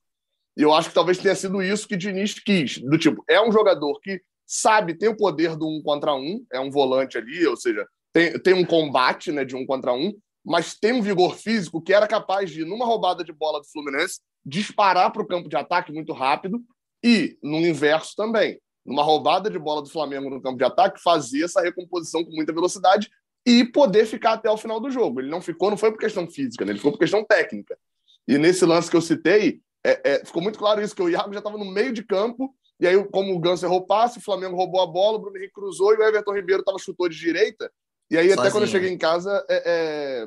E 0.56 0.62
eu 0.62 0.74
acho 0.74 0.88
que 0.88 0.94
talvez 0.94 1.18
tenha 1.18 1.34
sido 1.34 1.62
isso 1.62 1.86
que 1.86 1.96
Diniz 1.96 2.34
quis. 2.34 2.78
Do 2.78 2.98
tipo, 2.98 3.24
é 3.28 3.40
um 3.40 3.52
jogador 3.52 3.98
que 4.00 4.20
sabe, 4.46 4.94
tem 4.94 5.08
o 5.08 5.16
poder 5.16 5.56
do 5.56 5.68
um 5.68 5.80
contra 5.80 6.12
um, 6.12 6.44
é 6.52 6.58
um 6.58 6.70
volante 6.70 7.16
ali, 7.16 7.46
ou 7.46 7.56
seja, 7.56 7.86
tem, 8.12 8.36
tem 8.40 8.52
um 8.52 8.64
combate 8.64 9.30
né, 9.30 9.44
de 9.44 9.54
um 9.54 9.64
contra 9.64 9.92
um, 9.92 10.12
mas 10.44 10.74
tem 10.74 10.92
um 10.92 11.02
vigor 11.02 11.36
físico 11.36 11.80
que 11.80 11.94
era 11.94 12.08
capaz 12.08 12.50
de, 12.50 12.64
numa 12.64 12.84
roubada 12.84 13.22
de 13.22 13.32
bola 13.32 13.60
do 13.60 13.68
Fluminense, 13.68 14.20
disparar 14.44 15.12
para 15.12 15.22
o 15.22 15.26
campo 15.26 15.48
de 15.48 15.56
ataque 15.56 15.92
muito 15.92 16.12
rápido 16.12 16.60
e, 17.02 17.38
no 17.40 17.58
inverso 17.58 18.14
também, 18.16 18.60
numa 18.84 19.02
roubada 19.02 19.50
de 19.50 19.58
bola 19.58 19.82
do 19.82 19.90
Flamengo 19.90 20.30
no 20.30 20.40
campo 20.40 20.58
de 20.58 20.64
ataque, 20.64 21.02
fazer 21.02 21.44
essa 21.44 21.60
recomposição 21.60 22.24
com 22.24 22.32
muita 22.32 22.52
velocidade 22.52 23.10
e 23.46 23.64
poder 23.64 24.06
ficar 24.06 24.34
até 24.34 24.50
o 24.50 24.56
final 24.56 24.80
do 24.80 24.90
jogo. 24.90 25.20
Ele 25.20 25.30
não 25.30 25.40
ficou, 25.40 25.70
não 25.70 25.76
foi 25.76 25.90
por 25.90 25.98
questão 25.98 26.28
física, 26.28 26.64
né? 26.64 26.72
ele 26.72 26.78
ficou 26.78 26.92
por 26.92 26.98
questão 26.98 27.24
técnica. 27.24 27.78
E 28.26 28.38
nesse 28.38 28.64
lance 28.64 28.90
que 28.90 28.96
eu 28.96 29.02
citei, 29.02 29.60
é, 29.84 30.12
é, 30.12 30.24
ficou 30.24 30.42
muito 30.42 30.58
claro 30.58 30.82
isso, 30.82 30.94
que 30.94 31.02
o 31.02 31.08
Iago 31.08 31.32
já 31.32 31.38
estava 31.38 31.58
no 31.58 31.64
meio 31.64 31.92
de 31.92 32.04
campo, 32.04 32.54
e 32.78 32.86
aí, 32.86 33.02
como 33.08 33.34
o 33.34 33.38
Ganso 33.38 33.66
errou 33.66 33.86
passe, 33.86 34.18
o 34.18 34.22
Flamengo 34.22 34.56
roubou 34.56 34.80
a 34.80 34.86
bola, 34.86 35.16
o 35.16 35.20
Bruno 35.20 35.36
Henrique 35.36 35.52
cruzou 35.52 35.92
e 35.92 35.98
o 35.98 36.02
Everton 36.02 36.34
Ribeiro 36.34 36.60
estava 36.60 36.78
chutou 36.78 37.08
de 37.08 37.18
direita, 37.18 37.70
e 38.10 38.18
aí, 38.18 38.24
Sozinho. 38.24 38.40
até 38.40 38.50
quando 38.50 38.64
eu 38.64 38.68
cheguei 38.68 38.90
em 38.90 38.98
casa, 38.98 39.44
é, 39.48 39.62
é... 39.64 40.26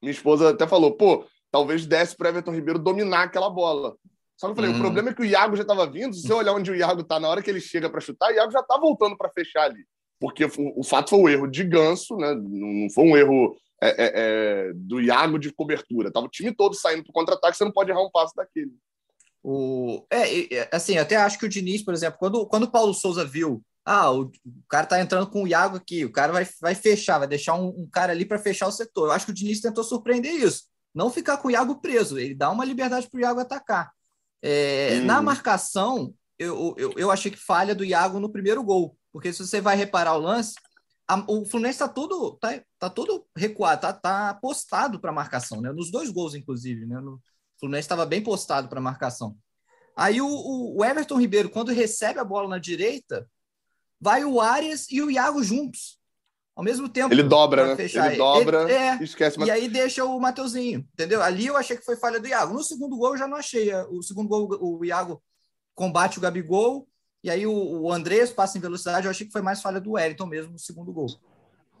minha 0.00 0.12
esposa 0.12 0.50
até 0.50 0.66
falou: 0.66 0.92
pô, 0.92 1.24
talvez 1.50 1.84
desse 1.84 2.16
para 2.16 2.28
Everton 2.28 2.52
Ribeiro 2.52 2.78
dominar 2.78 3.24
aquela 3.24 3.50
bola. 3.50 3.96
Só 4.36 4.46
que 4.46 4.52
eu 4.52 4.56
falei: 4.56 4.70
o 4.70 4.74
uhum. 4.74 4.80
problema 4.80 5.10
é 5.10 5.14
que 5.14 5.22
o 5.22 5.24
Iago 5.24 5.56
já 5.56 5.62
estava 5.62 5.86
vindo. 5.90 6.14
Se 6.14 6.22
você 6.22 6.32
olhar 6.32 6.52
onde 6.52 6.70
o 6.70 6.74
Iago 6.74 7.04
tá 7.04 7.20
na 7.20 7.28
hora 7.28 7.42
que 7.42 7.50
ele 7.50 7.60
chega 7.60 7.88
para 7.88 8.00
chutar, 8.00 8.30
o 8.30 8.34
Iago 8.34 8.50
já 8.50 8.62
tá 8.62 8.78
voltando 8.78 9.16
para 9.16 9.30
fechar 9.30 9.64
ali. 9.64 9.84
Porque 10.20 10.44
o, 10.44 10.50
o, 10.76 10.84
fato 10.84 11.10
foi 11.10 11.18
o 11.18 11.28
erro 11.28 11.46
de 11.48 11.64
ganso, 11.64 12.16
né? 12.16 12.32
não 12.34 12.88
foi 12.90 13.04
um 13.04 13.16
erro 13.16 13.56
é, 13.82 13.88
é, 13.88 14.12
é, 14.14 14.72
do 14.74 15.00
Iago 15.00 15.38
de 15.38 15.52
cobertura. 15.52 16.12
Tava 16.12 16.26
o 16.26 16.30
time 16.30 16.54
todo 16.54 16.74
saindo 16.74 17.02
para 17.02 17.12
contra-ataque, 17.12 17.56
você 17.56 17.64
não 17.64 17.72
pode 17.72 17.90
errar 17.90 18.04
um 18.04 18.10
passo 18.10 18.32
daquele. 18.36 18.72
O, 19.42 20.06
é, 20.12 20.68
assim, 20.70 20.96
até 20.96 21.16
acho 21.16 21.38
que 21.38 21.46
o 21.46 21.48
Diniz, 21.48 21.82
por 21.82 21.92
exemplo, 21.92 22.18
quando, 22.20 22.46
quando 22.46 22.64
o 22.64 22.70
Paulo 22.70 22.94
Souza 22.94 23.24
viu 23.24 23.60
ah, 23.84 24.12
o, 24.12 24.30
o, 24.44 24.62
cara 24.68 24.86
tá 24.86 25.00
entrando 25.00 25.26
com 25.28 25.42
o 25.42 25.48
Iago 25.48 25.76
aqui, 25.76 26.04
o 26.04 26.12
cara 26.12 26.32
vai, 26.32 26.46
vai 26.60 26.74
fechar, 26.74 27.18
vai 27.18 27.26
deixar 27.26 27.54
um, 27.54 27.68
um 27.68 27.88
cara 27.90 28.12
ali 28.12 28.24
para 28.24 28.38
fechar 28.38 28.68
o 28.68 28.72
setor. 28.72 29.08
Eu 29.08 29.12
acho 29.12 29.26
que 29.26 29.32
o 29.32 29.34
Diniz 29.34 29.60
tentou 29.60 29.82
surpreender 29.82 30.32
isso. 30.32 30.64
Não 30.94 31.10
ficar 31.10 31.38
com 31.38 31.48
o 31.48 31.50
Iago 31.50 31.80
preso, 31.80 32.18
ele 32.18 32.34
dá 32.34 32.50
uma 32.50 32.64
liberdade 32.64 33.08
para 33.08 33.18
o 33.18 33.20
Iago 33.20 33.40
atacar. 33.40 33.90
É, 34.42 34.98
hum. 35.00 35.04
Na 35.04 35.22
marcação, 35.22 36.14
eu, 36.38 36.74
eu, 36.76 36.92
eu 36.96 37.10
achei 37.10 37.30
que 37.30 37.38
falha 37.38 37.74
do 37.74 37.84
Iago 37.84 38.18
no 38.18 38.32
primeiro 38.32 38.62
gol, 38.62 38.96
porque 39.12 39.32
se 39.32 39.46
você 39.46 39.60
vai 39.60 39.76
reparar 39.76 40.14
o 40.14 40.20
lance, 40.20 40.54
a, 41.08 41.24
o 41.28 41.44
Fluminense 41.44 41.76
está 41.76 41.88
todo, 41.88 42.36
tá, 42.40 42.60
tá 42.78 42.90
todo 42.90 43.26
recuado, 43.36 43.82
tá, 43.82 43.92
tá 43.92 44.34
postado 44.34 45.00
para 45.00 45.12
marcação, 45.12 45.60
né? 45.60 45.72
Nos 45.72 45.90
dois 45.90 46.10
gols, 46.10 46.34
inclusive, 46.34 46.86
né? 46.86 47.00
No, 47.00 47.14
o 47.14 47.20
Fluminense 47.60 47.84
estava 47.84 48.06
bem 48.06 48.22
postado 48.22 48.68
para 48.68 48.80
marcação. 48.80 49.36
Aí 49.96 50.20
o, 50.20 50.76
o, 50.76 50.84
Everton 50.84 51.20
Ribeiro, 51.20 51.50
quando 51.50 51.70
recebe 51.70 52.18
a 52.18 52.24
bola 52.24 52.48
na 52.48 52.58
direita, 52.58 53.28
vai 54.00 54.24
o 54.24 54.40
Arias 54.40 54.90
e 54.90 55.02
o 55.02 55.10
Iago 55.10 55.42
juntos. 55.42 55.98
Ao 56.54 56.62
mesmo 56.62 56.88
tempo. 56.88 57.12
Ele 57.12 57.22
dobra, 57.22 57.68
né? 57.68 57.76
Fechar. 57.76 58.08
Ele 58.08 58.16
dobra 58.16 58.62
ele, 58.64 58.72
é, 58.72 58.98
esquece. 59.02 59.42
E 59.42 59.50
aí 59.50 59.68
deixa 59.68 60.04
o 60.04 60.20
Mateuzinho, 60.20 60.86
entendeu? 60.92 61.22
Ali 61.22 61.46
eu 61.46 61.56
achei 61.56 61.76
que 61.76 61.84
foi 61.84 61.96
falha 61.96 62.20
do 62.20 62.28
Iago. 62.28 62.52
No 62.52 62.62
segundo 62.62 62.96
gol 62.96 63.12
eu 63.12 63.18
já 63.18 63.26
não 63.26 63.38
achei. 63.38 63.72
O 63.90 64.02
segundo 64.02 64.28
gol, 64.28 64.48
o 64.60 64.84
Iago 64.84 65.22
combate 65.74 66.18
o 66.18 66.20
Gabigol, 66.20 66.86
e 67.24 67.30
aí 67.30 67.46
o, 67.46 67.52
o 67.52 67.92
Andrés 67.92 68.30
passa 68.30 68.58
em 68.58 68.60
velocidade. 68.60 69.06
Eu 69.06 69.10
achei 69.10 69.26
que 69.26 69.32
foi 69.32 69.40
mais 69.40 69.62
falha 69.62 69.80
do 69.80 69.92
Wellington 69.92 70.26
mesmo 70.26 70.52
no 70.52 70.58
segundo 70.58 70.92
gol. 70.92 71.06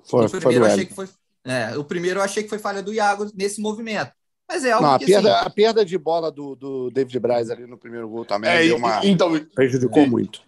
Foi, 0.04 0.26
o 0.26 0.30
primeiro 0.30 0.64
foi 0.64 0.72
achei 0.72 0.86
que 0.86 0.94
foi. 0.94 1.08
É, 1.44 1.76
o 1.76 1.84
primeiro 1.84 2.20
eu 2.20 2.24
achei 2.24 2.42
que 2.42 2.48
foi 2.48 2.58
falha 2.58 2.82
do 2.82 2.94
Iago 2.94 3.30
nesse 3.34 3.60
movimento. 3.60 4.12
Mas 4.48 4.64
é 4.64 4.72
algo 4.72 4.86
não, 4.86 4.94
a 4.94 4.98
que, 4.98 5.06
perda, 5.06 5.36
assim, 5.36 5.46
a 5.46 5.50
perda 5.50 5.84
de 5.84 5.98
bola 5.98 6.30
do, 6.30 6.54
do 6.54 6.90
David 6.90 7.18
Braz 7.18 7.50
ali 7.50 7.66
no 7.66 7.78
primeiro 7.78 8.08
gol 8.08 8.24
também 8.24 8.50
é, 8.50 8.74
uma, 8.74 9.04
então, 9.04 9.32
prejudicou 9.54 10.02
e, 10.02 10.10
muito. 10.10 10.42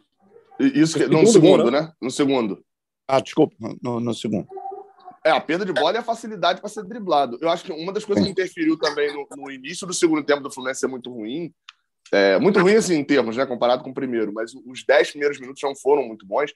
Isso 0.58 0.98
que, 0.98 1.06
no 1.06 1.26
segundo, 1.26 1.70
né? 1.70 1.92
No 2.00 2.10
segundo. 2.10 2.62
Ah, 3.06 3.20
desculpa, 3.20 3.54
no, 3.82 4.00
no 4.00 4.14
segundo. 4.14 4.46
É, 5.24 5.30
a 5.30 5.40
perda 5.40 5.64
de 5.64 5.72
bola 5.72 5.94
e 5.94 5.98
a 5.98 6.02
facilidade 6.02 6.60
para 6.60 6.68
ser 6.68 6.84
driblado. 6.84 7.38
Eu 7.40 7.48
acho 7.48 7.64
que 7.64 7.72
uma 7.72 7.92
das 7.92 8.04
coisas 8.04 8.24
que 8.24 8.30
interferiu 8.30 8.78
também 8.78 9.12
no, 9.12 9.26
no 9.36 9.50
início 9.50 9.86
do 9.86 9.94
segundo 9.94 10.22
tempo 10.22 10.42
do 10.42 10.50
Fluminense 10.50 10.80
ser 10.80 10.86
muito 10.86 11.10
ruim, 11.10 11.52
é, 12.12 12.38
muito 12.38 12.60
ruim 12.60 12.74
assim 12.74 12.94
em 12.94 13.04
termos, 13.04 13.36
né, 13.36 13.46
comparado 13.46 13.82
com 13.82 13.90
o 13.90 13.94
primeiro, 13.94 14.32
mas 14.32 14.52
os 14.54 14.84
dez 14.84 15.10
primeiros 15.10 15.40
minutos 15.40 15.62
não 15.62 15.74
foram 15.74 16.06
muito 16.06 16.26
bons. 16.26 16.52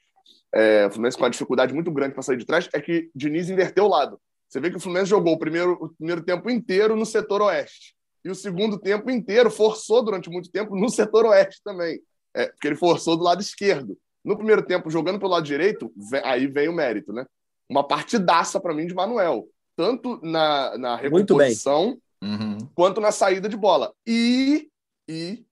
É, 0.54 0.86
o 0.86 0.90
Fluminense 0.90 1.16
com 1.16 1.24
uma 1.24 1.30
dificuldade 1.30 1.72
muito 1.72 1.90
grande 1.90 2.12
para 2.12 2.22
sair 2.22 2.36
de 2.36 2.44
trás, 2.44 2.68
é 2.72 2.80
que 2.80 3.10
Diniz 3.14 3.48
inverteu 3.48 3.84
o 3.84 3.88
lado. 3.88 4.20
Você 4.48 4.60
vê 4.60 4.70
que 4.70 4.76
o 4.76 4.80
Fluminense 4.80 5.10
jogou 5.10 5.34
o 5.34 5.38
primeiro, 5.38 5.72
o 5.72 5.88
primeiro 5.90 6.22
tempo 6.22 6.50
inteiro 6.50 6.94
no 6.94 7.06
setor 7.06 7.42
oeste. 7.42 7.94
E 8.24 8.30
o 8.30 8.34
segundo 8.34 8.78
tempo 8.78 9.10
inteiro 9.10 9.50
forçou 9.50 10.04
durante 10.04 10.28
muito 10.28 10.50
tempo 10.50 10.76
no 10.76 10.88
setor 10.90 11.24
oeste 11.26 11.60
também 11.62 12.00
é, 12.34 12.46
porque 12.46 12.68
ele 12.68 12.76
forçou 12.76 13.16
do 13.16 13.24
lado 13.24 13.40
esquerdo. 13.40 13.98
No 14.24 14.36
primeiro 14.36 14.62
tempo, 14.62 14.90
jogando 14.90 15.18
pelo 15.18 15.32
lado 15.32 15.44
direito, 15.44 15.92
aí 16.24 16.46
vem 16.46 16.68
o 16.68 16.72
mérito, 16.72 17.12
né? 17.12 17.26
Uma 17.68 17.86
partidaça 17.86 18.60
para 18.60 18.74
mim 18.74 18.86
de 18.86 18.94
Manuel, 18.94 19.48
tanto 19.76 20.20
na, 20.22 20.76
na 20.76 20.96
reposição 20.96 21.98
uhum. 22.22 22.58
quanto 22.74 23.00
na 23.00 23.12
saída 23.12 23.48
de 23.48 23.56
bola. 23.56 23.92
E, 24.06 24.68
e 25.08 25.44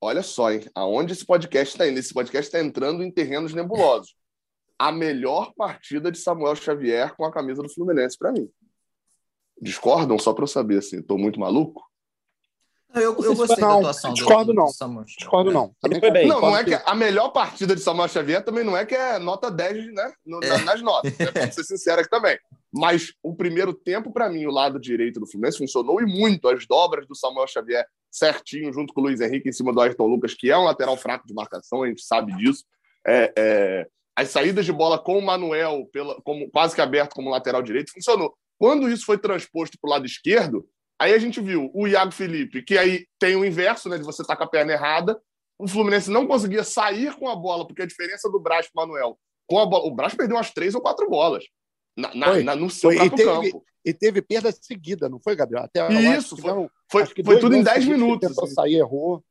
olha 0.00 0.22
só, 0.22 0.50
hein, 0.50 0.62
aonde 0.74 1.12
esse 1.12 1.24
podcast 1.24 1.74
está 1.74 1.86
indo? 1.86 1.98
Esse 1.98 2.14
podcast 2.14 2.48
está 2.48 2.64
entrando 2.64 3.02
em 3.02 3.10
terrenos 3.10 3.52
nebulosos. 3.52 4.14
A 4.78 4.90
melhor 4.90 5.52
partida 5.54 6.10
de 6.10 6.18
Samuel 6.18 6.56
Xavier 6.56 7.14
com 7.14 7.24
a 7.24 7.32
camisa 7.32 7.62
do 7.62 7.68
Fluminense 7.68 8.16
para 8.18 8.32
mim. 8.32 8.48
Discordam 9.60 10.18
só 10.18 10.32
para 10.32 10.44
eu 10.44 10.48
saber 10.48 10.78
assim, 10.78 10.98
estou 10.98 11.18
muito 11.18 11.38
maluco? 11.38 11.82
Eu, 12.94 13.16
eu 13.22 13.34
gostei 13.34 13.62
não, 13.62 13.68
da 13.68 13.78
atuação 13.78 14.12
discordo 14.12 14.52
do, 14.52 14.54
não. 14.54 14.66
Do 14.66 15.04
discordo 15.04 15.50
não. 15.50 15.74
Também 15.80 16.00
foi 16.00 16.10
bem. 16.10 16.26
Não, 16.26 16.40
não 16.40 16.56
é 16.56 16.64
que 16.64 16.74
a 16.74 16.94
melhor 16.94 17.30
partida 17.30 17.74
de 17.74 17.80
Samuel 17.80 18.08
Xavier 18.08 18.44
também 18.44 18.64
não 18.64 18.76
é 18.76 18.84
que 18.84 18.94
é 18.94 19.18
nota 19.18 19.50
10 19.50 19.94
né, 19.94 20.12
no, 20.24 20.42
é. 20.42 20.58
nas 20.62 20.82
notas. 20.82 21.16
Né, 21.16 21.26
pra 21.26 21.50
ser 21.52 21.64
sincero 21.64 22.00
aqui 22.00 22.10
também. 22.10 22.38
Mas 22.72 23.12
o 23.22 23.34
primeiro 23.34 23.72
tempo, 23.72 24.12
para 24.12 24.28
mim, 24.28 24.46
o 24.46 24.50
lado 24.50 24.78
direito 24.78 25.20
do 25.20 25.26
Fluminense 25.26 25.58
funcionou 25.58 26.00
e 26.00 26.06
muito. 26.06 26.48
As 26.48 26.66
dobras 26.66 27.06
do 27.06 27.14
Samuel 27.14 27.46
Xavier 27.46 27.86
certinho, 28.10 28.72
junto 28.72 28.92
com 28.92 29.00
o 29.00 29.04
Luiz 29.04 29.20
Henrique 29.20 29.48
em 29.48 29.52
cima 29.52 29.72
do 29.72 29.80
Ayrton 29.80 30.06
Lucas, 30.06 30.34
que 30.34 30.50
é 30.50 30.58
um 30.58 30.64
lateral 30.64 30.96
fraco 30.96 31.26
de 31.26 31.32
marcação, 31.32 31.82
a 31.82 31.88
gente 31.88 32.02
sabe 32.02 32.36
disso. 32.36 32.64
É, 33.06 33.32
é... 33.36 33.86
As 34.14 34.28
saídas 34.28 34.66
de 34.66 34.72
bola 34.72 34.98
com 34.98 35.18
o 35.18 35.22
Manuel, 35.22 35.88
pela, 35.90 36.20
como, 36.20 36.50
quase 36.50 36.74
que 36.74 36.82
aberto 36.82 37.14
como 37.14 37.30
lateral 37.30 37.62
direito, 37.62 37.92
funcionou. 37.92 38.34
Quando 38.58 38.90
isso 38.90 39.06
foi 39.06 39.16
transposto 39.16 39.78
para 39.80 39.88
o 39.88 39.90
lado 39.90 40.04
esquerdo, 40.04 40.68
aí 41.02 41.14
a 41.14 41.18
gente 41.18 41.40
viu 41.40 41.70
o 41.74 41.86
Iago 41.86 42.12
Felipe, 42.12 42.62
que 42.62 42.78
aí 42.78 43.06
tem 43.18 43.36
o 43.36 43.44
inverso, 43.44 43.88
né, 43.88 43.98
de 43.98 44.04
você 44.04 44.22
estar 44.22 44.34
tá 44.34 44.38
com 44.38 44.44
a 44.44 44.50
perna 44.50 44.72
errada. 44.72 45.20
O 45.58 45.66
Fluminense 45.66 46.10
não 46.10 46.26
conseguia 46.26 46.64
sair 46.64 47.14
com 47.16 47.28
a 47.28 47.36
bola, 47.36 47.66
porque 47.66 47.82
a 47.82 47.86
diferença 47.86 48.30
do 48.30 48.40
Braz 48.40 48.68
para 48.70 48.84
o 48.84 48.86
Manuel, 48.86 49.18
com 49.46 49.58
a 49.58 49.66
bola, 49.66 49.86
o 49.86 49.94
Braz 49.94 50.14
perdeu 50.14 50.36
umas 50.36 50.50
três 50.50 50.74
ou 50.74 50.80
quatro 50.80 51.08
bolas 51.08 51.44
na, 51.96 52.14
na, 52.14 52.42
na 52.42 52.56
no 52.56 52.70
seu 52.70 52.90
próprio 52.90 53.06
e 53.06 53.16
teve, 53.16 53.50
campo. 53.50 53.64
E 53.84 53.94
teve 53.94 54.22
perda 54.22 54.52
seguida, 54.52 55.08
não 55.08 55.20
foi, 55.20 55.36
Gabriel? 55.36 55.64
Até 55.64 55.92
isso, 56.16 56.36
foi, 56.36 56.68
foi, 56.90 57.06
foi 57.24 57.40
tudo 57.40 57.54
em 57.54 57.62
10 57.62 57.86
minutos. 57.86 58.28
Tentou 58.28 58.46
sair, 58.46 58.76
errou. 58.76 59.22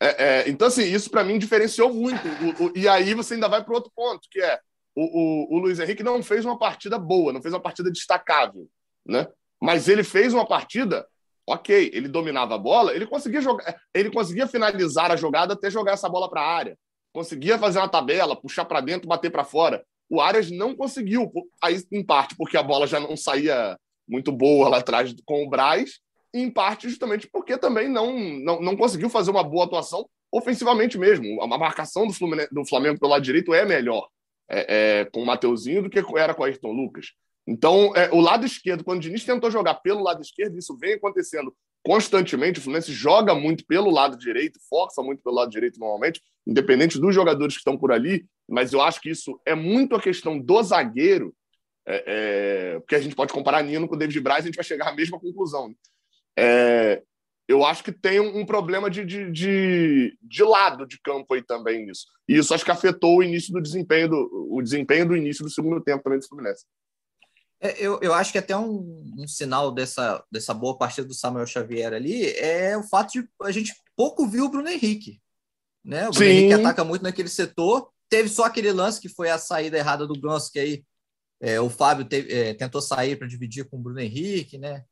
É, 0.00 0.24
é, 0.24 0.48
então, 0.48 0.68
assim, 0.68 0.84
isso 0.84 1.10
para 1.10 1.24
mim 1.24 1.38
diferenciou 1.38 1.92
muito. 1.92 2.22
O, 2.28 2.66
o, 2.66 2.72
e 2.76 2.88
aí 2.88 3.14
você 3.14 3.34
ainda 3.34 3.48
vai 3.48 3.64
para 3.64 3.74
outro 3.74 3.90
ponto, 3.94 4.28
que 4.30 4.40
é 4.40 4.58
o, 4.94 5.56
o, 5.56 5.58
Luiz 5.58 5.78
Henrique 5.78 6.02
não 6.02 6.22
fez 6.22 6.44
uma 6.44 6.58
partida 6.58 6.98
boa, 6.98 7.32
não 7.32 7.40
fez 7.40 7.54
uma 7.54 7.60
partida 7.60 7.90
destacável, 7.90 8.68
né? 9.06 9.28
Mas 9.60 9.88
ele 9.88 10.04
fez 10.04 10.32
uma 10.32 10.46
partida, 10.46 11.06
ok, 11.46 11.90
ele 11.92 12.08
dominava 12.08 12.54
a 12.54 12.58
bola, 12.58 12.94
ele 12.94 13.06
conseguia 13.06 13.40
jogar, 13.40 13.76
ele 13.94 14.10
conseguia 14.10 14.46
finalizar 14.46 15.10
a 15.10 15.16
jogada 15.16 15.54
até 15.54 15.70
jogar 15.70 15.92
essa 15.92 16.08
bola 16.08 16.28
para 16.28 16.40
a 16.40 16.56
área, 16.56 16.78
conseguia 17.12 17.58
fazer 17.58 17.78
uma 17.78 17.88
tabela, 17.88 18.40
puxar 18.40 18.64
para 18.64 18.80
dentro, 18.80 19.08
bater 19.08 19.30
para 19.30 19.44
fora. 19.44 19.84
O 20.10 20.20
Arias 20.20 20.50
não 20.50 20.74
conseguiu, 20.74 21.30
aí 21.62 21.82
em 21.92 22.04
parte 22.04 22.34
porque 22.36 22.56
a 22.56 22.62
bola 22.62 22.86
já 22.86 22.98
não 23.00 23.16
saía 23.16 23.76
muito 24.08 24.32
boa 24.32 24.68
lá 24.68 24.78
atrás 24.78 25.14
com 25.26 25.44
o 25.44 25.48
Braz, 25.48 26.00
e 26.32 26.40
em 26.40 26.50
parte 26.50 26.88
justamente 26.88 27.28
porque 27.30 27.56
também 27.56 27.88
não, 27.88 28.18
não, 28.18 28.60
não 28.60 28.76
conseguiu 28.76 29.10
fazer 29.10 29.30
uma 29.30 29.42
boa 29.42 29.64
atuação 29.64 30.08
ofensivamente 30.30 30.98
mesmo. 30.98 31.42
A 31.42 31.46
marcação 31.46 32.06
do, 32.06 32.12
Fluminense, 32.12 32.52
do 32.52 32.64
Flamengo 32.64 32.98
pelo 32.98 33.12
lado 33.12 33.22
direito 33.22 33.54
é 33.54 33.64
melhor 33.64 34.08
é, 34.48 35.00
é, 35.00 35.04
com 35.06 35.22
o 35.22 35.26
Mateuzinho 35.26 35.82
do 35.82 35.90
que 35.90 36.02
era 36.16 36.34
com 36.34 36.42
o 36.42 36.44
Ayrton 36.44 36.72
Lucas. 36.72 37.12
Então, 37.48 37.96
é, 37.96 38.10
o 38.12 38.20
lado 38.20 38.44
esquerdo, 38.44 38.84
quando 38.84 38.98
o 38.98 39.00
Diniz 39.00 39.24
tentou 39.24 39.50
jogar 39.50 39.76
pelo 39.76 40.02
lado 40.02 40.20
esquerdo, 40.20 40.58
isso 40.58 40.76
vem 40.76 40.92
acontecendo 40.92 41.50
constantemente. 41.82 42.58
O 42.58 42.62
Fluminense 42.62 42.92
joga 42.92 43.34
muito 43.34 43.64
pelo 43.64 43.90
lado 43.90 44.18
direito, 44.18 44.60
força 44.68 45.02
muito 45.02 45.22
pelo 45.22 45.36
lado 45.36 45.50
direito 45.50 45.80
normalmente, 45.80 46.20
independente 46.46 47.00
dos 47.00 47.14
jogadores 47.14 47.54
que 47.54 47.60
estão 47.60 47.78
por 47.78 47.90
ali. 47.90 48.26
Mas 48.46 48.74
eu 48.74 48.82
acho 48.82 49.00
que 49.00 49.08
isso 49.08 49.40
é 49.46 49.54
muito 49.54 49.96
a 49.96 50.00
questão 50.00 50.38
do 50.38 50.62
zagueiro, 50.62 51.34
é, 51.86 52.04
é, 52.06 52.80
porque 52.80 52.94
a 52.94 53.00
gente 53.00 53.16
pode 53.16 53.32
comparar 53.32 53.62
Nino 53.62 53.88
com 53.88 53.94
o 53.94 53.98
David 53.98 54.20
Braz, 54.20 54.44
a 54.44 54.48
gente 54.48 54.56
vai 54.56 54.64
chegar 54.64 54.90
à 54.90 54.94
mesma 54.94 55.18
conclusão. 55.18 55.74
É, 56.38 57.02
eu 57.48 57.64
acho 57.64 57.82
que 57.82 57.92
tem 57.92 58.20
um, 58.20 58.40
um 58.40 58.44
problema 58.44 58.90
de, 58.90 59.06
de, 59.06 59.30
de, 59.30 60.18
de, 60.20 60.42
lado 60.42 60.86
de 60.86 61.00
campo 61.00 61.32
aí 61.32 61.42
também 61.42 61.86
nisso. 61.86 62.04
E 62.28 62.36
isso 62.36 62.52
acho 62.52 62.62
que 62.62 62.70
afetou 62.70 63.16
o 63.16 63.22
início 63.22 63.54
do 63.54 63.62
desempenho 63.62 64.10
do, 64.10 64.48
o 64.50 64.60
desempenho 64.60 65.08
do 65.08 65.16
início 65.16 65.42
do 65.42 65.50
segundo 65.50 65.80
tempo 65.80 66.04
também 66.04 66.18
do 66.18 66.28
Fluminense. 66.28 66.66
É, 67.60 67.74
eu, 67.84 67.98
eu 68.00 68.14
acho 68.14 68.30
que 68.30 68.38
até 68.38 68.56
um, 68.56 69.14
um, 69.18 69.26
sinal 69.26 69.72
dessa, 69.72 70.24
dessa 70.30 70.54
boa 70.54 70.78
partida 70.78 71.06
do 71.06 71.14
Samuel 71.14 71.46
Xavier 71.46 71.92
ali 71.92 72.30
é 72.36 72.76
o 72.76 72.84
fato 72.84 73.12
de 73.12 73.28
a 73.42 73.50
gente 73.50 73.74
pouco 73.96 74.26
viu 74.28 74.44
o 74.44 74.48
Bruno 74.48 74.68
Henrique. 74.68 75.20
Né? 75.84 76.08
O 76.08 76.12
Bruno 76.12 76.26
Sim. 76.26 76.30
Henrique 76.30 76.54
ataca 76.54 76.84
muito 76.84 77.02
naquele 77.02 77.28
setor. 77.28 77.88
Teve 78.08 78.28
só 78.28 78.44
aquele 78.44 78.72
lance 78.72 79.00
que 79.00 79.08
foi 79.08 79.28
a 79.28 79.38
saída 79.38 79.76
errada 79.76 80.06
do 80.06 80.18
Ganso, 80.18 80.52
que 80.52 80.58
aí 80.58 80.84
é, 81.40 81.60
o 81.60 81.68
Fábio 81.68 82.04
teve, 82.04 82.32
é, 82.32 82.54
tentou 82.54 82.80
sair 82.80 83.16
para 83.16 83.26
dividir 83.26 83.68
com 83.68 83.76
o 83.76 83.80
Bruno 83.80 84.00
Henrique, 84.00 84.56
né? 84.56 84.84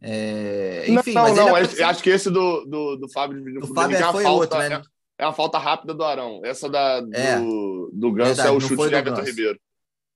É, 0.00 0.84
enfim, 0.88 1.14
não, 1.14 1.34
não, 1.34 1.46
não 1.46 1.56
acho 1.56 2.02
que 2.02 2.10
esse 2.10 2.30
do, 2.30 2.64
do, 2.64 2.96
do 2.96 3.08
Fábio 3.10 3.38
dividiu 3.38 3.60
com 3.60 3.68
o 3.68 3.72
Bruno 3.72 3.90
Henrique 3.90 4.02
é, 4.02 4.12
foi 4.12 4.22
falta, 4.22 4.56
outro, 4.56 4.58
né? 4.58 4.82
é, 5.18 5.24
é 5.24 5.26
uma 5.26 5.32
falta 5.32 5.58
rápida 5.58 5.94
do 5.94 6.04
Arão. 6.04 6.40
Essa 6.44 6.68
da, 6.68 7.00
do, 7.00 7.14
é, 7.14 7.38
do 7.38 8.12
Ganso 8.12 8.34
verdade, 8.34 8.48
é 8.48 8.50
o 8.52 8.60
chute 8.60 8.88
de 8.88 8.94
Everton 8.94 9.22
Ribeiro. 9.22 9.58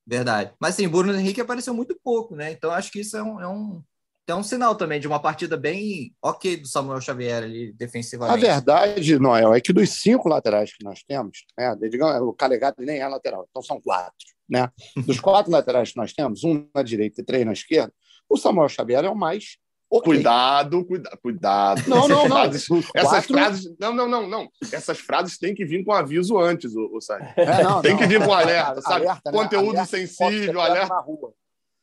Verdade. 0.09 0.51
Mas 0.59 0.73
sim, 0.73 0.87
Bruno 0.87 1.13
Henrique 1.13 1.39
apareceu 1.39 1.71
muito 1.71 1.95
pouco, 2.03 2.35
né? 2.35 2.51
Então 2.51 2.71
acho 2.71 2.91
que 2.91 3.01
isso 3.01 3.15
é 3.15 3.21
um, 3.21 3.39
é 3.39 3.47
um, 3.47 3.83
é 4.27 4.33
um 4.33 4.41
sinal 4.41 4.75
também 4.75 4.99
de 4.99 5.07
uma 5.07 5.21
partida 5.21 5.55
bem 5.55 6.15
ok 6.19 6.57
do 6.57 6.67
Samuel 6.67 6.99
Xavier 6.99 7.43
ali 7.43 7.71
defensivamente. 7.73 8.43
A 8.43 8.53
verdade, 8.53 9.19
Noel, 9.19 9.53
é 9.53 9.61
que 9.61 9.71
dos 9.71 10.01
cinco 10.01 10.27
laterais 10.27 10.75
que 10.75 10.83
nós 10.83 11.03
temos, 11.03 11.45
né, 11.55 11.75
digamos, 11.89 12.21
o 12.21 12.33
Calegado 12.33 12.77
nem 12.79 12.97
é 12.97 13.07
lateral, 13.07 13.45
então 13.47 13.61
são 13.61 13.79
quatro. 13.79 14.13
Né? 14.49 14.67
Dos 15.05 15.19
quatro 15.19 15.51
laterais 15.51 15.91
que 15.91 15.97
nós 15.97 16.11
temos, 16.11 16.43
um 16.43 16.67
na 16.73 16.81
direita 16.81 17.21
e 17.21 17.23
três 17.23 17.45
na 17.45 17.53
esquerda, 17.53 17.93
o 18.27 18.35
Samuel 18.35 18.67
Xavier 18.67 19.05
é 19.05 19.09
o 19.09 19.15
mais 19.15 19.57
Okay. 19.91 20.13
Cuidado, 20.13 20.85
cuida, 20.85 21.17
cuidado. 21.19 21.81
Não, 21.87 22.07
não, 22.07 22.27
não. 22.27 22.27
Frases, 22.27 22.67
essas 22.93 23.25
quatro... 23.25 23.33
frases. 23.33 23.75
Não, 23.79 23.91
não, 23.91 24.07
não, 24.07 24.27
não. 24.27 24.47
Essas 24.71 24.99
frases 24.99 25.39
têm 25.39 25.55
que 25.55 25.65
vir 25.65 25.83
com 25.83 25.91
aviso 25.91 26.37
antes, 26.37 26.75
o, 26.75 26.95
o 26.95 27.01
Sai. 27.01 27.33
É, 27.35 27.63
não, 27.63 27.81
tem 27.81 27.93
não, 27.93 27.97
que 27.97 28.05
vir 28.05 28.23
com 28.23 28.31
alerta, 28.31 28.81
sabe? 28.81 29.07
Alerta, 29.07 29.31
né? 29.31 29.37
Conteúdo 29.37 29.69
alerta, 29.69 29.97
sensível, 29.97 30.61
alerta. 30.61 30.93
Na 30.93 31.01
rua. 31.01 31.33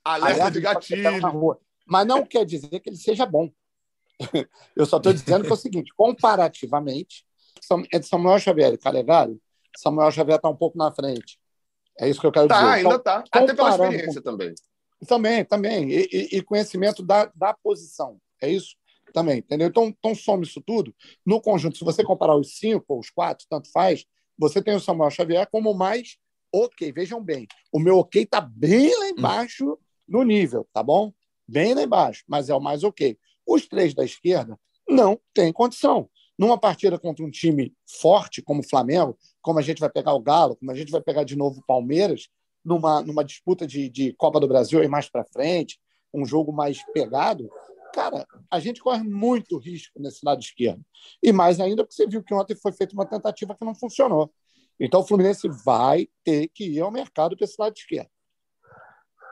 Alerta, 0.05 0.35
alerta 0.35 0.51
de 0.53 0.61
gatilho. 0.61 1.59
Mas 1.85 2.07
não 2.07 2.25
quer 2.25 2.45
dizer 2.45 2.79
que 2.79 2.89
ele 2.89 2.97
seja 2.97 3.27
bom. 3.27 3.51
Eu 4.77 4.87
só 4.87 4.99
estou 4.99 5.13
dizendo 5.13 5.45
que 5.45 5.51
é 5.51 5.55
o 5.55 5.57
seguinte: 5.57 5.93
comparativamente, 5.97 7.25
entre 7.93 8.09
Samuel 8.09 8.39
Xavier 8.39 8.73
e 8.73 8.79
Calegari, 8.79 9.37
Samuel 9.77 10.13
Xavier 10.13 10.37
está 10.37 10.49
um 10.49 10.57
pouco 10.57 10.79
na 10.79 10.93
frente. 10.93 11.41
É 11.99 12.09
isso 12.09 12.21
que 12.21 12.27
eu 12.27 12.33
quero 12.33 12.47
tá, 12.47 12.61
dizer. 12.61 12.87
Ainda 12.87 12.97
está. 12.97 13.25
Até 13.33 13.55
pela 13.55 13.71
experiência 13.71 14.23
com... 14.23 14.31
também. 14.31 14.55
Também, 15.07 15.45
também. 15.45 15.91
E, 15.91 16.09
e, 16.13 16.39
e, 16.39 16.43
conhecimento 16.43 17.03
da, 17.03 17.27
da 17.35 17.53
posição. 17.55 18.19
É 18.41 18.49
isso 18.51 18.77
também, 19.13 19.39
entendeu? 19.39 19.69
Então, 19.69 19.87
então, 19.87 20.15
some 20.15 20.45
isso 20.45 20.61
tudo. 20.61 20.95
No 21.25 21.41
conjunto, 21.41 21.77
se 21.79 21.85
você 21.85 22.05
comparar 22.05 22.37
os 22.37 22.59
cinco 22.59 22.85
ou 22.89 23.01
os 23.01 23.11
quatro, 23.11 23.47
tanto 23.49 23.71
faz, 23.71 24.05
você 24.39 24.63
tem 24.63 24.75
o 24.75 24.81
Samuel 24.81 25.11
Xavier 25.11 25.49
como 25.51 25.73
mais 25.75 26.17
ok. 26.53 26.93
Vejam 26.93 27.23
bem, 27.23 27.47
o 27.73 27.79
meu 27.79 27.99
ok 27.99 28.23
está 28.23 28.41
bem 28.41 28.95
lá 28.99 29.09
embaixo 29.09 29.73
hum. 29.73 29.77
no 30.09 30.23
nível, 30.23 30.69
tá 30.73 30.83
bom? 30.83 31.13
Bem 31.49 31.75
lá 31.75 31.83
embaixo, 31.83 32.25
mas 32.27 32.49
é 32.49 32.55
o 32.55 32.61
mais 32.61 32.85
ok. 32.85 33.19
Os 33.47 33.67
três 33.67 33.95
da 33.95 34.05
esquerda 34.05 34.59
não 34.89 35.19
tem 35.33 35.53
condição. 35.53 36.09
Numa 36.39 36.59
partida 36.59 36.99
contra 36.99 37.25
um 37.25 37.31
time 37.31 37.73
forte 37.87 38.43
como 38.43 38.61
o 38.61 38.69
Flamengo, 38.69 39.17
como 39.41 39.59
a 39.59 39.63
gente 39.63 39.81
vai 39.81 39.89
pegar 39.89 40.13
o 40.13 40.21
Galo, 40.21 40.57
como 40.57 40.71
a 40.71 40.75
gente 40.75 40.93
vai 40.93 41.01
pegar 41.01 41.25
de 41.25 41.37
novo 41.37 41.61
o 41.61 41.67
Palmeiras, 41.67 42.29
numa, 42.67 43.01
numa 43.01 43.25
disputa 43.25 43.65
de, 43.65 43.89
de 43.89 44.13
Copa 44.15 44.41
do 44.41 44.49
Brasil 44.49 44.83
e 44.83 44.89
mais 44.89 45.09
para 45.09 45.25
frente, 45.25 45.79
um 46.13 46.27
jogo 46.27 46.53
mais 46.53 46.85
pegado, 46.93 47.49
cara, 47.95 48.27
a 48.51 48.59
gente 48.59 48.81
corre 48.81 49.05
muito 49.05 49.57
risco 49.57 50.01
nesse 50.01 50.27
lado 50.27 50.41
esquerdo. 50.41 50.85
E 51.23 51.33
mais 51.33 51.61
ainda 51.61 51.85
porque 51.85 51.95
você 51.95 52.09
viu 52.09 52.25
que 52.25 52.35
ontem 52.35 52.57
foi 52.57 52.73
feita 52.73 52.93
uma 52.93 53.07
tentativa 53.07 53.55
que 53.55 53.65
não 53.65 53.75
funcionou. 53.75 54.33
Então 54.81 55.01
o 55.01 55.07
Fluminense 55.07 55.49
vai 55.65 56.09
ter 56.25 56.49
que 56.49 56.65
ir 56.65 56.81
ao 56.81 56.91
mercado 56.91 57.37
para 57.37 57.45
esse 57.45 57.55
lado 57.57 57.75
esquerdo. 57.77 58.11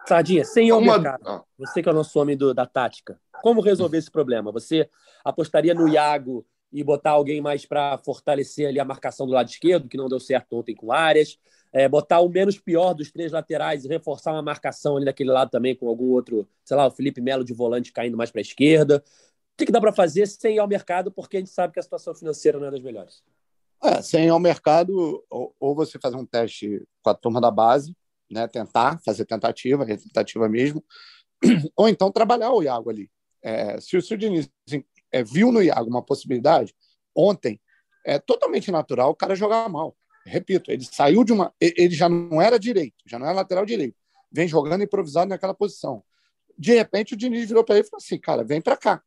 Sardinha, 0.06 0.44
sem 0.44 0.68
ir 0.68 0.70
ao 0.70 0.78
uma... 0.78 0.98
mercado, 0.98 1.28
ah. 1.28 1.44
você 1.58 1.82
que 1.82 1.88
é 1.88 1.92
o 1.92 1.94
nosso 1.94 2.18
homem 2.20 2.36
do, 2.36 2.54
da 2.54 2.66
tática, 2.66 3.18
como 3.42 3.60
resolver 3.60 3.98
esse 3.98 4.10
problema? 4.10 4.52
Você 4.52 4.88
apostaria 5.24 5.74
no 5.74 5.88
Iago 5.88 6.46
e 6.72 6.84
botar 6.84 7.12
alguém 7.12 7.40
mais 7.40 7.66
para 7.66 7.98
fortalecer 7.98 8.68
ali 8.68 8.78
a 8.78 8.84
marcação 8.84 9.26
do 9.26 9.32
lado 9.32 9.48
esquerdo, 9.48 9.88
que 9.88 9.96
não 9.96 10.08
deu 10.08 10.20
certo 10.20 10.56
ontem 10.56 10.74
com 10.74 10.92
áreas? 10.92 11.38
É, 11.74 11.88
botar 11.88 12.20
o 12.20 12.28
menos 12.28 12.56
pior 12.56 12.94
dos 12.94 13.10
três 13.10 13.32
laterais 13.32 13.84
e 13.84 13.88
reforçar 13.88 14.30
uma 14.32 14.40
marcação 14.40 14.96
ali 14.96 15.04
daquele 15.04 15.32
lado 15.32 15.50
também 15.50 15.74
com 15.74 15.88
algum 15.88 16.12
outro, 16.12 16.48
sei 16.64 16.76
lá, 16.76 16.86
o 16.86 16.90
Felipe 16.90 17.20
Melo 17.20 17.44
de 17.44 17.52
volante 17.52 17.92
caindo 17.92 18.16
mais 18.16 18.30
para 18.30 18.40
a 18.40 18.42
esquerda. 18.42 19.02
O 19.04 19.56
que, 19.58 19.66
que 19.66 19.72
dá 19.72 19.80
para 19.80 19.92
fazer 19.92 20.26
sem 20.28 20.54
ir 20.54 20.60
ao 20.60 20.68
mercado, 20.68 21.10
porque 21.10 21.36
a 21.36 21.40
gente 21.40 21.50
sabe 21.50 21.72
que 21.72 21.80
a 21.80 21.82
situação 21.82 22.14
financeira 22.14 22.60
não 22.60 22.68
é 22.68 22.70
das 22.70 22.80
melhores? 22.80 23.24
É, 23.82 24.00
sem 24.00 24.26
ir 24.26 24.28
ao 24.28 24.38
mercado, 24.38 25.24
ou, 25.28 25.52
ou, 25.58 25.74
você 25.74 25.98
fazer 25.98 26.14
um 26.16 26.24
teste 26.24 26.86
com 27.02 27.10
a 27.10 27.14
turma 27.14 27.40
da 27.40 27.50
base, 27.50 27.92
né, 28.30 28.46
tentar 28.46 29.00
fazer 29.04 29.24
tentativa, 29.24 29.84
tentativa 29.84 30.48
mesmo, 30.48 30.82
ou 31.76 31.88
então 31.88 32.10
trabalhar 32.12 32.52
o 32.52 32.62
Iago 32.62 32.88
ali. 32.88 33.10
É, 33.42 33.80
se, 33.80 33.96
o 33.96 34.16
Diniz 34.16 34.48
é, 35.10 35.24
viu 35.24 35.50
no 35.50 35.60
Iago 35.60 35.90
uma 35.90 36.02
possibilidade, 36.02 36.72
ontem, 37.14 37.60
é 38.06 38.16
totalmente 38.20 38.70
natural 38.70 39.10
o 39.10 39.16
cara 39.16 39.34
jogar 39.34 39.68
mal 39.68 39.96
repito, 40.24 40.70
ele 40.70 40.84
saiu 40.84 41.24
de 41.24 41.32
uma. 41.32 41.52
Ele 41.60 41.94
já 41.94 42.08
não 42.08 42.40
era 42.40 42.58
direito, 42.58 42.96
já 43.06 43.18
não 43.18 43.26
era 43.26 43.36
lateral 43.36 43.64
direito. 43.64 43.96
Vem 44.30 44.48
jogando 44.48 44.82
improvisado 44.82 45.28
naquela 45.28 45.54
posição. 45.54 46.02
De 46.56 46.74
repente, 46.74 47.14
o 47.14 47.16
Diniz 47.16 47.46
virou 47.46 47.64
para 47.64 47.76
ele 47.76 47.86
e 47.86 47.90
falou 47.90 48.02
assim: 48.02 48.18
cara, 48.18 48.44
vem 48.44 48.60
para 48.60 48.76
cá. 48.76 49.02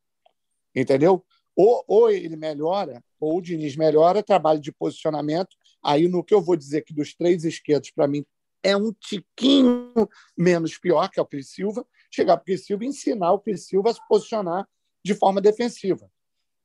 Entendeu? 0.75 1.25
Ou, 1.55 1.83
ou 1.87 2.11
ele 2.11 2.35
melhora, 2.35 3.03
ou 3.19 3.37
o 3.37 3.41
Diniz 3.41 3.75
melhora, 3.75 4.21
trabalho 4.21 4.59
de 4.59 4.71
posicionamento. 4.71 5.55
Aí, 5.81 6.07
no 6.07 6.23
que 6.23 6.33
eu 6.33 6.41
vou 6.41 6.55
dizer 6.55 6.83
que 6.83 6.93
dos 6.93 7.15
três 7.15 7.43
esquerdos, 7.43 7.91
para 7.91 8.07
mim, 8.07 8.25
é 8.61 8.75
um 8.75 8.91
tiquinho 8.93 9.91
menos 10.37 10.77
pior, 10.77 11.09
que 11.09 11.19
é 11.19 11.23
o 11.23 11.25
Cris 11.25 11.49
Silva. 11.49 11.85
Chegar 12.11 12.37
para 12.37 12.53
o 12.53 12.57
Silva 12.57 12.83
e 12.83 12.87
ensinar 12.87 13.31
o 13.33 13.39
Cris 13.39 13.65
Silva 13.65 13.89
a 13.89 13.93
se 13.93 14.07
posicionar 14.07 14.67
de 15.03 15.13
forma 15.13 15.41
defensiva. 15.41 16.09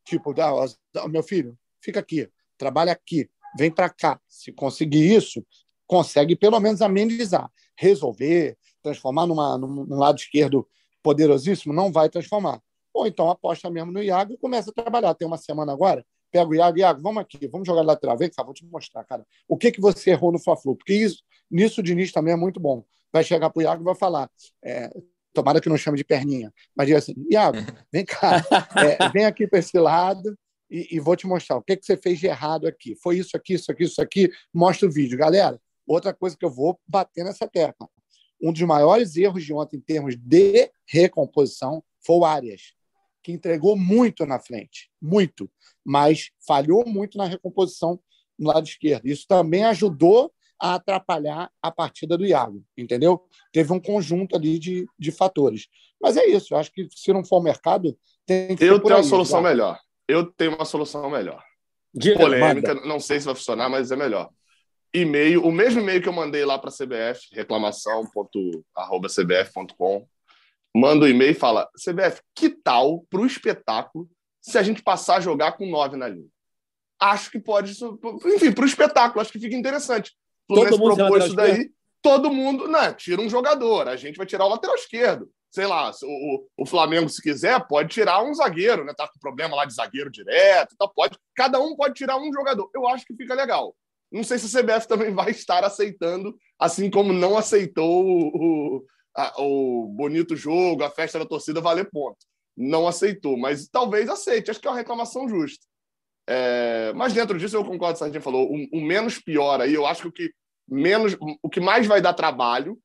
Tipo, 0.04 0.34
ah, 0.40 1.08
meu 1.08 1.22
filho, 1.22 1.56
fica 1.80 2.00
aqui, 2.00 2.28
trabalha 2.58 2.92
aqui, 2.92 3.30
vem 3.56 3.70
para 3.70 3.88
cá. 3.88 4.20
Se 4.28 4.52
conseguir 4.52 5.14
isso, 5.14 5.44
consegue 5.86 6.36
pelo 6.36 6.58
menos 6.60 6.82
amenizar, 6.82 7.50
resolver, 7.76 8.56
transformar 8.82 9.26
numa, 9.26 9.58
num, 9.58 9.84
num 9.84 9.98
lado 9.98 10.18
esquerdo 10.18 10.66
poderosíssimo? 11.02 11.72
Não 11.72 11.92
vai 11.92 12.08
transformar. 12.08 12.60
Ou 12.94 13.06
então 13.06 13.30
aposta 13.30 13.70
mesmo 13.70 13.90
no 13.90 14.02
Iago 14.02 14.32
e 14.32 14.38
começa 14.38 14.70
a 14.70 14.72
trabalhar. 14.72 15.14
Tem 15.14 15.26
uma 15.26 15.38
semana 15.38 15.72
agora, 15.72 16.04
pega 16.30 16.48
o 16.48 16.54
Iago, 16.54 16.78
Iago, 16.78 17.02
vamos 17.02 17.22
aqui, 17.22 17.46
vamos 17.48 17.66
jogar 17.66 17.82
lateral. 17.82 18.16
Vem 18.16 18.30
cá, 18.30 18.42
vou 18.42 18.54
te 18.54 18.64
mostrar, 18.66 19.04
cara. 19.04 19.26
O 19.48 19.56
que, 19.56 19.70
que 19.72 19.80
você 19.80 20.10
errou 20.10 20.32
no 20.32 20.38
Fla-Flu? 20.38 20.76
Porque 20.76 20.94
isso, 20.94 21.22
nisso 21.50 21.80
o 21.80 21.84
Diniz 21.84 22.12
também 22.12 22.34
é 22.34 22.36
muito 22.36 22.60
bom. 22.60 22.84
Vai 23.12 23.24
chegar 23.24 23.50
para 23.50 23.60
o 23.60 23.62
Iago 23.62 23.82
e 23.82 23.84
vai 23.84 23.94
falar. 23.94 24.30
É, 24.64 24.90
tomara 25.32 25.60
que 25.60 25.68
não 25.68 25.76
chame 25.76 25.96
de 25.96 26.04
perninha, 26.04 26.52
mas 26.76 26.86
diga 26.86 26.98
assim: 26.98 27.14
Iago, 27.30 27.58
vem 27.92 28.04
cá, 28.04 28.42
é, 28.76 29.08
vem 29.10 29.24
aqui 29.24 29.46
para 29.46 29.58
esse 29.58 29.78
lado 29.78 30.36
e, 30.72 30.96
e, 30.96 31.00
vou 31.00 31.14
te 31.14 31.26
mostrar 31.26 31.56
o 31.56 31.62
que, 31.62 31.76
que 31.76 31.84
você 31.84 31.98
fez 31.98 32.18
de 32.18 32.26
errado 32.26 32.66
aqui. 32.66 32.96
Foi 32.96 33.18
isso 33.18 33.36
aqui, 33.36 33.52
isso 33.52 33.70
aqui, 33.70 33.84
isso 33.84 34.00
aqui. 34.00 34.30
Mostra 34.54 34.88
o 34.88 34.90
vídeo. 34.90 35.18
Galera, 35.18 35.60
outra 35.86 36.14
coisa 36.14 36.34
que 36.34 36.44
eu 36.44 36.50
vou 36.50 36.80
bater 36.88 37.22
nessa 37.24 37.46
tecla. 37.46 37.86
Um 38.42 38.50
dos 38.52 38.62
maiores 38.62 39.14
erros 39.14 39.44
de 39.44 39.52
ontem 39.52 39.76
em 39.76 39.80
termos 39.80 40.16
de 40.16 40.70
recomposição 40.88 41.84
foi 42.00 42.16
o 42.16 42.24
Arias, 42.24 42.72
que 43.22 43.30
entregou 43.30 43.76
muito 43.76 44.24
na 44.24 44.40
frente, 44.40 44.90
muito, 45.00 45.48
mas 45.84 46.30
falhou 46.44 46.84
muito 46.86 47.18
na 47.18 47.26
recomposição 47.26 48.00
no 48.38 48.48
lado 48.48 48.66
esquerdo. 48.66 49.06
Isso 49.06 49.26
também 49.28 49.64
ajudou 49.64 50.32
a 50.58 50.74
atrapalhar 50.74 51.50
a 51.60 51.70
partida 51.70 52.16
do 52.16 52.24
Iago, 52.24 52.64
entendeu? 52.76 53.22
Teve 53.52 53.72
um 53.72 53.80
conjunto 53.80 54.34
ali 54.34 54.58
de, 54.58 54.86
de 54.98 55.12
fatores. 55.12 55.68
Mas 56.00 56.16
é 56.16 56.26
isso, 56.26 56.54
eu 56.54 56.58
acho 56.58 56.72
que 56.72 56.88
se 56.90 57.12
não 57.12 57.24
for 57.24 57.38
o 57.38 57.42
mercado, 57.42 57.96
tem 58.24 58.56
que 58.56 58.64
Eu 58.64 58.80
tenho 58.80 58.96
uma 58.96 59.02
solução 59.04 59.42
melhor. 59.42 59.78
Eu 60.08 60.26
tenho 60.26 60.54
uma 60.54 60.64
solução 60.64 61.10
melhor. 61.10 61.44
Diga, 61.94 62.18
Polêmica, 62.18 62.74
manda. 62.74 62.86
não 62.86 62.98
sei 62.98 63.20
se 63.20 63.26
vai 63.26 63.34
funcionar, 63.34 63.68
mas 63.68 63.92
é 63.92 63.96
melhor. 63.96 64.30
E-mail, 64.94 65.44
o 65.44 65.52
mesmo 65.52 65.80
e-mail 65.80 66.00
que 66.02 66.08
eu 66.08 66.12
mandei 66.12 66.44
lá 66.44 66.58
para 66.58 66.70
a 66.70 66.72
CBF, 66.72 67.28
reclamação.cbf.com. 67.32 70.08
Manda 70.74 71.04
o 71.04 71.08
um 71.08 71.10
e-mail 71.10 71.32
e 71.32 71.34
fala: 71.34 71.68
CBF, 71.76 72.22
que 72.34 72.48
tal 72.50 73.04
para 73.10 73.20
o 73.20 73.26
espetáculo 73.26 74.08
se 74.40 74.56
a 74.58 74.62
gente 74.62 74.82
passar 74.82 75.16
a 75.16 75.20
jogar 75.20 75.52
com 75.52 75.66
nove 75.66 75.96
na 75.96 76.08
linha? 76.08 76.28
Acho 76.98 77.30
que 77.30 77.38
pode. 77.38 77.76
Enfim, 78.26 78.52
para 78.52 78.64
o 78.64 78.66
espetáculo, 78.66 79.20
acho 79.20 79.32
que 79.32 79.38
fica 79.38 79.56
interessante. 79.56 80.12
O 80.48 80.54
Fluminense 80.54 80.96
propôs 80.96 81.26
isso 81.26 81.36
daí. 81.36 81.70
Todo 82.00 82.32
mundo, 82.32 82.66
né? 82.68 82.94
Tira 82.94 83.20
um 83.20 83.28
jogador. 83.28 83.86
A 83.88 83.96
gente 83.96 84.16
vai 84.16 84.26
tirar 84.26 84.46
o 84.46 84.48
lateral 84.48 84.74
esquerdo 84.74 85.30
sei 85.52 85.66
lá, 85.66 85.90
o, 86.02 86.46
o 86.56 86.66
Flamengo, 86.66 87.08
se 87.10 87.20
quiser, 87.20 87.66
pode 87.68 87.90
tirar 87.90 88.22
um 88.24 88.34
zagueiro, 88.34 88.84
né? 88.84 88.94
Tá 88.94 89.06
com 89.06 89.20
problema 89.20 89.54
lá 89.54 89.66
de 89.66 89.74
zagueiro 89.74 90.10
direto, 90.10 90.72
então 90.74 90.90
pode. 90.94 91.18
Cada 91.36 91.60
um 91.60 91.76
pode 91.76 91.94
tirar 91.94 92.16
um 92.16 92.32
jogador. 92.32 92.70
Eu 92.74 92.88
acho 92.88 93.04
que 93.04 93.14
fica 93.14 93.34
legal. 93.34 93.76
Não 94.10 94.24
sei 94.24 94.38
se 94.38 94.56
a 94.56 94.62
CBF 94.62 94.88
também 94.88 95.12
vai 95.14 95.30
estar 95.30 95.62
aceitando, 95.62 96.34
assim 96.58 96.90
como 96.90 97.12
não 97.12 97.36
aceitou 97.36 98.02
o, 98.02 98.86
a, 99.14 99.42
o 99.42 99.88
bonito 99.88 100.34
jogo, 100.34 100.84
a 100.84 100.90
festa 100.90 101.18
da 101.18 101.26
torcida 101.26 101.60
valer 101.60 101.90
ponto. 101.90 102.18
Não 102.56 102.88
aceitou, 102.88 103.36
mas 103.36 103.68
talvez 103.68 104.08
aceite. 104.08 104.50
Acho 104.50 104.60
que 104.60 104.66
é 104.66 104.70
uma 104.70 104.76
reclamação 104.76 105.28
justa. 105.28 105.66
É, 106.26 106.92
mas 106.94 107.12
dentro 107.12 107.38
disso, 107.38 107.56
eu 107.56 107.64
concordo 107.64 107.92
com 107.92 107.96
o 107.96 107.98
Sardinha 107.98 108.22
falou. 108.22 108.50
O, 108.50 108.78
o 108.78 108.80
menos 108.80 109.18
pior 109.18 109.60
aí, 109.60 109.74
eu 109.74 109.84
acho 109.86 110.02
que 110.02 110.08
o 110.08 110.12
que 110.12 110.32
menos, 110.66 111.14
o 111.42 111.50
que 111.50 111.60
mais 111.60 111.86
vai 111.86 112.00
dar 112.00 112.14
trabalho 112.14 112.78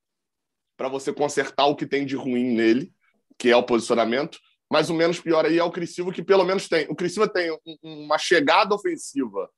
para 0.77 0.87
você 0.87 1.11
consertar 1.11 1.65
o 1.65 1.75
que 1.75 1.87
tem 1.87 2.05
de 2.05 2.15
ruim 2.15 2.51
nele, 2.53 2.93
que 3.37 3.49
é 3.49 3.57
o 3.57 3.63
posicionamento. 3.63 4.39
Mas 4.69 4.89
o 4.89 4.93
menos 4.93 5.19
pior 5.19 5.45
aí 5.45 5.57
é 5.57 5.63
o 5.63 5.71
Criciúma, 5.71 6.13
que 6.13 6.21
pelo 6.21 6.45
menos 6.45 6.69
tem. 6.69 6.85
O 6.89 6.95
Criciúma 6.95 7.27
tem 7.27 7.57
uma 7.81 8.17
chegada 8.17 8.75
ofensiva 8.75 9.49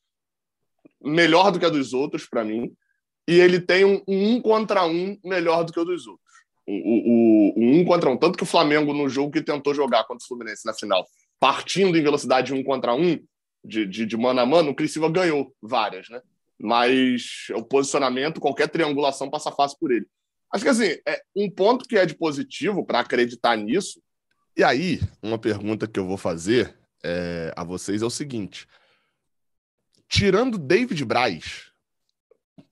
melhor 1.02 1.52
do 1.52 1.60
que 1.60 1.66
a 1.66 1.70
dos 1.70 1.94
outros, 1.94 2.26
para 2.28 2.44
mim, 2.44 2.72
e 3.28 3.40
ele 3.40 3.60
tem 3.60 3.86
um, 3.86 4.02
um 4.08 4.42
contra 4.42 4.86
um 4.86 5.18
melhor 5.24 5.64
do 5.64 5.74
que 5.74 5.80
o 5.80 5.86
dos 5.86 6.08
outros. 6.08 6.30
O, 6.68 6.74
o, 6.74 7.54
o, 7.58 7.80
um 7.80 7.86
contra 7.86 8.10
um. 8.10 8.18
Tanto 8.18 8.38
que 8.38 8.44
o 8.44 8.48
Flamengo, 8.48 8.94
no 8.94 9.10
jogo 9.10 9.32
que 9.32 9.42
tentou 9.42 9.74
jogar 9.74 10.04
contra 10.06 10.24
o 10.24 10.28
Fluminense 10.28 10.66
na 10.66 10.74
final, 10.74 11.06
partindo 11.40 11.98
em 11.98 12.04
velocidade 12.04 12.54
um 12.54 12.64
contra 12.64 12.94
um, 12.94 13.20
de, 13.64 13.86
de, 13.86 14.06
de 14.06 14.18
mano 14.18 14.40
a 14.40 14.46
mano, 14.46 14.72
o 14.72 14.76
Criciúma 14.76 15.10
ganhou 15.10 15.54
várias, 15.62 16.08
né? 16.10 16.22
Mas 16.62 17.48
o 17.56 17.64
posicionamento, 17.64 18.42
qualquer 18.42 18.68
triangulação 18.68 19.30
passa 19.30 19.52
fácil 19.52 19.78
por 19.80 19.92
ele. 19.92 20.06
Acho 20.52 20.64
que 20.64 20.70
assim, 20.70 20.98
é 21.08 21.22
um 21.36 21.50
ponto 21.50 21.88
que 21.88 21.98
é 21.98 22.06
de 22.06 22.16
positivo 22.16 22.86
para 22.86 23.00
acreditar 23.00 23.56
nisso. 23.56 24.02
E 24.58 24.64
aí, 24.64 25.00
uma 25.22 25.38
pergunta 25.38 25.88
que 25.88 26.00
eu 26.00 26.08
vou 26.08 26.18
fazer 26.18 26.78
é, 27.04 27.54
a 27.56 27.64
vocês 27.64 28.02
é 28.02 28.06
o 28.06 28.10
seguinte: 28.10 28.68
tirando 30.08 30.58
David 30.58 31.06
Braz, 31.06 31.72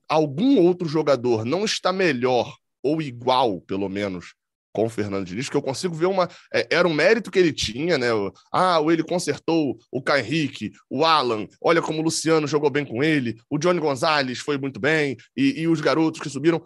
algum 0.08 0.58
outro 0.58 0.88
jogador 0.88 1.44
não 1.44 1.64
está 1.64 1.92
melhor 1.92 2.56
ou 2.82 3.00
igual, 3.00 3.60
pelo 3.60 3.88
menos, 3.88 4.34
com 4.72 4.86
o 4.86 4.90
Fernando 4.90 5.26
Diniz, 5.26 5.48
que 5.48 5.56
eu 5.56 5.62
consigo 5.62 5.94
ver 5.94 6.06
uma. 6.06 6.28
É, 6.52 6.68
era 6.70 6.86
um 6.86 6.94
mérito 6.94 7.30
que 7.30 7.38
ele 7.38 7.52
tinha, 7.52 7.98
né? 7.98 8.08
Ah, 8.52 8.80
ele 8.88 9.02
consertou 9.02 9.78
o 9.90 10.02
Caio 10.02 10.24
Henrique, 10.24 10.72
o 10.90 11.04
Alan, 11.04 11.46
olha 11.60 11.82
como 11.82 12.00
o 12.00 12.02
Luciano 12.02 12.46
jogou 12.46 12.70
bem 12.70 12.84
com 12.84 13.02
ele, 13.02 13.40
o 13.50 13.58
Johnny 13.58 13.80
Gonzalez 13.80 14.38
foi 14.38 14.58
muito 14.58 14.78
bem, 14.78 15.16
e, 15.36 15.62
e 15.62 15.68
os 15.68 15.80
garotos 15.80 16.20
que 16.20 16.28
subiram 16.28 16.64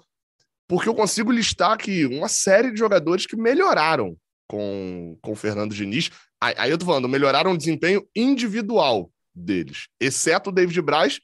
porque 0.72 0.88
eu 0.88 0.94
consigo 0.94 1.30
listar 1.30 1.72
aqui 1.72 2.06
uma 2.06 2.28
série 2.28 2.70
de 2.70 2.78
jogadores 2.78 3.26
que 3.26 3.36
melhoraram 3.36 4.16
com, 4.48 5.18
com 5.20 5.32
o 5.32 5.36
Fernando 5.36 5.74
Diniz. 5.74 6.10
Aí, 6.40 6.54
aí 6.56 6.70
eu 6.70 6.78
tô 6.78 6.86
falando, 6.86 7.06
melhoraram 7.06 7.52
o 7.52 7.58
desempenho 7.58 8.08
individual 8.16 9.12
deles, 9.34 9.88
exceto 10.00 10.48
o 10.48 10.52
David 10.52 10.80
Braz. 10.80 11.20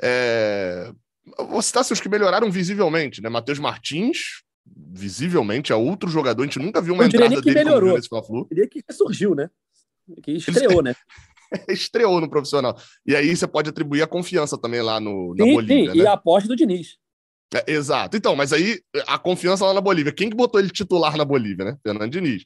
É... 0.00 0.92
Vou 1.36 1.60
citar 1.62 1.82
os 1.82 2.00
que 2.00 2.08
melhoraram 2.08 2.48
visivelmente, 2.48 3.20
né? 3.20 3.28
Matheus 3.28 3.58
Martins, 3.58 4.44
visivelmente, 4.64 5.72
é 5.72 5.74
outro 5.74 6.08
jogador. 6.08 6.44
A 6.44 6.46
gente 6.46 6.60
nunca 6.60 6.80
viu 6.80 6.94
uma 6.94 7.02
eu 7.02 7.08
entrada 7.08 7.42
dele 7.42 7.64
melhorou. 7.64 7.96
nesse 7.96 8.08
Fla-Flu. 8.08 8.46
Diria 8.48 8.68
que 8.68 8.84
surgiu, 8.92 9.34
né? 9.34 9.50
Que 10.22 10.30
estreou, 10.30 10.80
né? 10.80 10.94
estreou 11.68 12.20
no 12.20 12.30
profissional. 12.30 12.80
E 13.04 13.16
aí 13.16 13.34
você 13.34 13.48
pode 13.48 13.68
atribuir 13.68 14.02
a 14.02 14.06
confiança 14.06 14.56
também 14.56 14.80
lá 14.80 15.00
no, 15.00 15.34
na 15.34 15.44
sim, 15.44 15.54
Bolívia. 15.54 15.90
Sim, 15.90 15.98
né? 15.98 16.04
e 16.04 16.06
a 16.06 16.12
aposta 16.12 16.48
do 16.48 16.54
Diniz. 16.54 17.04
É, 17.54 17.72
exato. 17.72 18.16
Então, 18.16 18.34
mas 18.34 18.52
aí 18.52 18.80
a 19.06 19.18
confiança 19.18 19.64
lá 19.64 19.74
na 19.74 19.80
Bolívia. 19.80 20.12
Quem 20.12 20.28
que 20.28 20.36
botou 20.36 20.60
ele 20.60 20.70
titular 20.70 21.16
na 21.16 21.24
Bolívia, 21.24 21.64
né? 21.64 21.76
Fernando 21.82 22.10
Diniz. 22.10 22.44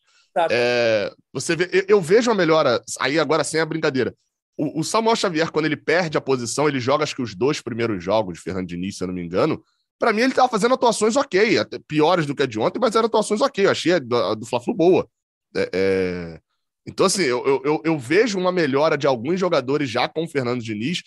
É, 0.50 1.12
você 1.32 1.56
vê, 1.56 1.68
eu, 1.72 1.84
eu, 1.88 2.00
vejo 2.00 2.30
uma 2.30 2.36
melhora, 2.36 2.80
aí 3.00 3.18
agora 3.18 3.42
sem 3.42 3.60
a 3.60 3.66
brincadeira. 3.66 4.14
O, 4.56 4.80
o, 4.80 4.84
Samuel 4.84 5.16
Xavier, 5.16 5.50
quando 5.50 5.64
ele 5.64 5.76
perde 5.76 6.16
a 6.16 6.20
posição, 6.20 6.68
ele 6.68 6.78
joga 6.78 7.02
acho 7.02 7.16
que 7.16 7.22
os 7.22 7.34
dois 7.34 7.60
primeiros 7.60 8.02
jogos 8.02 8.34
de 8.34 8.40
Fernando 8.40 8.68
Diniz, 8.68 8.96
se 8.96 9.02
eu 9.02 9.08
não 9.08 9.14
me 9.14 9.22
engano. 9.22 9.62
Para 9.98 10.12
mim, 10.12 10.20
ele 10.20 10.30
estava 10.30 10.48
fazendo 10.48 10.74
atuações 10.74 11.16
ok, 11.16 11.58
até 11.58 11.78
piores 11.78 12.26
do 12.26 12.34
que 12.34 12.42
a 12.42 12.46
de 12.46 12.58
ontem, 12.58 12.78
mas 12.78 12.94
eram 12.94 13.06
atuações 13.06 13.40
ok. 13.40 13.66
Eu 13.66 13.70
achei 13.70 13.94
a 13.94 13.98
do, 13.98 14.16
a 14.16 14.34
do 14.34 14.46
Fla-Flu 14.46 14.74
boa. 14.74 15.08
É, 15.56 15.70
é... 15.72 16.40
Então, 16.86 17.06
assim, 17.06 17.22
eu, 17.22 17.62
eu, 17.64 17.82
eu, 17.84 17.98
vejo 17.98 18.38
uma 18.38 18.50
melhora 18.50 18.96
de 18.96 19.06
alguns 19.06 19.38
jogadores 19.38 19.90
já 19.90 20.08
com 20.08 20.24
o 20.24 20.28
Fernando 20.28 20.62
Diniz 20.62 21.02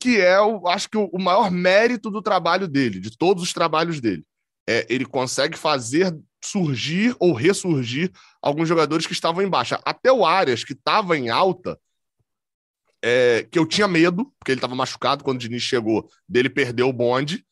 que 0.00 0.18
é, 0.18 0.40
o, 0.40 0.66
acho 0.66 0.88
que, 0.88 0.96
o, 0.96 1.18
maior 1.18 1.50
mérito 1.50 2.10
do 2.10 2.22
trabalho 2.22 2.66
dele, 2.66 2.98
de 2.98 3.16
todos 3.16 3.42
os 3.42 3.52
trabalhos 3.52 4.00
dele. 4.00 4.24
É, 4.68 4.86
ele 4.88 5.04
consegue 5.04 5.58
fazer 5.58 6.16
surgir 6.42 7.14
ou 7.20 7.34
ressurgir 7.34 8.10
alguns 8.40 8.66
jogadores 8.66 9.06
que 9.06 9.12
estavam 9.12 9.42
em 9.42 9.48
baixa. 9.48 9.78
Até 9.84 10.10
o 10.10 10.24
Arias, 10.24 10.64
que 10.64 10.72
estava 10.72 11.18
em 11.18 11.28
alta, 11.28 11.78
é, 13.02 13.46
que 13.50 13.58
eu 13.58 13.66
tinha 13.66 13.86
medo, 13.86 14.32
porque 14.38 14.52
ele 14.52 14.58
estava 14.58 14.74
machucado 14.74 15.22
quando 15.22 15.36
o 15.36 15.40
Diniz 15.40 15.62
chegou, 15.62 16.08
dele 16.26 16.48
perder 16.48 16.84
o 16.84 16.92
bonde, 16.92 17.44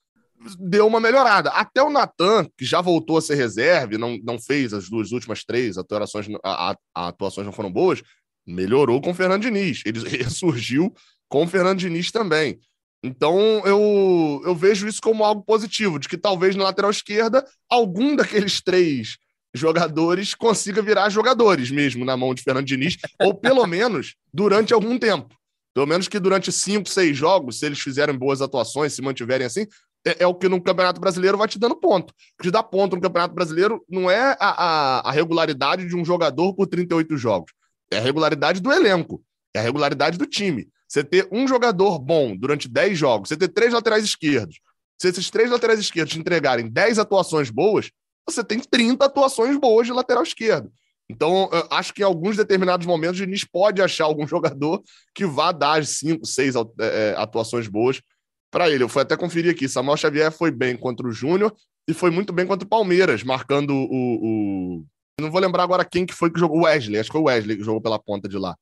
deu 0.59 0.87
uma 0.87 1.01
melhorada. 1.01 1.51
Até 1.51 1.83
o 1.83 1.91
Natan, 1.91 2.47
que 2.57 2.65
já 2.65 2.81
voltou 2.81 3.19
a 3.19 3.23
ser 3.23 3.35
reserva, 3.35 3.99
não, 3.99 4.19
não 4.23 4.39
fez 4.39 4.73
as 4.73 4.89
duas 4.89 5.13
últimas 5.13 5.45
três 5.45 5.77
atuações, 5.77 6.29
a, 6.43 6.77
a, 6.95 7.09
atuações 7.09 7.47
não 7.47 7.53
foram 7.53 7.71
boas, 7.71 8.03
melhorou 8.47 9.01
com 9.01 9.11
o 9.11 9.15
Fernando 9.15 9.43
Diniz. 9.43 9.83
Ele 9.85 10.01
ressurgiu 10.09 10.95
com 11.29 11.45
o 11.45 11.49
Fernando 11.49 11.79
Diniz 11.79 12.11
também. 12.11 12.59
Então 13.03 13.39
eu, 13.65 14.43
eu 14.45 14.55
vejo 14.55 14.89
isso 14.89 15.01
como 15.01 15.25
algo 15.25 15.43
positivo, 15.43 15.99
de 15.99 16.09
que 16.09 16.19
talvez 16.19 16.57
na 16.57 16.65
lateral 16.65 16.91
esquerda 16.91 17.45
algum 17.71 18.17
daqueles 18.17 18.61
três 18.61 19.17
jogadores 19.55 20.35
consiga 20.35 20.83
virar 20.83 21.09
jogadores 21.09 21.71
mesmo 21.71 22.05
na 22.05 22.17
mão 22.17 22.35
de 22.35 22.43
Fernando 22.43 22.67
Diniz, 22.67 22.97
ou 23.21 23.35
pelo 23.35 23.67
menos 23.67 24.15
durante 24.33 24.73
algum 24.73 24.99
tempo. 24.99 25.35
Pelo 25.75 25.87
menos 25.87 26.09
que 26.09 26.19
durante 26.19 26.51
cinco, 26.51 26.89
seis 26.89 27.17
jogos, 27.17 27.61
se 27.61 27.67
eles 27.67 27.79
fizerem 27.79 28.17
boas 28.17 28.43
atuações, 28.43 28.93
se 28.95 29.03
mantiverem 29.03 29.47
assim, 29.47 29.67
é, 30.05 30.25
é 30.25 30.27
o 30.27 30.35
que 30.35 30.49
no 30.49 30.61
Campeonato 30.61 31.01
Brasileiro 31.01 31.39
vai 31.39 31.47
te 31.47 31.59
dando 31.59 31.77
ponto. 31.77 32.11
O 32.11 32.15
que 32.39 32.49
te 32.49 32.51
dá 32.51 32.63
ponto 32.63 32.97
no 32.97 33.03
Campeonato 33.03 33.35
Brasileiro 33.35 33.85
não 33.89 34.11
é 34.11 34.37
a, 34.41 34.49
a, 34.49 35.09
a 35.09 35.13
regularidade 35.13 35.87
de 35.87 35.97
um 35.97 36.05
jogador 36.05 36.55
por 36.55 36.67
38 36.67 37.17
jogos, 37.17 37.53
é 37.91 37.99
a 37.99 38.01
regularidade 38.01 38.61
do 38.61 38.73
elenco, 38.73 39.23
é 39.55 39.61
a 39.61 39.63
regularidade 39.63 40.19
do 40.19 40.27
time. 40.27 40.69
Você 40.89 41.05
ter 41.05 41.29
um 41.31 41.47
jogador 41.47 41.99
bom 41.99 42.35
durante 42.35 42.69
10 42.69 42.99
jogos, 42.99 43.29
você 43.29 43.37
ter 43.37 43.49
três 43.49 43.73
laterais 43.73 44.05
esquerdos, 44.05 44.59
se 45.01 45.09
esses 45.09 45.31
três 45.31 45.51
laterais 45.51 45.79
esquerdos 45.79 46.17
entregarem 46.17 46.69
10 46.69 46.99
atuações 46.99 47.51
boas, 47.51 47.91
você 48.27 48.43
tem 48.43 48.59
30 48.59 49.05
atuações 49.05 49.57
boas 49.57 49.87
de 49.87 49.93
lateral 49.93 50.23
esquerdo. 50.23 50.73
Então, 51.11 51.49
acho 51.71 51.95
que 51.95 52.03
em 52.03 52.05
alguns 52.05 52.37
determinados 52.37 52.87
momentos, 52.87 53.19
o 53.21 53.25
Diniz 53.25 53.45
pode 53.45 53.81
achar 53.81 54.05
algum 54.05 54.27
jogador 54.29 54.83
que 55.15 55.25
vá 55.25 55.53
dar 55.53 55.85
cinco, 55.85 56.27
seis 56.27 56.55
é, 56.81 57.15
atuações 57.17 57.69
boas 57.69 58.03
para 58.51 58.69
ele. 58.69 58.83
Eu 58.83 58.89
fui 58.89 59.03
até 59.03 59.17
conferir 59.17 59.53
aqui. 59.53 59.69
Samuel 59.69 59.97
Xavier 59.97 60.33
foi 60.33 60.51
bem 60.51 60.77
contra 60.77 61.07
o 61.07 61.13
Júnior, 61.13 61.55
e 61.89 61.95
foi 61.95 62.11
muito 62.11 62.35
bem 62.35 62.47
contra 62.47 62.67
o 62.67 62.69
Palmeiras, 62.69 63.23
marcando 63.23 63.71
o, 63.71 64.81
o... 64.81 64.85
Não 65.19 65.31
vou 65.31 65.41
lembrar 65.41 65.63
agora 65.63 65.87
quem 65.87 66.05
que 66.05 66.13
foi 66.13 66.31
que 66.31 66.39
jogou. 66.39 66.59
O 66.59 66.63
Wesley, 66.65 67.01
acho 67.01 67.09
que 67.09 67.13
foi 67.13 67.23
o 67.23 67.25
Wesley 67.25 67.57
que 67.57 67.65
jogou 67.65 67.81
pela 67.81 67.99
ponta 67.99 68.29
de 68.29 68.37
lá. 68.37 68.55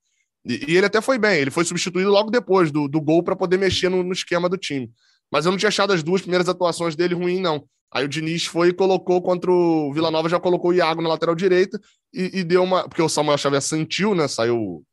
E, 0.47 0.77
ele 0.77 0.87
até 0.87 1.01
foi 1.01 1.19
bem, 1.19 1.41
ele 1.41 1.51
foi 1.51 1.65
substituído 1.65 2.11
logo 2.11 2.31
depois 2.31 2.71
do, 2.71 2.87
do 2.87 3.01
gol 3.01 3.23
para 3.23 3.35
poder 3.35 3.59
mexer 3.59 3.89
no, 3.89 4.03
no, 4.03 4.13
esquema 4.13 4.49
do 4.49 4.57
time. 4.57 4.91
Mas 5.31 5.45
eu 5.45 5.51
não 5.51 5.59
tinha 5.59 5.69
achado 5.69 5.93
as 5.93 6.03
duas 6.03 6.21
primeiras 6.21 6.49
atuações 6.49 6.95
dele 6.95 7.15
ruim, 7.15 7.41
não. 7.41 7.65
Aí 7.93 8.05
o 8.05 8.09
Diniz 8.09 8.47
foi 8.47 8.69
e 8.69 8.73
colocou 8.73 9.21
contra 9.21 9.51
o 9.51 9.93
Vila 9.93 10.11
Nova, 10.11 10.29
já 10.29 10.39
colocou 10.39 10.71
o 10.71 10.75
Iago 10.75 11.03
na 11.03 11.09
lateral 11.09 11.35
direita 11.35 11.81
e, 12.13 12.41
e 12.41 12.45
deu 12.45 12.63
uma. 12.63 12.89
Porque 12.89 13.03
o 13.03 13.09
Samuel 13.09 13.39
Xavier 13.39 13.63
sentiu, 13.63 14.15
né? 14.15 14.29
Saiu, 14.29 14.85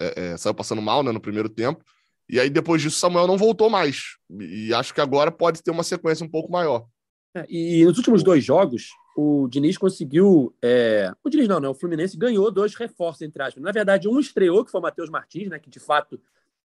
é, 0.00 0.32
é, 0.32 0.36
saiu 0.36 0.54
passando 0.54 0.80
mal 0.80 1.02
né, 1.02 1.12
no 1.12 1.20
primeiro 1.20 1.48
tempo. 1.48 1.84
E 2.28 2.40
aí, 2.40 2.48
depois 2.48 2.80
disso, 2.80 2.96
o 2.96 3.00
Samuel 3.00 3.26
não 3.26 3.36
voltou 3.36 3.68
mais. 3.68 4.16
E 4.40 4.72
acho 4.72 4.94
que 4.94 5.00
agora 5.00 5.30
pode 5.30 5.62
ter 5.62 5.70
uma 5.70 5.82
sequência 5.82 6.24
um 6.24 6.30
pouco 6.30 6.50
maior. 6.50 6.86
É, 7.34 7.44
e 7.48 7.84
nos 7.84 7.98
últimos 7.98 8.22
dois 8.22 8.44
jogos, 8.44 8.88
o 9.16 9.46
Diniz 9.48 9.76
conseguiu. 9.76 10.54
É... 10.62 11.12
O 11.22 11.28
Diniz 11.28 11.48
não, 11.48 11.60
né? 11.60 11.68
O 11.68 11.74
Fluminense 11.74 12.16
ganhou 12.16 12.50
dois 12.50 12.74
reforços, 12.74 13.22
entre 13.22 13.42
aspas. 13.42 13.62
Na 13.62 13.72
verdade, 13.72 14.08
um 14.08 14.18
estreou, 14.18 14.64
que 14.64 14.70
foi 14.70 14.80
o 14.80 14.82
Matheus 14.82 15.10
Martins, 15.10 15.48
né? 15.48 15.58
Que 15.58 15.70
de 15.70 15.80
fato 15.80 16.20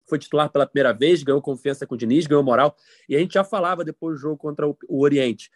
foi 0.07 0.19
titular 0.19 0.51
pela 0.51 0.67
primeira 0.67 0.93
vez, 0.93 1.23
ganhou 1.23 1.41
confiança 1.41 1.87
com 1.87 1.95
o 1.95 1.99
Diniz, 1.99 2.27
ganhou 2.27 2.43
moral. 2.43 2.77
E 3.09 3.17
a 3.17 3.19
gente 3.19 3.35
já 3.35 3.45
falava 3.45 3.85
depois 3.85 4.17
do 4.17 4.21
jogo 4.21 4.37
contra 4.37 4.69
o, 4.69 4.77
Oriente. 4.89 5.51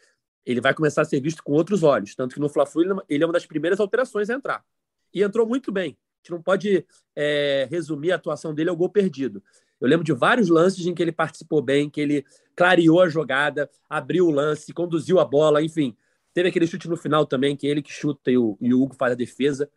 Ele 0.45 0.61
vai 0.61 0.72
começar 0.72 1.03
a 1.03 1.05
ser 1.05 1.20
visto 1.20 1.43
com 1.43 1.53
outros 1.53 1.82
olhos. 1.82 2.14
Tanto 2.14 2.34
que 2.34 2.41
no 2.41 2.49
Fla-Flu 2.49 3.03
ele 3.09 3.22
é 3.22 3.26
uma 3.26 3.32
das 3.32 3.47
primeiras 3.47 3.78
alterações 3.80 4.30
a 4.30 4.34
entrar. 4.34 4.64
E 5.12 5.22
entrou 5.22 5.47
muito 5.47 5.70
bem. 5.70 5.91
A 5.91 6.18
gente 6.22 6.30
não 6.30 6.43
pode 6.43 6.86
é, 7.14 7.68
resumir 7.70 8.12
a 8.12 8.16
atuação 8.16 8.55
dele 8.55 8.70
ao 8.70 8.76
gol 8.76 8.89
perdido. 8.89 9.43
Eu 9.80 9.89
lembro 9.89 10.05
de 10.05 10.12
vários 10.12 10.49
lances 10.49 10.86
em 10.86 10.95
que 10.95 11.03
ele 11.03 11.12
participou 11.12 11.62
bem, 11.62 11.89
que 11.89 12.01
ele 12.01 12.24
clareou 12.57 13.01
a 13.01 13.09
jogada, 13.09 13.70
abriu 13.89 14.26
o 14.26 14.30
lance, 14.30 14.72
conduziu 14.72 15.20
a 15.20 15.24
bola, 15.24 15.62
enfim. 15.62 15.97
Teve 16.35 16.49
aquele 16.49 16.66
chute 16.66 16.89
no 16.89 16.97
final 16.97 17.26
também, 17.26 17.57
que 17.57 17.66
é 17.66 17.70
ele 17.70 17.83
que 17.83 17.93
chuta 17.93 18.31
e 18.31 18.39
o, 18.39 18.57
e 18.61 18.72
o 18.72 18.83
Hugo 18.83 18.95
faz 18.95 19.12
a 19.12 19.16
defesa. 19.16 19.70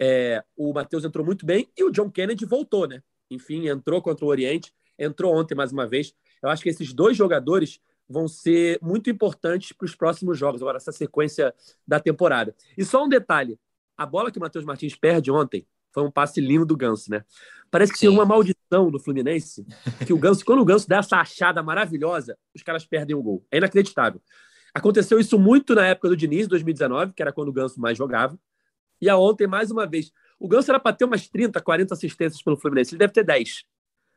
É, 0.00 0.42
o 0.56 0.72
Matheus 0.72 1.04
entrou 1.04 1.24
muito 1.24 1.46
bem 1.46 1.68
e 1.76 1.84
o 1.84 1.90
John 1.90 2.10
Kennedy 2.10 2.44
voltou, 2.44 2.86
né? 2.86 3.02
Enfim, 3.30 3.68
entrou 3.68 4.02
contra 4.02 4.24
o 4.24 4.28
Oriente, 4.28 4.72
entrou 4.98 5.34
ontem 5.34 5.54
mais 5.54 5.72
uma 5.72 5.86
vez. 5.86 6.14
Eu 6.42 6.48
acho 6.48 6.62
que 6.62 6.68
esses 6.68 6.92
dois 6.92 7.16
jogadores 7.16 7.80
vão 8.08 8.28
ser 8.28 8.78
muito 8.82 9.08
importantes 9.08 9.72
para 9.72 9.86
os 9.86 9.94
próximos 9.94 10.38
jogos, 10.38 10.60
agora, 10.60 10.76
essa 10.76 10.92
sequência 10.92 11.54
da 11.86 11.98
temporada. 11.98 12.54
E 12.76 12.84
só 12.84 13.04
um 13.04 13.08
detalhe: 13.08 13.58
a 13.96 14.04
bola 14.04 14.30
que 14.30 14.38
o 14.38 14.40
Matheus 14.40 14.64
Martins 14.64 14.94
perde 14.94 15.30
ontem 15.30 15.66
foi 15.92 16.02
um 16.02 16.10
passe 16.10 16.40
lindo 16.40 16.66
do 16.66 16.76
Ganso, 16.76 17.08
né? 17.10 17.24
Parece 17.70 17.92
que 17.92 17.98
Sim. 17.98 18.06
tem 18.08 18.14
uma 18.14 18.24
maldição 18.24 18.90
no 18.90 18.98
Fluminense, 18.98 19.64
que 20.04 20.12
o 20.12 20.18
Ganso, 20.18 20.44
quando 20.44 20.60
o 20.60 20.64
Ganso 20.64 20.88
dá 20.88 20.98
essa 20.98 21.16
achada 21.18 21.62
maravilhosa, 21.62 22.36
os 22.54 22.62
caras 22.62 22.84
perdem 22.84 23.14
o 23.14 23.22
gol. 23.22 23.46
É 23.50 23.58
inacreditável. 23.58 24.20
Aconteceu 24.74 25.20
isso 25.20 25.38
muito 25.38 25.74
na 25.74 25.86
época 25.86 26.08
do 26.08 26.16
Diniz, 26.16 26.48
2019, 26.48 27.12
que 27.12 27.22
era 27.22 27.32
quando 27.32 27.48
o 27.48 27.52
Ganso 27.52 27.80
mais 27.80 27.96
jogava. 27.96 28.36
E 29.00 29.08
a 29.08 29.16
ontem, 29.16 29.46
mais 29.46 29.70
uma 29.70 29.86
vez. 29.86 30.12
O 30.38 30.48
Ganso 30.48 30.70
era 30.70 30.80
para 30.80 30.96
ter 30.96 31.04
umas 31.04 31.28
30, 31.28 31.60
40 31.60 31.94
assistências 31.94 32.42
pelo 32.42 32.56
Fluminense. 32.56 32.92
Ele 32.92 32.98
deve 32.98 33.12
ter 33.12 33.24
10. 33.24 33.64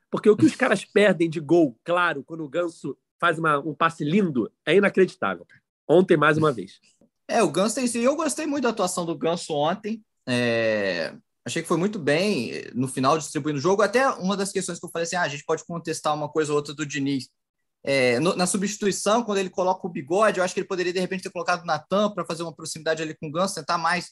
Porque 0.09 0.29
o 0.29 0.35
que 0.35 0.45
os 0.45 0.55
caras 0.55 0.83
perdem 0.83 1.29
de 1.29 1.39
gol, 1.39 1.77
claro, 1.83 2.23
quando 2.23 2.43
o 2.43 2.49
Ganso 2.49 2.97
faz 3.19 3.37
uma, 3.37 3.59
um 3.59 3.73
passe 3.73 4.03
lindo, 4.03 4.51
é 4.65 4.75
inacreditável. 4.75 5.45
Ontem, 5.87 6.17
mais 6.17 6.37
uma 6.37 6.51
vez. 6.51 6.79
É, 7.27 7.43
o 7.43 7.51
Ganso 7.51 7.75
tem 7.75 8.03
Eu 8.03 8.15
gostei 8.15 8.45
muito 8.45 8.63
da 8.63 8.69
atuação 8.69 9.05
do 9.05 9.17
Ganso 9.17 9.53
ontem. 9.53 10.03
É... 10.27 11.13
Achei 11.45 11.61
que 11.61 11.67
foi 11.67 11.77
muito 11.77 11.97
bem 11.97 12.51
eh, 12.51 12.71
no 12.73 12.89
final 12.89 13.17
distribuindo 13.17 13.57
o 13.57 13.61
jogo. 13.61 13.81
Até 13.81 14.05
uma 14.09 14.35
das 14.35 14.51
questões 14.51 14.79
que 14.79 14.85
eu 14.85 14.89
falei 14.89 15.03
assim: 15.05 15.15
ah, 15.15 15.21
a 15.21 15.29
gente 15.29 15.45
pode 15.45 15.63
contestar 15.63 16.13
uma 16.13 16.27
coisa 16.27 16.51
ou 16.51 16.57
outra 16.57 16.73
do 16.73 16.85
Diniz. 16.85 17.29
É, 17.83 18.19
no, 18.19 18.35
na 18.35 18.45
substituição, 18.45 19.23
quando 19.23 19.37
ele 19.37 19.49
coloca 19.49 19.85
o 19.85 19.89
bigode, 19.89 20.39
eu 20.39 20.43
acho 20.43 20.53
que 20.53 20.59
ele 20.59 20.67
poderia 20.67 20.91
de 20.91 20.99
repente 20.99 21.23
ter 21.23 21.31
colocado 21.31 21.65
na 21.65 21.79
tampa 21.79 22.15
para 22.15 22.25
fazer 22.25 22.43
uma 22.43 22.55
proximidade 22.55 23.01
ali 23.01 23.15
com 23.15 23.27
o 23.27 23.31
Ganso, 23.31 23.55
tentar 23.55 23.77
mais 23.77 24.11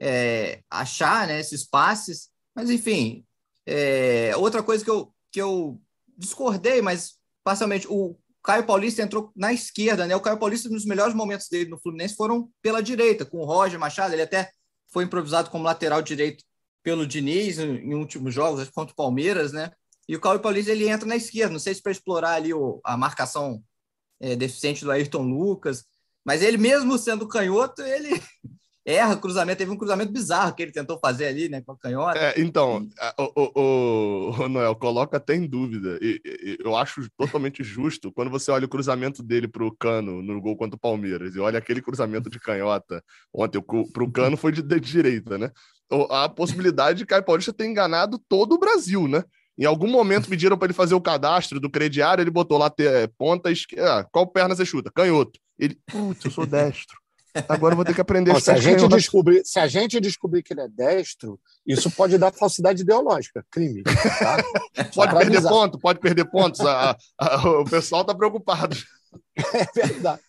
é, 0.00 0.62
achar 0.70 1.26
né, 1.26 1.38
esses 1.38 1.64
passes. 1.64 2.28
Mas 2.54 2.70
enfim, 2.70 3.24
é, 3.66 4.32
outra 4.36 4.62
coisa 4.62 4.84
que 4.84 4.90
eu, 4.90 5.12
que 5.30 5.40
eu 5.40 5.80
discordei, 6.16 6.82
mas 6.82 7.14
parcialmente, 7.42 7.86
o 7.88 8.16
Caio 8.42 8.66
Paulista 8.66 9.02
entrou 9.02 9.32
na 9.34 9.52
esquerda, 9.52 10.06
né? 10.06 10.14
O 10.14 10.20
Caio 10.20 10.38
Paulista, 10.38 10.68
nos 10.68 10.84
melhores 10.84 11.14
momentos 11.14 11.48
dele 11.48 11.70
no 11.70 11.80
Fluminense, 11.80 12.14
foram 12.14 12.50
pela 12.60 12.82
direita, 12.82 13.24
com 13.24 13.38
o 13.38 13.44
Roger 13.44 13.78
Machado. 13.78 14.12
Ele 14.12 14.22
até 14.22 14.50
foi 14.92 15.04
improvisado 15.04 15.50
como 15.50 15.64
lateral 15.64 16.02
direito 16.02 16.44
pelo 16.82 17.06
Diniz 17.06 17.58
em, 17.58 17.76
em 17.76 17.94
últimos 17.94 18.34
jogos, 18.34 18.68
contra 18.68 18.92
o 18.92 18.96
Palmeiras, 18.96 19.52
né? 19.52 19.70
E 20.08 20.16
o 20.16 20.20
Cauê 20.20 20.38
Paulista 20.38 20.70
ele 20.70 20.88
entra 20.88 21.06
na 21.06 21.16
esquerda, 21.16 21.52
não 21.52 21.58
sei 21.58 21.74
se 21.74 21.82
para 21.82 21.92
explorar 21.92 22.34
ali 22.34 22.52
o, 22.52 22.80
a 22.84 22.96
marcação 22.96 23.62
é, 24.20 24.36
deficiente 24.36 24.84
do 24.84 24.90
Ayrton 24.90 25.22
Lucas, 25.22 25.84
mas 26.24 26.42
ele 26.42 26.56
mesmo 26.56 26.96
sendo 26.98 27.28
canhoto, 27.28 27.82
ele 27.82 28.20
erra 28.84 29.16
cruzamento. 29.16 29.58
Teve 29.58 29.70
um 29.70 29.78
cruzamento 29.78 30.12
bizarro 30.12 30.54
que 30.54 30.62
ele 30.62 30.72
tentou 30.72 30.98
fazer 30.98 31.26
ali, 31.26 31.48
né, 31.48 31.62
com 31.62 31.72
a 31.72 31.78
canhota. 31.78 32.18
É, 32.18 32.40
então, 32.40 32.86
o, 33.18 33.60
o, 33.60 34.42
o, 34.42 34.48
Noel, 34.48 34.74
coloca 34.76 35.16
até 35.16 35.34
em 35.34 35.46
dúvida. 35.46 35.98
E, 36.02 36.20
e, 36.24 36.58
eu 36.60 36.76
acho 36.76 37.06
totalmente 37.16 37.62
justo 37.62 38.12
quando 38.12 38.30
você 38.30 38.50
olha 38.50 38.66
o 38.66 38.68
cruzamento 38.68 39.22
dele 39.22 39.48
para 39.48 39.64
o 39.64 39.74
Cano 39.74 40.22
no 40.22 40.40
gol 40.40 40.56
contra 40.56 40.76
o 40.76 40.80
Palmeiras 40.80 41.34
e 41.34 41.40
olha 41.40 41.58
aquele 41.58 41.82
cruzamento 41.82 42.28
de 42.28 42.38
canhota 42.38 43.02
ontem 43.32 43.60
para 43.92 44.04
o 44.04 44.12
Cano 44.12 44.36
foi 44.36 44.52
de, 44.52 44.62
de 44.62 44.80
direita, 44.80 45.38
né? 45.38 45.50
a 46.10 46.28
possibilidade 46.28 46.98
de 46.98 47.06
Caio 47.06 47.22
Paulista 47.22 47.52
ter 47.52 47.66
enganado 47.66 48.18
todo 48.28 48.54
o 48.54 48.58
Brasil, 48.58 49.06
né? 49.06 49.22
Em 49.56 49.64
algum 49.64 49.88
momento 49.88 50.28
pediram 50.28 50.58
para 50.58 50.66
ele 50.66 50.74
fazer 50.74 50.94
o 50.94 51.00
cadastro 51.00 51.60
do 51.60 51.70
crediário, 51.70 52.22
ele 52.22 52.30
botou 52.30 52.58
lá 52.58 52.68
ter, 52.68 52.92
é, 52.92 53.06
ponta 53.06 53.50
esquerda. 53.50 54.00
Ah, 54.00 54.04
qual 54.04 54.26
perna 54.26 54.54
você 54.54 54.66
chuta? 54.66 54.90
Canhoto. 54.92 55.38
Ele, 55.58 55.78
putz, 55.86 56.24
eu 56.24 56.30
sou 56.30 56.44
destro. 56.44 56.96
Agora 57.48 57.72
eu 57.72 57.76
vou 57.76 57.84
ter 57.84 57.94
que 57.94 58.00
aprender 58.00 58.32
Bom, 58.32 58.38
se 58.38 58.50
a 58.50 58.56
gente 58.56 58.86
descobrir 58.86 59.42
Se 59.44 59.58
a 59.58 59.66
gente 59.66 59.98
descobrir 60.00 60.40
que 60.40 60.52
ele 60.54 60.60
é 60.60 60.68
destro, 60.68 61.38
isso 61.66 61.90
pode 61.90 62.16
dar 62.16 62.32
falsidade 62.32 62.82
ideológica, 62.82 63.44
crime. 63.50 63.82
Tá? 63.82 64.36
pode 64.94 65.16
perder 65.16 65.42
ponto, 65.42 65.78
pode 65.78 65.98
perder 65.98 66.24
pontos. 66.26 66.60
A, 66.60 66.96
a, 67.18 67.48
o 67.48 67.64
pessoal 67.64 68.02
está 68.02 68.14
preocupado. 68.14 68.76
É 69.36 69.86
verdade. 69.86 70.22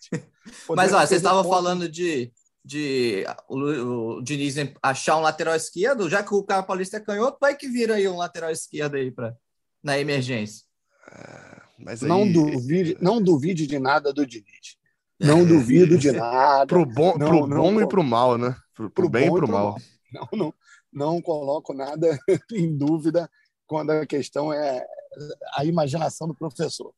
Mas 0.70 0.94
olha, 0.94 1.08
você 1.08 1.16
estava 1.16 1.44
falando 1.44 1.90
de 1.90 2.32
de 2.66 3.24
o, 3.48 4.18
o 4.18 4.22
Diniz 4.24 4.56
achar 4.82 5.18
um 5.18 5.22
lateral 5.22 5.56
esquerdo, 5.56 6.10
já 6.10 6.24
que 6.24 6.34
o 6.34 6.44
cara 6.44 6.64
paulista 6.64 6.98
é 6.98 7.00
canhoto, 7.00 7.38
vai 7.40 7.56
que 7.56 7.68
vira 7.68 7.96
aí 7.96 8.08
um 8.08 8.18
lateral 8.18 8.50
esquerdo 8.50 8.96
aí 8.96 9.12
para 9.12 9.38
na 9.84 10.00
emergência. 10.00 10.66
É, 11.12 11.62
mas 11.78 12.02
aí... 12.02 12.10
não 12.10 12.30
duvide, 12.30 12.98
não 13.00 13.22
duvide 13.22 13.68
de 13.68 13.78
nada 13.78 14.12
do 14.12 14.26
Diniz. 14.26 14.78
Não 15.20 15.46
duvido 15.46 15.98
de 15.98 16.12
nada. 16.12 16.66
pro 16.66 16.86
bom, 16.86 17.18
não, 17.18 17.28
pro 17.28 17.48
não, 17.48 17.58
bom 17.58 17.82
e 17.82 17.88
pro 17.88 18.04
mal, 18.04 18.38
né? 18.38 18.56
Pro, 18.74 18.90
pro, 18.90 19.04
pro 19.04 19.10
bem 19.10 19.28
e 19.28 19.32
pro, 19.32 19.48
mal. 19.48 19.72
mal. 19.72 19.82
Não, 20.12 20.28
não, 20.34 20.54
não 20.92 21.22
coloco 21.22 21.74
nada 21.74 22.20
em 22.52 22.76
dúvida 22.76 23.30
quando 23.68 23.92
a 23.92 24.06
questão 24.06 24.52
é 24.52 24.86
a 25.54 25.64
imaginação 25.64 26.28
do 26.28 26.36
professor. 26.36 26.94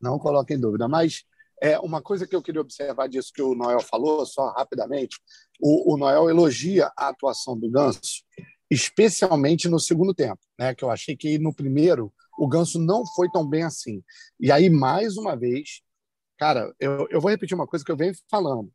Não 0.00 0.18
coloco 0.18 0.52
em 0.52 0.60
dúvida, 0.60 0.88
mas 0.88 1.24
é, 1.64 1.78
uma 1.80 2.02
coisa 2.02 2.26
que 2.26 2.36
eu 2.36 2.42
queria 2.42 2.60
observar 2.60 3.08
disso 3.08 3.32
que 3.34 3.40
o 3.40 3.54
Noel 3.54 3.80
falou, 3.80 4.26
só 4.26 4.50
rapidamente, 4.50 5.18
o, 5.58 5.94
o 5.94 5.96
Noel 5.96 6.28
elogia 6.28 6.92
a 6.94 7.08
atuação 7.08 7.58
do 7.58 7.70
Ganso, 7.70 8.22
especialmente 8.70 9.66
no 9.66 9.80
segundo 9.80 10.12
tempo, 10.12 10.40
né? 10.58 10.74
que 10.74 10.84
eu 10.84 10.90
achei 10.90 11.16
que 11.16 11.38
no 11.38 11.54
primeiro 11.54 12.12
o 12.38 12.46
Ganso 12.46 12.78
não 12.78 13.06
foi 13.14 13.30
tão 13.30 13.48
bem 13.48 13.62
assim. 13.62 14.02
E 14.38 14.52
aí, 14.52 14.68
mais 14.68 15.16
uma 15.16 15.34
vez, 15.34 15.80
cara, 16.36 16.70
eu, 16.78 17.08
eu 17.08 17.18
vou 17.18 17.30
repetir 17.30 17.54
uma 17.54 17.66
coisa 17.66 17.82
que 17.82 17.90
eu 17.90 17.96
venho 17.96 18.12
falando. 18.30 18.70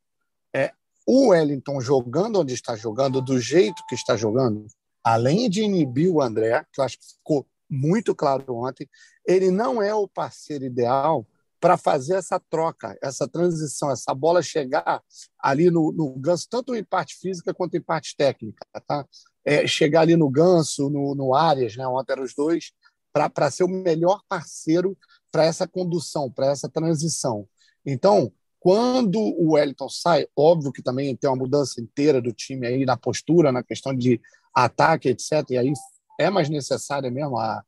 É, 0.52 0.72
o 1.06 1.28
Wellington 1.28 1.80
jogando 1.82 2.40
onde 2.40 2.56
está 2.56 2.76
jogando, 2.76 3.22
do 3.22 3.40
jeito 3.40 3.84
que 3.88 3.94
está 3.94 4.18
jogando, 4.18 4.66
além 5.04 5.48
de 5.48 5.62
inibir 5.62 6.12
o 6.12 6.24
André, 6.24 6.66
que 6.74 6.82
eu 6.82 6.86
acho 6.86 6.98
que 6.98 7.06
ficou 7.06 7.46
muito 7.70 8.16
claro 8.16 8.46
ontem, 8.56 8.90
ele 9.28 9.52
não 9.52 9.80
é 9.80 9.94
o 9.94 10.08
parceiro 10.08 10.66
ideal 10.66 11.24
para 11.60 11.78
fazer 11.78 12.16
essa 12.16 12.40
troca, 12.50 12.98
essa 13.02 13.28
transição, 13.28 13.92
essa 13.92 14.14
bola 14.14 14.42
chegar 14.42 15.02
ali 15.40 15.70
no, 15.70 15.92
no 15.92 16.14
ganso, 16.18 16.48
tanto 16.50 16.74
em 16.76 16.84
parte 16.84 17.16
física 17.16 17.54
quanto 17.54 17.76
em 17.76 17.82
parte 17.82 18.16
técnica. 18.16 18.66
Tá? 18.88 19.06
É, 19.46 19.68
chegar 19.68 20.02
ali 20.02 20.16
no 20.16 20.30
ganso, 20.30 20.90
no, 20.90 21.14
no 21.16 21.36
Arias, 21.36 21.76
né? 21.76 21.86
ontem 21.88 22.14
eram 22.14 22.24
os 22.24 22.34
dois, 22.34 22.72
para 23.12 23.52
ser 23.52 23.64
o 23.64 23.68
melhor 23.68 24.22
parceiro 24.30 24.98
para 25.32 25.44
essa 25.44 25.68
condução, 25.68 26.32
para 26.32 26.48
essa 26.48 26.70
transição. 26.70 27.48
Então, 27.86 28.32
quando 28.60 29.20
o 29.20 29.54
Wellington 29.54 29.90
sai, 29.90 30.28
óbvio 30.36 30.72
que 30.72 30.82
também 30.82 31.16
tem 31.16 31.30
uma 31.30 31.36
mudança 31.36 31.82
inteira 31.82 32.22
do 32.22 32.34
time 32.34 32.68
aí 32.68 32.86
na 32.86 32.98
postura, 32.98 33.52
na 33.52 33.64
questão 33.64 33.96
de 33.96 34.22
ataque, 34.54 35.10
etc. 35.10 35.50
E 35.50 35.58
aí 35.58 35.74
é 36.20 36.30
mais 36.30 36.50
necessária 36.50 37.10
mesmo 37.10 37.38
a, 37.38 37.64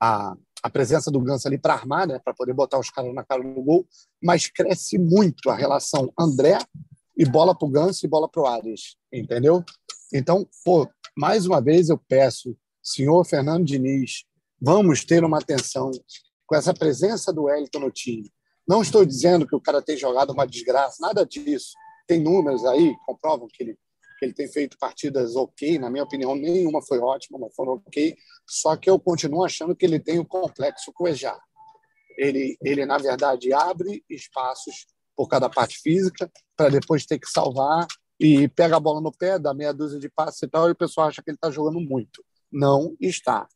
a, 0.00 0.36
a 0.62 0.70
presença 0.70 1.10
do 1.10 1.20
Ganso 1.20 1.46
ali 1.46 1.58
para 1.58 1.74
armar, 1.74 2.06
né, 2.06 2.18
para 2.18 2.34
poder 2.34 2.52
botar 2.52 2.78
os 2.78 2.90
caras 2.90 3.14
na 3.14 3.24
cara 3.24 3.42
do 3.42 3.62
gol, 3.62 3.86
mas 4.22 4.48
cresce 4.48 4.98
muito 4.98 5.50
a 5.50 5.54
relação 5.54 6.12
André 6.18 6.58
e 7.16 7.24
bola 7.24 7.56
para 7.56 7.66
o 7.66 7.70
Ganso 7.70 8.04
e 8.04 8.08
bola 8.08 8.28
para 8.28 8.42
o 8.42 8.46
Ares, 8.46 8.96
entendeu? 9.12 9.64
Então, 10.12 10.48
pô, 10.64 10.88
mais 11.16 11.46
uma 11.46 11.60
vez 11.60 11.88
eu 11.88 11.98
peço, 11.98 12.56
senhor 12.82 13.24
Fernando 13.24 13.64
Diniz, 13.64 14.24
vamos 14.60 15.04
ter 15.04 15.24
uma 15.24 15.38
atenção 15.38 15.90
com 16.46 16.56
essa 16.56 16.72
presença 16.72 17.32
do 17.32 17.44
Wellington 17.44 17.80
no 17.80 17.90
time 17.90 18.32
Não 18.66 18.80
estou 18.80 19.04
dizendo 19.04 19.46
que 19.46 19.54
o 19.54 19.60
cara 19.60 19.82
tem 19.82 19.96
jogado 19.96 20.30
uma 20.32 20.46
desgraça, 20.46 20.96
nada 21.00 21.24
disso. 21.24 21.72
Tem 22.06 22.22
números 22.22 22.64
aí 22.64 22.94
que 22.94 23.04
comprovam 23.04 23.46
que 23.46 23.62
ele, 23.62 23.78
ele 24.24 24.34
tem 24.34 24.48
feito 24.48 24.78
partidas 24.78 25.36
ok. 25.36 25.78
Na 25.78 25.90
minha 25.90 26.04
opinião, 26.04 26.34
nenhuma 26.34 26.82
foi 26.82 26.98
ótima, 26.98 27.38
mas 27.38 27.54
foram 27.54 27.74
ok. 27.74 28.16
Só 28.46 28.76
que 28.76 28.88
eu 28.88 28.98
continuo 28.98 29.44
achando 29.44 29.76
que 29.76 29.84
ele 29.84 30.00
tem 30.00 30.18
o 30.18 30.24
complexo 30.24 30.92
Cuejá. 30.92 31.38
Ele, 32.16 32.56
ele, 32.62 32.84
na 32.84 32.98
verdade, 32.98 33.52
abre 33.52 34.04
espaços 34.08 34.86
por 35.16 35.28
cada 35.28 35.48
parte 35.48 35.78
física 35.78 36.30
para 36.56 36.68
depois 36.68 37.04
ter 37.06 37.18
que 37.18 37.28
salvar 37.28 37.86
e 38.20 38.48
pega 38.48 38.76
a 38.76 38.80
bola 38.80 39.00
no 39.00 39.12
pé, 39.12 39.38
dá 39.38 39.54
meia 39.54 39.72
dúzia 39.72 39.98
de 39.98 40.08
passes 40.08 40.42
e 40.42 40.48
tal, 40.48 40.68
e 40.68 40.72
o 40.72 40.76
pessoal 40.76 41.08
acha 41.08 41.22
que 41.22 41.30
ele 41.30 41.36
está 41.36 41.50
jogando 41.50 41.80
muito. 41.80 42.24
Não 42.50 42.96
está. 43.00 43.48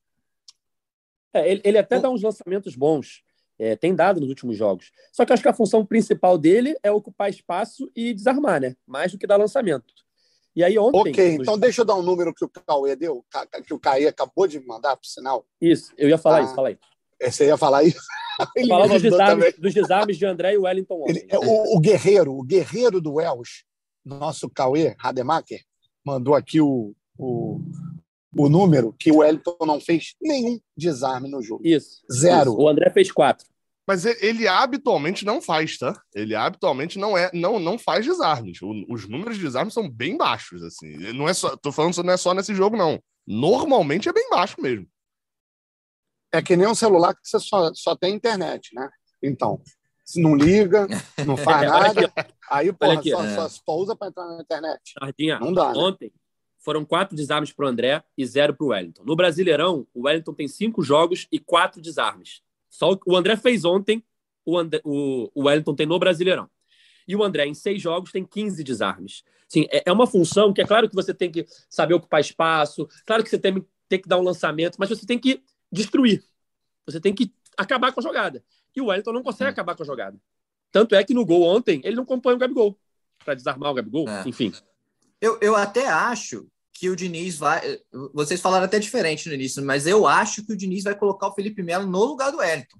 É, 1.32 1.50
ele, 1.50 1.62
ele, 1.64 1.78
até 1.78 1.98
dá 1.98 2.10
uns 2.10 2.22
lançamentos 2.22 2.76
bons, 2.76 3.22
é, 3.58 3.74
tem 3.74 3.94
dado 3.94 4.20
nos 4.20 4.28
últimos 4.28 4.56
jogos. 4.56 4.90
Só 5.12 5.24
que 5.24 5.32
acho 5.32 5.42
que 5.42 5.48
a 5.48 5.54
função 5.54 5.84
principal 5.84 6.36
dele 6.36 6.76
é 6.82 6.90
ocupar 6.90 7.30
espaço 7.30 7.90
e 7.96 8.12
desarmar, 8.12 8.60
né? 8.60 8.76
Mais 8.86 9.12
do 9.12 9.18
que 9.18 9.26
dar 9.26 9.36
lançamento. 9.36 9.94
E 10.54 10.62
aí 10.62 10.78
ontem. 10.78 11.10
Ok, 11.10 11.34
então 11.34 11.58
deixa 11.58 11.80
eu 11.80 11.84
dar 11.84 11.94
um 11.94 12.02
número 12.02 12.34
que 12.34 12.44
o 12.44 12.48
Cauê 12.48 12.94
deu, 12.94 13.24
que 13.66 13.72
o 13.72 13.78
Caí 13.78 14.06
acabou 14.06 14.46
de 14.46 14.60
mandar, 14.60 14.96
por 14.96 15.06
sinal. 15.06 15.46
Isso, 15.60 15.92
eu 15.96 16.08
ia 16.08 16.18
falar 16.18 16.38
ah, 16.38 16.42
isso, 16.42 16.54
fala 16.54 16.68
aí. 16.68 16.78
É, 17.20 17.30
você 17.30 17.46
ia 17.46 17.56
falar 17.56 17.84
isso? 17.84 18.00
Falar 18.66 18.86
dos 18.88 19.02
desarmes, 19.02 19.54
dos 19.58 19.74
desarmes 19.74 20.16
de 20.16 20.24
André 20.24 20.54
e 20.54 20.58
Wellington 20.58 21.04
Ele, 21.06 21.26
é 21.28 21.38
o, 21.38 21.76
o, 21.76 21.78
guerreiro, 21.78 22.34
o 22.34 22.42
guerreiro 22.42 22.98
do 22.98 23.14
Welsh, 23.14 23.64
nosso 24.02 24.48
Cauê 24.48 24.96
Rademacher, 24.98 25.60
mandou 26.04 26.34
aqui 26.34 26.58
o, 26.58 26.94
o, 27.18 27.60
o 28.36 28.48
número 28.48 28.94
que 28.98 29.12
o 29.12 29.18
Wellington 29.18 29.56
não 29.60 29.80
fez 29.80 30.14
nenhum 30.20 30.58
desarme 30.76 31.28
no 31.28 31.42
jogo. 31.42 31.62
Isso. 31.64 32.02
Zero. 32.10 32.52
Isso. 32.52 32.60
O 32.60 32.68
André 32.68 32.90
fez 32.90 33.12
quatro. 33.12 33.46
Mas 33.92 34.06
ele 34.06 34.48
habitualmente 34.48 35.22
não 35.22 35.42
faz, 35.42 35.76
tá? 35.76 35.92
Ele 36.14 36.34
habitualmente 36.34 36.98
não 36.98 37.14
é, 37.14 37.30
não, 37.34 37.58
não 37.58 37.76
faz 37.76 38.06
desarmes. 38.06 38.58
os 38.88 39.06
números 39.06 39.36
de 39.36 39.42
desarmes 39.42 39.74
são 39.74 39.86
bem 39.86 40.16
baixos, 40.16 40.62
assim. 40.62 40.96
Não 41.12 41.28
é 41.28 41.34
só, 41.34 41.54
tô 41.58 41.70
falando 41.70 42.02
não 42.02 42.14
é 42.14 42.16
só 42.16 42.32
nesse 42.32 42.54
jogo, 42.54 42.74
não. 42.74 42.98
Normalmente 43.26 44.08
é 44.08 44.12
bem 44.14 44.30
baixo 44.30 44.56
mesmo. 44.62 44.88
É 46.32 46.40
que 46.40 46.56
nem 46.56 46.66
um 46.66 46.74
celular 46.74 47.12
que 47.12 47.20
você 47.22 47.38
só, 47.38 47.70
só 47.74 47.94
tem 47.94 48.14
internet, 48.14 48.74
né? 48.74 48.88
Então, 49.22 49.60
se 50.06 50.22
não 50.22 50.34
liga, 50.34 50.86
não 51.26 51.36
faz 51.36 51.68
nada, 51.70 52.10
aí, 52.50 52.72
porra, 52.72 52.94
aqui, 52.94 53.10
só, 53.10 53.22
é. 53.22 53.34
só, 53.34 53.48
só, 53.50 53.76
usa 53.76 53.94
para 53.94 54.08
entrar 54.08 54.26
na 54.26 54.40
internet. 54.40 54.80
Sardinha, 54.98 55.38
não 55.38 55.52
dá. 55.52 55.70
Né? 55.70 55.78
Ontem 55.78 56.12
foram 56.64 56.82
quatro 56.82 57.14
desarmes 57.14 57.52
para 57.52 57.66
o 57.66 57.68
André 57.68 58.02
e 58.16 58.24
zero 58.24 58.54
para 58.54 58.64
o 58.64 58.68
Wellington. 58.68 59.04
No 59.04 59.14
Brasileirão, 59.14 59.86
o 59.92 60.06
Wellington 60.06 60.32
tem 60.32 60.48
cinco 60.48 60.82
jogos 60.82 61.28
e 61.30 61.38
quatro 61.38 61.82
desarmes. 61.82 62.40
Só 62.72 62.98
o 63.06 63.14
André 63.14 63.36
fez 63.36 63.66
ontem, 63.66 64.02
o, 64.46 64.58
André, 64.58 64.80
o, 64.82 65.30
o 65.34 65.44
Wellington 65.44 65.74
tem 65.74 65.86
no 65.86 65.98
Brasileirão. 65.98 66.48
E 67.06 67.14
o 67.14 67.22
André, 67.22 67.46
em 67.46 67.52
seis 67.52 67.82
jogos, 67.82 68.10
tem 68.10 68.24
15 68.24 68.64
desarmes. 68.64 69.22
Sim, 69.46 69.66
é, 69.70 69.82
é 69.84 69.92
uma 69.92 70.06
função 70.06 70.54
que 70.54 70.62
é 70.62 70.66
claro 70.66 70.88
que 70.88 70.94
você 70.94 71.12
tem 71.12 71.30
que 71.30 71.44
saber 71.68 71.92
ocupar 71.92 72.22
espaço, 72.22 72.88
claro 73.04 73.22
que 73.22 73.28
você 73.28 73.38
tem, 73.38 73.62
tem 73.90 74.00
que 74.00 74.08
dar 74.08 74.18
um 74.18 74.22
lançamento, 74.22 74.76
mas 74.78 74.88
você 74.88 75.04
tem 75.04 75.18
que 75.18 75.42
destruir. 75.70 76.24
Você 76.86 76.98
tem 76.98 77.14
que 77.14 77.30
acabar 77.58 77.92
com 77.92 78.00
a 78.00 78.02
jogada. 78.02 78.42
E 78.74 78.80
o 78.80 78.86
Wellington 78.86 79.12
não 79.12 79.22
consegue 79.22 79.48
é. 79.48 79.52
acabar 79.52 79.76
com 79.76 79.82
a 79.82 79.86
jogada. 79.86 80.18
Tanto 80.70 80.94
é 80.94 81.04
que 81.04 81.12
no 81.12 81.26
gol 81.26 81.42
ontem, 81.42 81.82
ele 81.84 81.96
não 81.96 82.06
compõe 82.06 82.32
o 82.32 82.38
Gabigol 82.38 82.78
para 83.22 83.34
desarmar 83.34 83.70
o 83.70 83.74
Gabigol, 83.74 84.08
é. 84.08 84.26
enfim. 84.26 84.50
Eu, 85.20 85.38
eu 85.42 85.54
até 85.54 85.86
acho 85.86 86.48
que 86.72 86.88
o 86.90 86.96
Diniz 86.96 87.36
vai. 87.36 87.78
Vocês 88.12 88.40
falaram 88.40 88.64
até 88.64 88.78
diferente 88.78 89.28
no 89.28 89.34
início, 89.34 89.64
mas 89.64 89.86
eu 89.86 90.06
acho 90.06 90.44
que 90.44 90.52
o 90.52 90.56
Diniz 90.56 90.84
vai 90.84 90.94
colocar 90.94 91.28
o 91.28 91.34
Felipe 91.34 91.62
Melo 91.62 91.86
no 91.86 92.04
lugar 92.04 92.30
do 92.30 92.38
Wellington. 92.38 92.78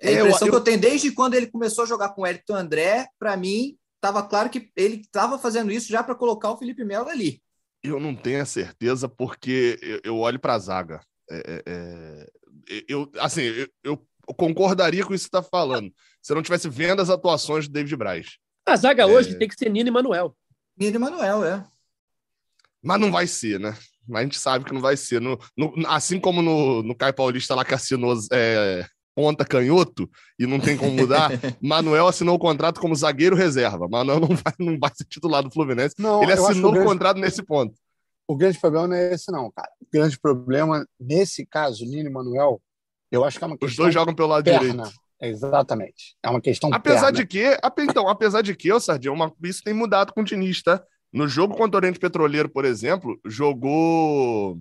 É 0.00 0.08
a 0.08 0.12
impressão 0.12 0.46
eu, 0.46 0.46
eu... 0.46 0.50
que 0.52 0.56
eu 0.56 0.64
tenho 0.64 0.80
desde 0.80 1.12
quando 1.12 1.34
ele 1.34 1.46
começou 1.46 1.84
a 1.84 1.86
jogar 1.86 2.10
com 2.10 2.22
o 2.22 2.24
Wellington 2.24 2.54
André, 2.54 3.08
para 3.18 3.36
mim, 3.36 3.76
estava 3.96 4.22
claro 4.22 4.50
que 4.50 4.70
ele 4.76 4.96
estava 4.96 5.38
fazendo 5.38 5.72
isso 5.72 5.88
já 5.88 6.02
para 6.02 6.14
colocar 6.14 6.50
o 6.50 6.56
Felipe 6.56 6.84
Melo 6.84 7.08
ali. 7.08 7.42
Eu 7.82 8.00
não 8.00 8.14
tenho 8.14 8.42
a 8.42 8.46
certeza, 8.46 9.08
porque 9.08 9.78
eu, 9.82 10.00
eu 10.04 10.18
olho 10.18 10.38
para 10.38 10.54
a 10.54 10.58
zaga. 10.58 11.00
É, 11.30 11.36
é, 11.36 11.62
é 11.66 12.84
eu, 12.88 13.10
assim, 13.18 13.42
eu, 13.42 13.68
eu 13.82 14.06
concordaria 14.36 15.04
com 15.04 15.14
isso 15.14 15.28
que 15.28 15.36
você 15.36 15.38
está 15.38 15.42
falando. 15.42 15.92
Se 16.22 16.32
eu 16.32 16.34
não 16.34 16.42
tivesse 16.42 16.68
vendo 16.68 17.02
as 17.02 17.10
atuações 17.10 17.68
do 17.68 17.72
David 17.72 17.96
Braz. 17.96 18.38
A 18.66 18.76
zaga 18.76 19.02
é... 19.02 19.06
hoje 19.06 19.38
tem 19.38 19.48
que 19.48 19.54
ser 19.54 19.68
Nino 19.68 19.88
e 19.88 19.92
Manuel. 19.92 20.34
Nino 20.76 20.96
e 20.96 20.98
Manuel, 20.98 21.44
é. 21.44 21.66
Mas 22.84 23.00
não 23.00 23.10
vai 23.10 23.26
ser, 23.26 23.58
né? 23.58 23.76
Mas 24.06 24.20
a 24.20 24.22
gente 24.24 24.38
sabe 24.38 24.64
que 24.64 24.74
não 24.74 24.80
vai 24.80 24.96
ser. 24.96 25.20
No, 25.20 25.38
no, 25.56 25.72
assim 25.86 26.20
como 26.20 26.42
no, 26.42 26.82
no 26.82 26.94
Caio 26.94 27.14
Paulista 27.14 27.54
lá 27.54 27.64
que 27.64 27.74
assinou 27.74 28.14
é, 28.32 28.86
ponta 29.14 29.44
canhoto 29.44 30.10
e 30.38 30.46
não 30.46 30.58
tem 30.60 30.76
como 30.76 30.92
mudar, 30.92 31.30
Manuel 31.62 32.08
assinou 32.08 32.34
o 32.34 32.38
contrato 32.38 32.80
como 32.80 32.94
zagueiro 32.94 33.36
reserva. 33.36 33.88
Manuel 33.88 34.20
não 34.20 34.28
vai, 34.28 34.52
não 34.58 34.78
vai 34.78 34.90
ser 34.94 35.04
titular 35.04 35.42
do 35.42 35.50
Fluminense. 35.50 35.94
Não, 35.98 36.22
Ele 36.22 36.32
assinou 36.32 36.70
o, 36.70 36.74
grande... 36.74 36.88
contrato 36.88 37.20
nesse 37.20 37.42
ponto. 37.42 37.74
O 38.26 38.36
grande 38.36 38.58
problema 38.58 38.88
não 38.88 38.96
é 38.96 39.14
esse, 39.14 39.30
não, 39.30 39.50
cara. 39.50 39.70
O 39.80 39.86
grande 39.92 40.18
problema, 40.18 40.86
nesse 40.98 41.46
caso, 41.46 41.84
Nino 41.84 42.08
e 42.08 42.12
Manuel, 42.12 42.60
eu 43.10 43.24
acho 43.24 43.38
que 43.38 43.44
é 43.44 43.46
uma 43.46 43.56
questão. 43.56 43.68
Os 43.68 43.76
dois 43.76 43.94
jogam 43.94 44.14
pelo 44.14 44.28
lado 44.28 44.44
perna. 44.44 44.60
direito. 44.60 44.92
Exatamente. 45.20 46.16
É 46.22 46.28
uma 46.28 46.40
questão. 46.40 46.70
Apesar 46.72 47.12
perna. 47.12 47.18
de 47.18 47.26
que, 47.26 47.58
então, 47.78 48.08
apesar 48.08 48.42
de 48.42 48.54
que, 48.54 48.72
ô 48.72 48.80
Sardinha, 48.80 49.12
uma, 49.12 49.32
isso 49.42 49.62
tem 49.62 49.72
mudado 49.72 50.12
com 50.12 50.22
o 50.22 50.24
Diniz, 50.24 50.62
tá? 50.62 50.82
No 51.14 51.28
jogo 51.28 51.56
contra 51.56 51.76
o 51.76 51.80
Oriente 51.80 52.00
Petroleiro, 52.00 52.48
por 52.48 52.64
exemplo, 52.64 53.16
jogou. 53.24 54.58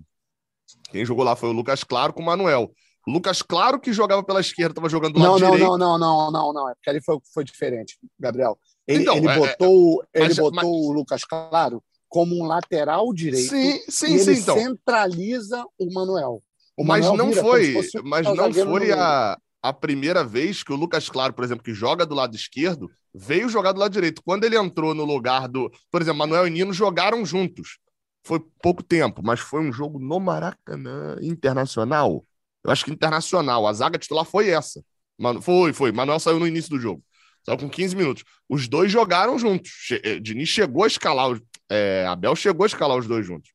Quem 0.91 1.03
jogou 1.03 1.25
lá 1.25 1.35
foi 1.35 1.49
o 1.49 1.53
Lucas 1.53 1.83
Claro 1.83 2.13
com 2.13 2.21
o 2.21 2.25
Manuel. 2.25 2.71
O 3.07 3.11
Lucas 3.11 3.41
Claro, 3.41 3.79
que 3.79 3.91
jogava 3.91 4.23
pela 4.23 4.39
esquerda, 4.39 4.73
estava 4.73 4.87
jogando 4.87 5.15
do 5.15 5.19
lado 5.19 5.31
não, 5.31 5.39
não, 5.39 5.51
direito. 5.51 5.77
Não, 5.77 5.77
não, 5.77 5.97
não, 5.97 6.31
não, 6.31 6.53
não. 6.53 6.69
É 6.69 6.75
porque 6.75 6.91
ali 6.91 7.01
foi, 7.03 7.17
foi 7.33 7.43
diferente, 7.43 7.97
Gabriel. 8.19 8.57
Ele, 8.87 9.01
então, 9.01 9.17
ele 9.17 9.27
é, 9.27 9.35
botou, 9.35 10.03
é, 10.13 10.19
ele 10.19 10.27
mas, 10.27 10.37
botou 10.37 10.53
mas... 10.53 10.65
o 10.65 10.91
Lucas 10.93 11.23
Claro 11.25 11.83
como 12.07 12.39
um 12.39 12.45
lateral 12.45 13.11
direito. 13.11 13.49
Sim, 13.49 13.79
sim, 13.89 14.11
e 14.11 14.13
ele 14.13 14.35
sim. 14.35 14.41
Então. 14.41 14.55
centraliza 14.55 15.65
o 15.79 15.91
Manuel. 15.91 16.43
O 16.77 16.83
mas 16.83 17.03
Manuel 17.03 17.25
não 17.25 17.33
foi, 17.33 17.73
mas 18.03 18.27
não 18.27 18.53
foi 18.53 18.91
a, 18.91 19.35
a 19.63 19.73
primeira 19.73 20.23
vez 20.23 20.61
que 20.61 20.71
o 20.71 20.75
Lucas 20.75 21.09
Claro, 21.09 21.33
por 21.33 21.43
exemplo, 21.43 21.63
que 21.63 21.73
joga 21.73 22.05
do 22.05 22.13
lado 22.13 22.35
esquerdo, 22.35 22.91
veio 23.13 23.49
jogar 23.49 23.71
do 23.71 23.79
lado 23.79 23.91
direito. 23.91 24.21
Quando 24.23 24.43
ele 24.43 24.57
entrou 24.57 24.93
no 24.93 25.05
lugar 25.05 25.47
do. 25.47 25.71
Por 25.91 26.01
exemplo, 26.01 26.19
Manuel 26.19 26.47
e 26.47 26.49
Nino 26.49 26.73
jogaram 26.73 27.25
juntos. 27.25 27.77
Foi 28.25 28.39
pouco 28.61 28.81
tempo, 28.81 29.21
mas 29.23 29.39
foi 29.39 29.61
um 29.61 29.71
jogo 29.71 29.99
no 29.99 30.19
Maracanã 30.19 31.17
internacional. 31.21 32.25
Eu 32.63 32.71
acho 32.71 32.85
que 32.85 32.91
internacional. 32.91 33.67
A 33.67 33.73
zaga 33.73 33.99
titular 33.99 34.25
foi 34.25 34.49
essa. 34.49 34.83
Mano, 35.17 35.41
foi, 35.41 35.73
foi. 35.73 35.91
Manuel 35.91 36.19
saiu 36.19 36.39
no 36.39 36.47
início 36.47 36.69
do 36.69 36.79
jogo. 36.79 37.03
Saiu 37.45 37.57
com 37.57 37.69
15 37.69 37.95
minutos. 37.95 38.23
Os 38.47 38.67
dois 38.67 38.91
jogaram 38.91 39.37
juntos. 39.37 39.69
Che 39.69 40.01
eh, 40.03 40.19
Diniz 40.19 40.47
chegou 40.47 40.85
a 40.85 40.87
escalar 40.87 41.29
os, 41.29 41.41
é, 41.69 42.05
Abel 42.07 42.35
chegou 42.35 42.63
a 42.63 42.67
escalar 42.67 42.97
os 42.97 43.07
dois 43.07 43.25
juntos, 43.25 43.51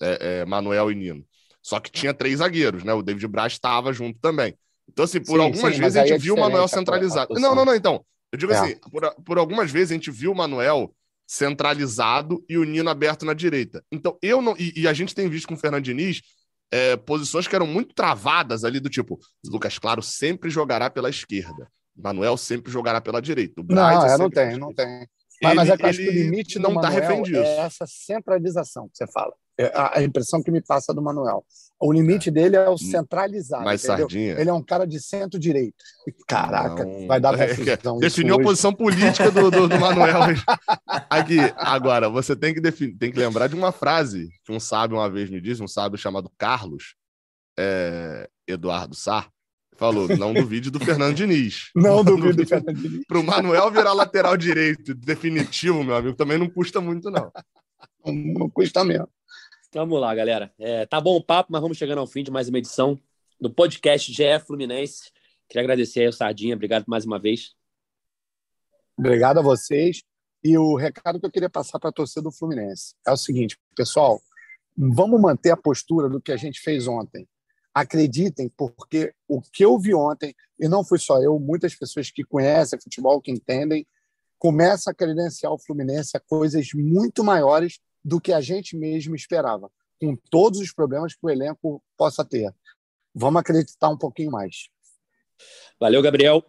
é, 0.00 0.40
é, 0.40 0.44
Manuel 0.44 0.90
e 0.90 0.94
Nino. 0.94 1.24
Só 1.62 1.80
que 1.80 1.90
tinha 1.90 2.12
três 2.12 2.38
zagueiros, 2.38 2.84
né? 2.84 2.92
O 2.92 3.02
David 3.02 3.26
Braz 3.28 3.52
estava 3.52 3.92
junto 3.92 4.18
também. 4.18 4.54
Então, 4.88 5.04
assim, 5.04 5.20
por 5.20 5.38
sim, 5.38 5.44
algumas 5.44 5.74
sim, 5.74 5.80
vezes 5.80 5.96
a 5.96 6.02
gente 6.02 6.16
é 6.16 6.18
viu 6.18 6.34
o 6.34 6.40
Manuel 6.40 6.66
centralizado. 6.68 7.32
não, 7.34 7.54
não, 7.54 7.64
não, 7.64 7.74
então. 7.74 8.04
Eu 8.32 8.38
digo 8.38 8.52
é. 8.52 8.58
assim, 8.58 8.76
por, 8.90 9.14
por 9.24 9.38
algumas 9.38 9.70
vezes 9.70 9.90
a 9.90 9.94
gente 9.94 10.10
viu 10.10 10.32
o 10.32 10.34
Manuel 10.34 10.94
centralizado 11.26 12.44
e 12.48 12.56
o 12.56 12.64
Nino 12.64 12.90
aberto 12.90 13.24
na 13.24 13.34
direita. 13.34 13.84
Então, 13.92 14.18
eu 14.22 14.40
não. 14.42 14.56
E, 14.58 14.72
e 14.80 14.88
a 14.88 14.92
gente 14.92 15.14
tem 15.14 15.28
visto 15.28 15.46
com 15.46 15.54
o 15.54 15.58
Fernando 15.58 15.84
Diniz 15.84 16.22
é, 16.70 16.96
posições 16.96 17.46
que 17.46 17.54
eram 17.54 17.66
muito 17.66 17.94
travadas 17.94 18.64
ali, 18.64 18.80
do 18.80 18.88
tipo, 18.88 19.20
Lucas 19.44 19.78
Claro 19.78 20.02
sempre 20.02 20.48
jogará 20.48 20.88
pela 20.88 21.10
esquerda. 21.10 21.70
Manuel 21.94 22.38
sempre 22.38 22.72
jogará 22.72 23.00
pela 23.00 23.20
direita. 23.20 23.62
Não, 23.68 24.06
é, 24.06 24.16
não 24.16 24.30
tem, 24.30 24.58
não 24.58 24.74
tem. 24.74 25.06
Mas, 25.42 25.54
mas 25.54 25.68
é 25.68 25.76
que 25.76 25.92
que 25.92 26.08
o 26.08 26.12
limite 26.12 26.58
não 26.58 26.74
está 26.74 26.88
refém 26.88 27.22
disso. 27.22 27.42
é 27.42 27.58
essa 27.58 27.84
centralização 27.86 28.88
que 28.88 28.96
você 28.96 29.06
fala. 29.12 29.34
É 29.58 29.66
a, 29.74 29.98
a 29.98 30.02
impressão 30.02 30.42
que 30.42 30.50
me 30.50 30.62
passa 30.62 30.94
do 30.94 31.02
Manuel. 31.02 31.44
O 31.84 31.92
limite 31.92 32.28
é. 32.28 32.32
dele 32.32 32.54
é 32.54 32.68
o 32.68 32.78
centralizado. 32.78 33.64
Mas 33.64 33.80
sardinha. 33.80 34.38
Ele 34.38 34.48
é 34.48 34.52
um 34.52 34.62
cara 34.62 34.86
de 34.86 35.00
centro-direito. 35.00 35.74
Caraca, 36.28 36.84
não. 36.84 37.08
vai 37.08 37.20
dar 37.20 37.36
confusão. 37.36 37.98
Definiu 37.98 38.36
a 38.36 38.42
posição 38.42 38.72
política 38.72 39.32
do, 39.32 39.50
do, 39.50 39.68
do 39.68 39.80
Manuel. 39.80 40.20
Aqui, 41.10 41.38
agora, 41.56 42.08
você 42.08 42.36
tem 42.36 42.54
que, 42.54 42.60
definir, 42.60 42.96
tem 42.96 43.10
que 43.10 43.18
lembrar 43.18 43.48
de 43.48 43.56
uma 43.56 43.72
frase 43.72 44.28
que 44.44 44.52
um 44.52 44.60
sábio 44.60 44.98
uma 44.98 45.10
vez 45.10 45.28
me 45.28 45.40
disse, 45.40 45.60
um 45.60 45.66
sábio 45.66 45.98
chamado 45.98 46.30
Carlos 46.38 46.94
é, 47.58 48.28
Eduardo 48.46 48.94
Sá, 48.94 49.26
Falou, 49.76 50.06
não 50.16 50.32
duvide 50.32 50.70
do 50.70 50.78
Fernando 50.78 51.16
Diniz. 51.16 51.70
Não 51.74 52.04
duvide 52.04 52.34
do 52.34 52.46
Fernando 52.46 52.76
Diniz. 52.76 53.04
Para 53.08 53.18
o 53.18 53.24
Manuel 53.24 53.70
virar 53.70 53.92
lateral 53.94 54.36
direito 54.36 54.94
definitivo, 54.94 55.82
meu 55.82 55.96
amigo, 55.96 56.14
também 56.14 56.38
não 56.38 56.48
custa 56.48 56.80
muito, 56.80 57.10
não. 57.10 57.32
Não 58.04 58.48
custa 58.50 58.84
mesmo. 58.84 59.08
Vamos 59.74 59.98
lá, 60.00 60.14
galera. 60.14 60.52
É, 60.58 60.84
tá 60.84 61.00
bom 61.00 61.16
o 61.16 61.24
papo, 61.24 61.50
mas 61.50 61.62
vamos 61.62 61.78
chegando 61.78 61.98
ao 61.98 62.06
fim 62.06 62.22
de 62.22 62.30
mais 62.30 62.48
uma 62.48 62.58
edição 62.58 63.00
do 63.40 63.50
podcast 63.50 64.12
GE 64.12 64.38
Fluminense. 64.46 65.10
Queria 65.48 65.62
agradecer 65.62 66.00
aí 66.00 66.08
o 66.08 66.12
Sardinha, 66.12 66.54
obrigado 66.54 66.84
mais 66.86 67.06
uma 67.06 67.18
vez. 67.18 67.54
Obrigado 68.98 69.38
a 69.38 69.42
vocês. 69.42 70.02
E 70.44 70.58
o 70.58 70.76
recado 70.76 71.18
que 71.18 71.24
eu 71.24 71.30
queria 71.30 71.48
passar 71.48 71.78
para 71.78 71.88
a 71.88 71.92
torcida 71.92 72.22
do 72.22 72.30
Fluminense 72.30 72.94
é 73.06 73.12
o 73.12 73.16
seguinte, 73.16 73.58
pessoal, 73.74 74.20
vamos 74.76 75.18
manter 75.18 75.52
a 75.52 75.56
postura 75.56 76.08
do 76.08 76.20
que 76.20 76.32
a 76.32 76.36
gente 76.36 76.60
fez 76.60 76.86
ontem 76.86 77.26
acreditem, 77.74 78.50
porque 78.50 79.14
o 79.26 79.40
que 79.40 79.64
eu 79.64 79.78
vi 79.78 79.94
ontem, 79.94 80.34
e 80.60 80.68
não 80.68 80.84
fui 80.84 80.98
só 80.98 81.22
eu, 81.22 81.38
muitas 81.38 81.74
pessoas 81.74 82.10
que 82.10 82.22
conhecem 82.22 82.78
futebol, 82.78 83.20
que 83.20 83.30
entendem, 83.30 83.86
começa 84.38 84.90
a 84.90 84.94
credenciar 84.94 85.52
o 85.52 85.58
Fluminense 85.58 86.16
a 86.16 86.20
coisas 86.20 86.68
muito 86.74 87.24
maiores 87.24 87.80
do 88.04 88.20
que 88.20 88.32
a 88.32 88.40
gente 88.40 88.76
mesmo 88.76 89.14
esperava, 89.14 89.70
com 90.00 90.16
todos 90.30 90.60
os 90.60 90.72
problemas 90.72 91.14
que 91.14 91.24
o 91.24 91.30
elenco 91.30 91.82
possa 91.96 92.24
ter. 92.24 92.52
Vamos 93.14 93.40
acreditar 93.40 93.88
um 93.88 93.98
pouquinho 93.98 94.30
mais. 94.30 94.68
Valeu, 95.78 96.02
Gabriel. 96.02 96.44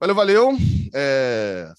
Valeu, 0.00 0.14
valeu. 0.14 0.50
É... 0.94 1.72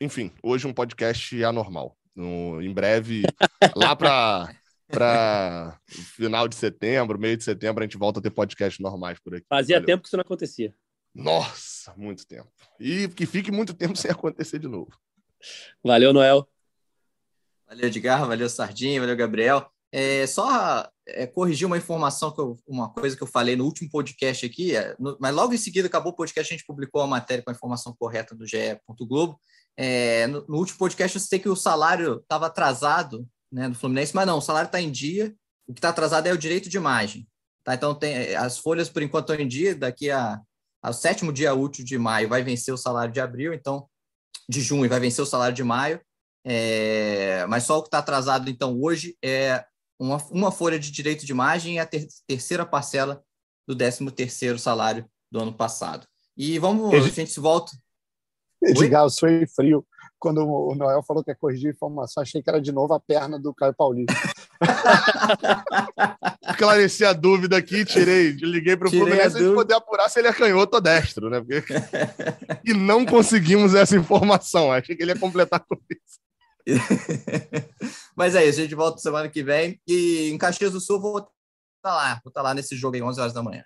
Enfim, 0.00 0.32
hoje 0.42 0.66
um 0.66 0.72
podcast 0.72 1.42
anormal. 1.44 1.96
No... 2.14 2.60
Em 2.60 2.72
breve, 2.72 3.22
lá 3.74 3.94
para 3.96 4.54
para 4.86 5.78
final 5.88 6.46
de 6.46 6.54
setembro, 6.54 7.18
meio 7.18 7.36
de 7.36 7.44
setembro, 7.44 7.82
a 7.82 7.86
gente 7.86 7.96
volta 7.96 8.20
a 8.20 8.22
ter 8.22 8.30
podcasts 8.30 8.78
normais 8.78 9.18
por 9.18 9.34
aqui. 9.34 9.46
Fazia 9.48 9.76
Valeu. 9.76 9.86
tempo 9.86 10.02
que 10.02 10.08
isso 10.08 10.16
não 10.16 10.22
acontecia. 10.22 10.74
Nossa, 11.14 11.94
muito 11.96 12.26
tempo. 12.26 12.50
E 12.78 13.08
que 13.08 13.26
fique 13.26 13.50
muito 13.50 13.74
tempo 13.74 13.96
sem 13.96 14.10
acontecer 14.10 14.58
de 14.58 14.68
novo. 14.68 14.90
Valeu, 15.82 16.12
Noel. 16.12 16.48
Valeu, 17.74 17.88
Edgar. 17.88 18.26
Valeu, 18.26 18.48
Sardinha. 18.48 19.00
Valeu, 19.00 19.16
Gabriel. 19.16 19.68
É, 19.92 20.26
só 20.26 20.88
é, 21.06 21.26
corrigir 21.26 21.66
uma 21.66 21.76
informação, 21.76 22.32
que 22.32 22.40
eu, 22.40 22.56
uma 22.66 22.92
coisa 22.92 23.16
que 23.16 23.22
eu 23.22 23.26
falei 23.26 23.56
no 23.56 23.64
último 23.64 23.90
podcast 23.90 24.46
aqui, 24.46 24.76
é, 24.76 24.94
no, 24.98 25.16
mas 25.20 25.34
logo 25.34 25.52
em 25.54 25.58
seguida 25.58 25.86
acabou 25.86 26.12
o 26.12 26.16
podcast, 26.16 26.52
a 26.52 26.56
gente 26.56 26.66
publicou 26.66 27.00
a 27.00 27.06
matéria 27.06 27.42
com 27.44 27.50
a 27.50 27.54
informação 27.54 27.94
correta 27.98 28.34
do 28.34 28.46
GE. 28.46 28.56
Globo. 29.00 29.38
É, 29.76 30.26
no, 30.28 30.44
no, 30.48 30.56
último 30.58 30.78
podcast 30.78 31.16
eu 31.16 31.20
citei 31.20 31.38
que 31.38 31.48
o 31.48 31.56
salário 31.56 32.20
estava 32.20 32.46
atrasado 32.46 33.26
né, 33.52 33.68
do 33.68 33.74
Fluminense, 33.74 34.14
mas 34.14 34.26
não, 34.26 34.38
o 34.38 34.42
salário 34.42 34.66
está 34.66 34.80
em 34.80 34.90
dia, 34.90 35.34
o 35.66 35.72
que 35.72 35.78
está 35.78 35.90
atrasado 35.90 36.26
é 36.26 36.32
o 36.32 36.38
direito 36.38 36.68
de 36.68 36.76
imagem. 36.76 37.26
Tá? 37.64 37.74
Então, 37.74 37.94
tem, 37.94 38.34
as 38.36 38.58
folhas, 38.58 38.88
por 38.88 39.02
enquanto, 39.02 39.30
estão 39.30 39.44
em 39.44 39.48
dia, 39.48 39.74
daqui 39.74 40.10
a, 40.10 40.40
ao 40.82 40.92
sétimo 40.92 41.32
dia 41.32 41.54
útil 41.54 41.84
de 41.84 41.98
maio 41.98 42.28
vai 42.28 42.42
vencer 42.42 42.72
o 42.72 42.78
salário 42.78 43.12
de 43.12 43.20
abril, 43.20 43.52
então, 43.52 43.88
de 44.48 44.60
junho 44.60 44.88
vai 44.88 45.00
vencer 45.00 45.22
o 45.22 45.26
salário 45.26 45.54
de 45.54 45.64
maio, 45.64 46.00
é, 46.44 47.46
mas 47.46 47.64
só 47.64 47.78
o 47.78 47.82
que 47.82 47.88
está 47.88 47.98
atrasado, 47.98 48.50
então, 48.50 48.78
hoje 48.80 49.16
é 49.24 49.64
uma, 49.98 50.18
uma 50.30 50.52
folha 50.52 50.78
de 50.78 50.90
direito 50.90 51.24
de 51.24 51.32
imagem 51.32 51.76
e 51.76 51.78
a 51.78 51.86
ter, 51.86 52.06
terceira 52.26 52.66
parcela 52.66 53.22
do 53.66 53.74
13 53.74 54.10
terceiro 54.10 54.58
salário 54.58 55.08
do 55.30 55.40
ano 55.40 55.54
passado. 55.54 56.06
E 56.36 56.58
vamos, 56.58 56.92
a 56.92 57.00
gente 57.00 57.30
se 57.30 57.40
volta. 57.40 57.72
Edgar, 58.62 59.04
eu 59.04 59.10
sou 59.10 59.28
frio 59.54 59.86
quando 60.24 60.42
o 60.42 60.74
Noel 60.74 61.02
falou 61.02 61.22
que 61.22 61.30
é 61.30 61.34
corrigir 61.34 61.70
informação, 61.70 62.22
achei 62.22 62.42
que 62.42 62.48
era 62.48 62.58
de 62.58 62.72
novo 62.72 62.94
a 62.94 63.00
perna 63.00 63.38
do 63.38 63.52
Caio 63.52 63.74
Paulista. 63.74 64.14
Esclareci 66.48 67.04
a 67.04 67.12
dúvida 67.12 67.58
aqui, 67.58 67.84
tirei, 67.84 68.30
liguei 68.30 68.74
para 68.74 68.88
o 68.88 68.90
Fluminense 68.90 69.36
para 69.36 69.52
poder 69.52 69.74
apurar 69.74 70.08
se 70.08 70.18
ele 70.20 70.28
é 70.28 70.32
canhoto 70.32 70.76
ou 70.76 70.80
destro, 70.80 71.28
né? 71.28 71.40
Porque... 71.42 71.74
e 72.64 72.72
não 72.72 73.04
conseguimos 73.04 73.74
essa 73.74 73.96
informação. 73.96 74.72
Achei 74.72 74.96
que 74.96 75.02
ele 75.02 75.12
ia 75.12 75.18
completar 75.18 75.60
com 75.60 75.76
isso. 75.90 76.18
Mas 78.16 78.34
é 78.34 78.46
isso, 78.46 78.60
a 78.60 78.62
gente 78.62 78.74
volta 78.74 78.98
semana 78.98 79.28
que 79.28 79.42
vem. 79.42 79.80
E 79.86 80.30
em 80.30 80.38
Caxias 80.38 80.72
do 80.72 80.80
Sul, 80.80 81.00
vou 81.00 81.18
estar 81.18 81.30
tá 81.82 81.94
lá, 81.94 82.20
vou 82.24 82.30
estar 82.30 82.40
tá 82.40 82.42
lá 82.42 82.54
nesse 82.54 82.76
jogo 82.76 82.96
aí, 82.96 83.02
11 83.02 83.20
horas 83.20 83.32
da 83.32 83.42
manhã. 83.42 83.64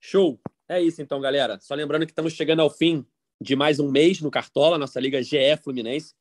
Show! 0.00 0.40
É 0.68 0.80
isso 0.80 1.02
então, 1.02 1.20
galera. 1.20 1.58
Só 1.60 1.74
lembrando 1.74 2.06
que 2.06 2.12
estamos 2.12 2.32
chegando 2.32 2.60
ao 2.60 2.70
fim 2.70 3.04
de 3.40 3.56
mais 3.56 3.80
um 3.80 3.90
mês 3.90 4.20
no 4.20 4.30
Cartola, 4.30 4.78
nossa 4.78 5.00
liga 5.00 5.22
GE 5.22 5.56
Fluminense. 5.62 6.14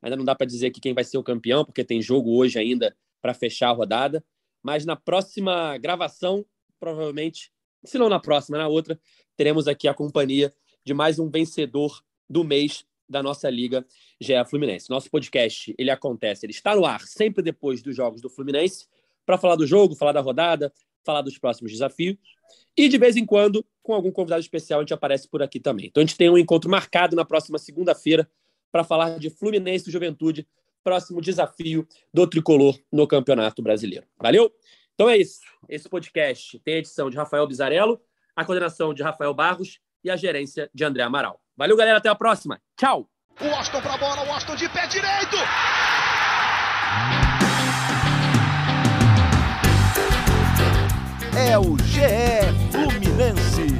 Ainda 0.00 0.16
não 0.16 0.24
dá 0.24 0.34
para 0.34 0.46
dizer 0.46 0.68
aqui 0.68 0.80
quem 0.80 0.94
vai 0.94 1.04
ser 1.04 1.18
o 1.18 1.22
campeão, 1.22 1.64
porque 1.64 1.84
tem 1.84 2.00
jogo 2.00 2.34
hoje 2.34 2.58
ainda 2.58 2.96
para 3.20 3.34
fechar 3.34 3.68
a 3.68 3.72
rodada. 3.72 4.24
Mas 4.62 4.86
na 4.86 4.96
próxima 4.96 5.76
gravação, 5.78 6.46
provavelmente, 6.78 7.52
se 7.84 7.98
não 7.98 8.08
na 8.08 8.18
próxima, 8.18 8.56
na 8.56 8.68
outra, 8.68 8.98
teremos 9.36 9.68
aqui 9.68 9.86
a 9.86 9.94
companhia 9.94 10.52
de 10.84 10.94
mais 10.94 11.18
um 11.18 11.28
vencedor 11.28 12.02
do 12.28 12.42
mês 12.42 12.86
da 13.10 13.22
nossa 13.22 13.50
liga 13.50 13.84
GE 14.20 14.32
Fluminense. 14.48 14.88
Nosso 14.88 15.10
podcast, 15.10 15.74
ele 15.76 15.90
acontece, 15.90 16.46
ele 16.46 16.52
está 16.52 16.76
no 16.76 16.86
ar 16.86 17.00
sempre 17.02 17.42
depois 17.42 17.82
dos 17.82 17.96
jogos 17.96 18.20
do 18.20 18.30
Fluminense, 18.30 18.86
para 19.26 19.36
falar 19.36 19.56
do 19.56 19.66
jogo, 19.66 19.96
falar 19.96 20.12
da 20.12 20.20
rodada, 20.20 20.72
falar 21.04 21.22
dos 21.22 21.36
próximos 21.36 21.72
desafios. 21.72 22.16
E 22.76 22.88
de 22.88 22.96
vez 22.96 23.16
em 23.16 23.26
quando, 23.26 23.66
com 23.82 23.92
algum 23.92 24.12
convidado 24.12 24.40
especial, 24.40 24.80
a 24.80 24.82
gente 24.82 24.94
aparece 24.94 25.28
por 25.28 25.42
aqui 25.42 25.58
também. 25.58 25.86
Então 25.86 26.02
a 26.02 26.06
gente 26.06 26.16
tem 26.16 26.30
um 26.30 26.38
encontro 26.38 26.70
marcado 26.70 27.16
na 27.16 27.24
próxima 27.24 27.58
segunda-feira 27.58 28.30
para 28.70 28.84
falar 28.84 29.18
de 29.18 29.28
Fluminense 29.28 29.88
e 29.88 29.92
Juventude, 29.92 30.46
próximo 30.82 31.20
desafio 31.20 31.86
do 32.14 32.26
tricolor 32.26 32.78
no 32.90 33.06
Campeonato 33.06 33.60
Brasileiro. 33.60 34.06
Valeu? 34.18 34.52
Então 34.94 35.10
é 35.10 35.16
isso. 35.16 35.40
Esse 35.68 35.88
podcast 35.88 36.58
tem 36.60 36.74
a 36.74 36.78
edição 36.78 37.10
de 37.10 37.16
Rafael 37.16 37.46
Bizarello, 37.46 38.00
a 38.36 38.44
coordenação 38.44 38.94
de 38.94 39.02
Rafael 39.02 39.34
Barros 39.34 39.80
e 40.02 40.10
a 40.10 40.16
gerência 40.16 40.70
de 40.72 40.84
André 40.84 41.02
Amaral. 41.02 41.40
Valeu, 41.60 41.76
galera. 41.76 41.98
Até 41.98 42.08
a 42.08 42.14
próxima. 42.14 42.58
Tchau. 42.74 43.06
O 43.38 43.44
Washington 43.44 43.82
pra 43.82 43.98
bola, 43.98 44.22
o 44.22 44.28
Washington 44.28 44.56
de 44.56 44.68
pé 44.70 44.86
direito. 44.86 45.36
É 51.36 51.58
o 51.58 51.76
GE 51.84 52.70
Fluminense. 52.72 53.79